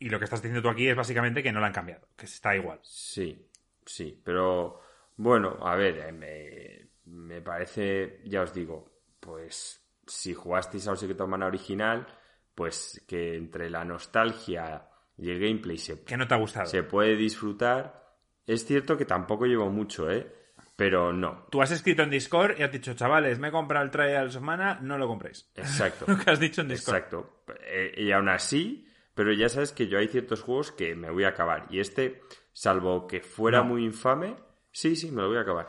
[0.00, 2.26] Y lo que estás diciendo tú aquí es básicamente que no la han cambiado, que
[2.26, 2.80] está igual.
[2.82, 3.48] Sí,
[3.86, 4.87] sí, pero
[5.18, 11.20] bueno, a ver, eh, me, me parece, ya os digo, pues si jugasteis a Secret
[11.20, 12.06] of Mana original,
[12.54, 16.66] pues que entre la nostalgia y el gameplay se, que no te ha gustado.
[16.66, 18.16] se puede disfrutar.
[18.46, 20.32] Es cierto que tampoco llevo mucho, ¿eh?
[20.76, 21.46] Pero no.
[21.50, 24.42] Tú has escrito en Discord y has dicho, chavales, me he comprado el Trials of
[24.42, 25.50] Mana, no lo compréis.
[25.56, 26.04] Exacto.
[26.08, 26.96] lo que has dicho en Discord.
[26.96, 27.42] Exacto.
[27.66, 31.24] Eh, y aún así, pero ya sabes que yo hay ciertos juegos que me voy
[31.24, 31.66] a acabar.
[31.70, 32.22] Y este,
[32.52, 33.64] salvo que fuera No.
[33.64, 34.36] muy infame,
[34.78, 35.68] sí, sí, me lo voy a acabar.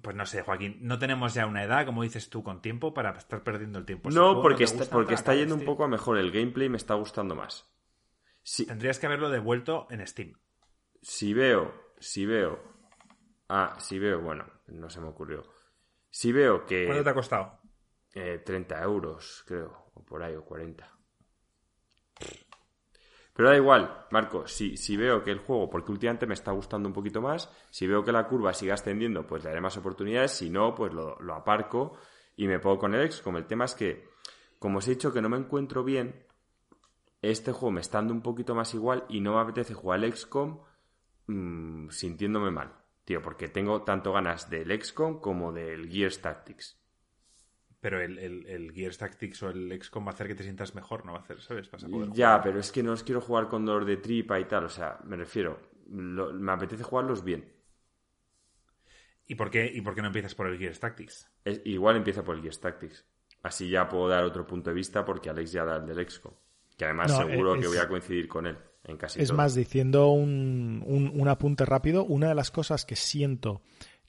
[0.00, 3.10] Pues no sé, Joaquín, no tenemos ya una edad, como dices tú, con tiempo para
[3.10, 4.10] estar perdiendo el tiempo.
[4.10, 6.18] No, porque, está, porque está yendo un poco a mejor.
[6.18, 7.70] El gameplay me está gustando más.
[8.66, 10.34] Tendrías que haberlo devuelto en Steam.
[11.02, 12.58] si veo, si veo.
[13.48, 15.44] Ah, si veo, bueno, no se me ocurrió.
[16.10, 16.86] Si veo que.
[16.86, 17.60] ¿Cuánto te ha costado?
[18.14, 20.90] Eh, 30 euros, creo, o por ahí, o 40.
[23.34, 26.88] Pero da igual, Marco, si, si veo que el juego, porque últimamente me está gustando
[26.88, 30.32] un poquito más, si veo que la curva sigue ascendiendo, pues le daré más oportunidades,
[30.32, 31.96] si no, pues lo, lo aparco
[32.36, 33.36] y me pongo con el XCOM.
[33.36, 34.08] El tema es que,
[34.58, 36.26] como os he dicho que no me encuentro bien,
[37.22, 40.12] este juego me está dando un poquito más igual y no me apetece jugar al
[40.12, 40.60] XCOM
[41.28, 46.81] mm, sintiéndome mal, tío, porque tengo tanto ganas del XCOM como del Gears Tactics.
[47.82, 50.74] Pero el, el, el Gears Tactics o el XCOM va a hacer que te sientas
[50.74, 51.70] mejor, no va a hacer, ¿sabes?
[51.70, 52.42] Vas a poder Ya, jugar.
[52.44, 54.98] pero es que no os quiero jugar con dolor de tripa y tal, o sea,
[55.04, 55.60] me refiero,
[55.90, 57.44] lo- me apetece jugarlos bien.
[59.26, 61.28] ¿Y por, qué, ¿Y por qué no empiezas por el Gears Tactics?
[61.44, 63.04] Es- igual empieza por el Gears Tactics.
[63.42, 66.32] Así ya puedo dar otro punto de vista porque Alex ya da el del XCOM.
[66.76, 69.36] Que además No, seguro es- que voy a coincidir con él en casi Es todo.
[69.38, 73.62] más, diciendo un, un- un apunte rápido, una de las cosas que siento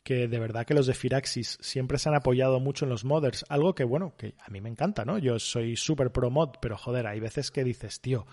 [0.04, 3.46] que de verdad que los de Firaxis siempre se han apoyado mucho en los modders,
[3.50, 5.18] algo que bueno, que a mí me encanta, ¿no?
[5.18, 8.26] Yo soy súper pro mod, pero joder, hay veces que dices, tío,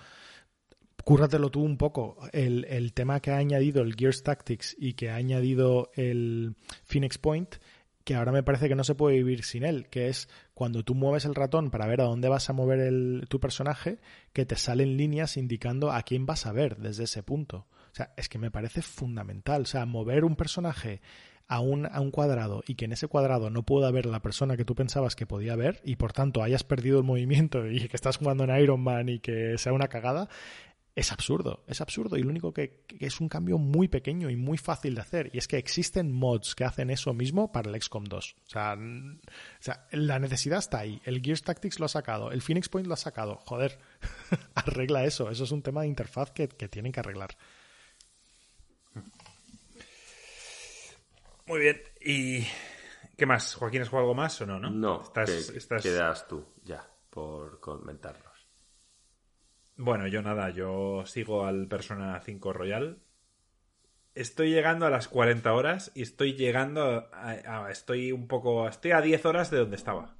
[1.04, 2.16] cúrratelo tú un poco.
[2.32, 7.18] El, el tema que ha añadido el Gears Tactics y que ha añadido el Phoenix
[7.18, 7.56] Point,
[8.04, 10.94] que ahora me parece que no se puede vivir sin él, que es cuando tú
[10.94, 14.00] mueves el ratón para ver a dónde vas a mover el- tu personaje,
[14.32, 17.66] que te salen líneas indicando a quién vas a ver desde ese punto.
[17.92, 19.62] O sea, es que me parece fundamental.
[19.62, 21.00] O sea, mover un personaje
[21.50, 24.56] a un, a un cuadrado y que en ese cuadrado no pueda ver la persona
[24.56, 27.96] que tú pensabas que podía ver y por tanto hayas perdido el movimiento y que
[27.96, 30.28] estás jugando en Iron Man y que sea una cagada,
[30.94, 32.16] es absurdo, es absurdo.
[32.16, 35.30] Y lo único que, es un cambio muy pequeño y muy fácil de hacer.
[35.32, 38.36] Y es que existen mods que hacen eso mismo para el XCOM 2.
[38.46, 42.42] O sea, o sea, la necesidad está ahí, el Gears Tactics lo ha sacado, el
[42.42, 43.78] Phoenix Point lo ha sacado, joder,
[44.54, 47.30] arregla eso, eso es un tema de interfaz que, que tienen que arreglar.
[51.50, 51.82] Muy bien.
[52.00, 52.46] ¿Y
[53.16, 53.56] qué más?
[53.56, 54.60] ¿Joaquín has jugado algo más o no?
[54.60, 58.46] No, No, Estás, que- estás- quedas tú ya por comentarnos.
[59.76, 63.02] Bueno, yo nada, yo sigo al Persona 5 Royal.
[64.14, 67.30] Estoy llegando a las 40 horas y estoy llegando a,
[67.64, 70.18] a- estoy un poco estoy a 10 horas de donde estaba.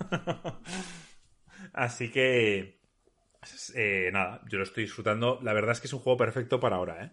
[1.72, 2.80] Así que
[3.76, 5.38] eh, nada, yo lo estoy disfrutando.
[5.40, 7.12] La verdad es que es un juego perfecto para ahora, ¿eh?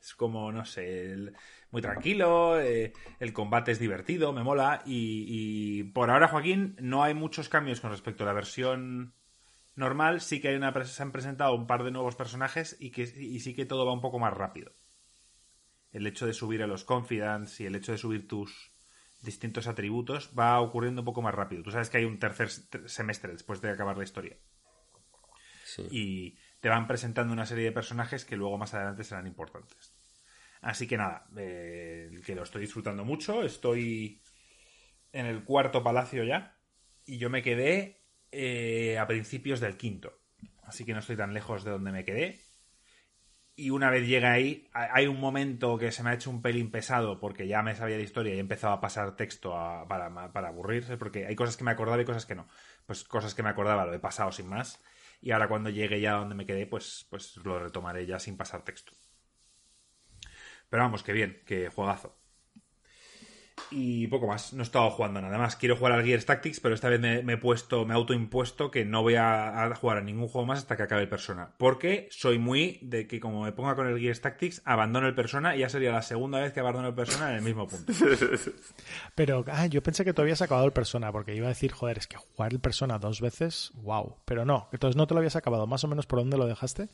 [0.00, 1.34] Es como, no sé, el-
[1.70, 4.82] muy tranquilo, eh, el combate es divertido, me mola.
[4.86, 9.14] Y, y por ahora, Joaquín, no hay muchos cambios con respecto a la versión
[9.76, 10.20] normal.
[10.20, 13.40] Sí que hay una, se han presentado un par de nuevos personajes y, que, y
[13.40, 14.72] sí que todo va un poco más rápido.
[15.92, 18.72] El hecho de subir a los confidants y el hecho de subir tus
[19.22, 21.62] distintos atributos va ocurriendo un poco más rápido.
[21.62, 24.36] Tú sabes que hay un tercer semestre después de acabar la historia
[25.64, 25.86] Sí.
[25.90, 29.94] y te van presentando una serie de personajes que luego más adelante serán importantes.
[30.62, 33.42] Así que nada, eh, que lo estoy disfrutando mucho.
[33.42, 34.20] Estoy
[35.12, 36.58] en el cuarto palacio ya
[37.06, 40.20] y yo me quedé eh, a principios del quinto.
[40.62, 42.40] Así que no estoy tan lejos de donde me quedé.
[43.56, 46.40] Y una vez llega ahí, ha- hay un momento que se me ha hecho un
[46.42, 49.50] pelín pesado porque ya me sabía de historia y he empezado a pasar texto
[49.88, 52.48] para, para aburrirse, porque hay cosas que me acordaba y cosas que no.
[52.86, 54.82] Pues cosas que me acordaba lo he pasado sin más.
[55.20, 58.64] Y ahora cuando llegue ya donde me quedé, pues, pues lo retomaré ya sin pasar
[58.64, 58.92] texto.
[60.70, 62.16] Pero vamos, que bien, que juegazo.
[63.70, 65.56] Y poco más, no he estado jugando nada más.
[65.56, 68.70] Quiero jugar al Gears Tactics, pero esta vez me, me he puesto, me he autoimpuesto
[68.70, 71.54] que no voy a, jugar a ningún juego más hasta que acabe el Persona.
[71.58, 75.54] Porque soy muy de que como me ponga con el Gears Tactics, abandono el Persona
[75.54, 77.92] y ya sería la segunda vez que abandono el Persona en el mismo punto.
[79.14, 81.98] Pero ah, yo pensé que tú habías acabado el Persona, porque iba a decir, joder,
[81.98, 84.16] es que jugar el Persona dos veces, wow.
[84.24, 85.66] Pero no, entonces no te lo habías acabado.
[85.66, 86.88] Más o menos por dónde lo dejaste.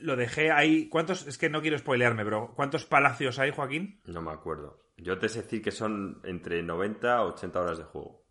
[0.00, 0.88] Lo dejé ahí.
[0.88, 1.26] ¿Cuántos?
[1.26, 4.00] Es que no quiero spoilearme, pero ¿cuántos palacios hay, Joaquín?
[4.06, 4.82] No me acuerdo.
[4.96, 8.22] Yo te sé decir que son entre 90 a 80 horas de juego.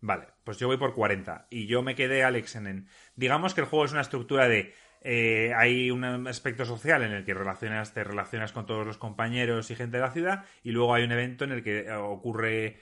[0.00, 1.48] Vale, pues yo voy por 40.
[1.50, 2.88] Y yo me quedé, Alex, en...
[3.14, 4.74] Digamos que el juego es una estructura de...
[5.02, 9.70] Eh, hay un aspecto social en el que relacionas, te relacionas con todos los compañeros
[9.70, 12.80] y gente de la ciudad y luego hay un evento en el que eh, ocurre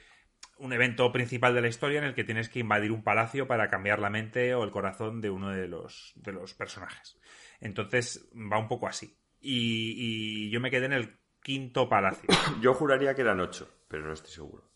[0.58, 3.68] un evento principal de la historia en el que tienes que invadir un palacio para
[3.68, 7.18] cambiar la mente o el corazón de uno de los, de los personajes.
[7.60, 9.18] Entonces va un poco así.
[9.40, 12.28] Y, y yo me quedé en el quinto palacio.
[12.60, 14.70] Yo juraría que eran ocho, pero no estoy seguro.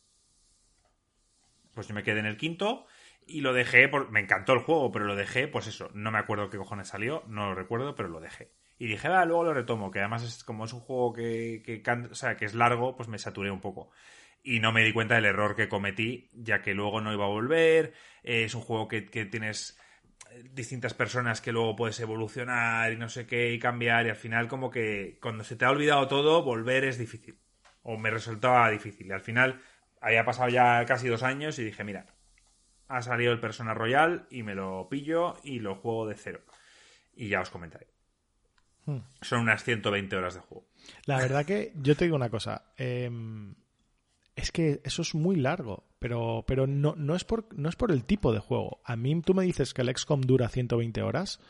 [1.75, 2.87] Pues yo me quedé en el quinto
[3.27, 4.11] y lo dejé, por...
[4.11, 7.23] me encantó el juego, pero lo dejé, pues eso, no me acuerdo qué cojones salió,
[7.29, 8.53] no lo recuerdo, pero lo dejé.
[8.79, 11.83] Y dije, ah, luego lo retomo, que además es como es un juego que, que,
[12.11, 13.91] o sea, que es largo, pues me saturé un poco.
[14.43, 17.29] Y no me di cuenta del error que cometí, ya que luego no iba a
[17.29, 17.93] volver.
[18.23, 19.79] Eh, es un juego que, que tienes
[20.53, 24.49] distintas personas que luego puedes evolucionar y no sé qué y cambiar y al final
[24.49, 27.39] como que cuando se te ha olvidado todo volver es difícil.
[27.83, 29.07] O me resultaba difícil.
[29.07, 29.61] Y al final
[30.01, 32.07] había pasado ya casi dos años y dije mira
[32.89, 36.41] ha salido el Persona Royal y me lo pillo y lo juego de cero
[37.15, 37.89] y ya os comentaré.
[38.87, 39.01] Hmm.
[39.21, 40.67] son unas 120 horas de juego.
[41.05, 43.11] La verdad que yo te digo una cosa eh
[44.39, 47.91] es que eso es muy largo, pero, pero no, no, es por, no es por
[47.91, 48.81] el tipo de juego.
[48.85, 51.41] A mí tú me dices que el XCOM dura 120 horas.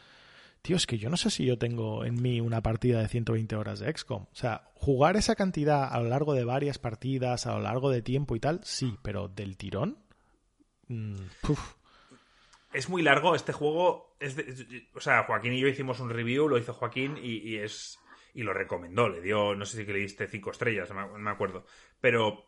[0.63, 3.57] Tío, es que yo no sé si yo tengo en mí una partida de 120
[3.57, 4.23] horas de XCOM.
[4.23, 8.01] O sea, jugar esa cantidad a lo largo de varias partidas, a lo largo de
[8.01, 9.99] tiempo y tal, sí, pero del tirón.
[10.87, 11.17] Mm,
[12.73, 14.17] es muy largo este juego.
[14.95, 17.99] O sea, Joaquín y yo hicimos un review, lo hizo Joaquín y, es.
[18.33, 21.67] Y lo recomendó, le dio, no sé si le diste cinco estrellas, no me acuerdo.
[22.01, 22.48] Pero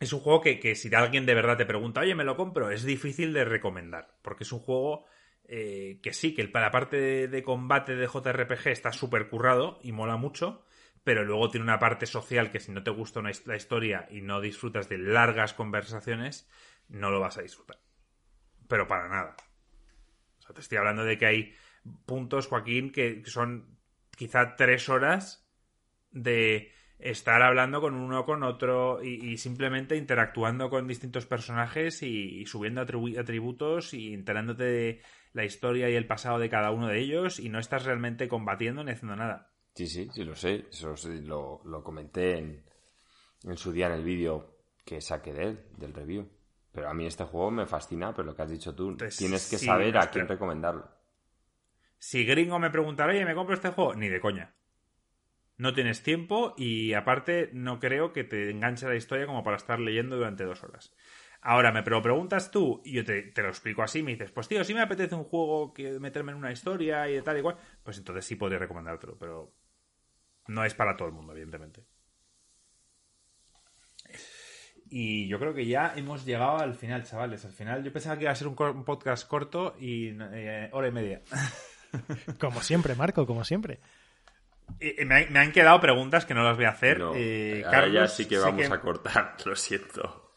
[0.00, 2.84] es un juego que, si alguien de verdad te pregunta, oye, me lo compro, es
[2.84, 5.06] difícil de recomendar, porque es un juego
[5.44, 9.92] eh, que sí, que para la parte de, combate de JRPG está súper currado y
[9.92, 10.64] mola mucho,
[11.04, 14.40] pero luego tiene una parte social que si no te gusta la historia y no
[14.40, 16.48] disfrutas de largas conversaciones,
[16.88, 17.78] no lo vas a disfrutar.
[18.68, 19.36] Pero para nada.
[20.38, 21.54] O sea, te estoy hablando de que hay
[22.06, 23.78] puntos, Joaquín, que son
[24.16, 25.46] quizá tres horas
[26.10, 32.44] de estar hablando con uno o con otro y, simplemente interactuando con distintos personajes y,
[32.46, 35.02] subiendo atributos y enterándote de
[35.32, 38.84] la historia y el pasado de cada uno de ellos y no estás realmente combatiendo
[38.84, 39.50] ni haciendo nada.
[39.74, 40.66] Sí, sí, sí, lo sé.
[40.70, 42.64] Eso lo, lo comenté en,
[43.42, 46.28] en su día en el vídeo que saqué de él, del review.
[46.70, 49.48] Pero a mí este juego me fascina, pero lo que has dicho tú, pues tienes
[49.48, 50.88] que saber a quién recomendarlo.
[51.98, 53.94] Si gringo me preguntara, oye, ¿me compro este juego?
[53.94, 54.54] Ni de coña
[55.56, 59.78] no tienes tiempo y aparte no creo que te enganche la historia como para estar
[59.80, 60.92] leyendo durante dos horas.
[61.40, 64.64] Ahora me lo preguntas tú y yo te, lo explico así, me dices, pues tío,
[64.64, 67.56] si me apetece un juego que meterme en una historia y de tal y cual,
[67.82, 69.52] pues entonces sí podría recomendártelo, pero
[70.48, 71.84] no es para todo el mundo, evidentemente.
[74.88, 77.44] Y yo creo que ya hemos llegado al final, chavales.
[77.44, 80.92] Al final yo pensaba que iba a ser un, podcast corto y eh, hora y
[80.92, 81.22] media.
[82.38, 83.80] como siempre, Marco, como siempre.
[84.80, 87.02] Me, han quedado preguntas que no las voy a hacer.
[87.14, 90.32] Eh, ahora ya sí que vamos a cortar, lo siento.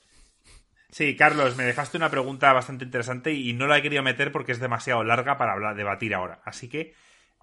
[0.89, 4.53] Sí, Carlos, me dejaste una pregunta bastante interesante y no la he querido meter porque
[4.53, 6.41] es demasiado larga para hablar, debatir ahora.
[6.43, 6.93] Así que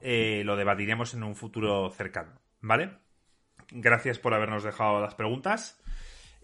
[0.01, 2.90] eh, lo debatiremos en un futuro cercano, ¿vale?
[3.70, 5.81] Gracias por habernos dejado las preguntas.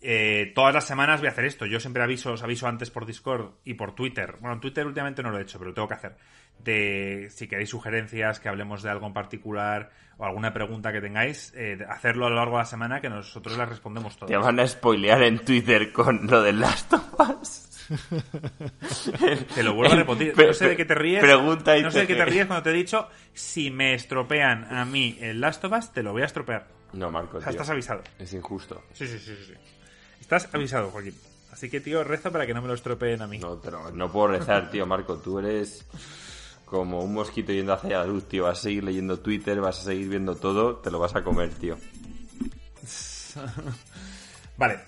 [0.02, 1.66] Eh, todas las semanas voy a hacer esto.
[1.66, 4.36] Yo siempre aviso, os aviso antes por Discord y por Twitter.
[4.40, 6.16] Bueno, en Twitter últimamente no lo he hecho, pero lo tengo que hacer.
[6.58, 11.52] De si queréis sugerencias, que hablemos de algo en particular o alguna pregunta que tengáis,
[11.56, 14.30] eh, hacerlo a lo largo de la semana que nosotros las respondemos todas.
[14.30, 17.66] Te van a spoilear en Twitter con lo de Last of Us.
[19.54, 20.34] te lo vuelvo a repetir.
[20.36, 21.20] No sé de qué te ríes.
[21.22, 24.64] Pregunta y no sé de qué te ríes cuando te he dicho si me estropean
[24.74, 26.68] a mí el Last of Us, te lo voy a estropear.
[26.92, 27.38] No, Marco.
[27.38, 28.02] estás avisado.
[28.18, 28.82] Es injusto.
[28.92, 29.54] Sí, sí, sí, sí.
[30.30, 31.16] Estás avisado, Joaquín.
[31.50, 33.38] Así que, tío, reza para que no me lo estropeen a mí.
[33.38, 35.16] No, pero no puedo rezar, tío, Marco.
[35.16, 35.84] Tú eres
[36.64, 38.44] como un mosquito yendo hacia la luz, tío.
[38.44, 41.50] Vas a seguir leyendo Twitter, vas a seguir viendo todo, te lo vas a comer,
[41.54, 41.76] tío.
[44.56, 44.78] vale.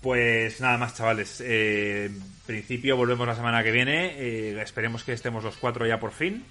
[0.00, 1.40] Pues nada más, chavales.
[1.40, 4.14] Eh, en principio volvemos la semana que viene.
[4.16, 6.46] Eh, esperemos que estemos los cuatro ya por fin.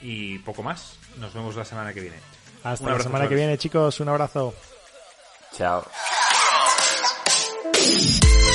[0.00, 0.98] Y poco más.
[1.18, 2.16] Nos vemos la semana que viene.
[2.64, 4.00] Hasta la semana que viene, chicos.
[4.00, 4.54] Un abrazo.
[5.54, 5.84] Chao.
[7.88, 8.47] Peace.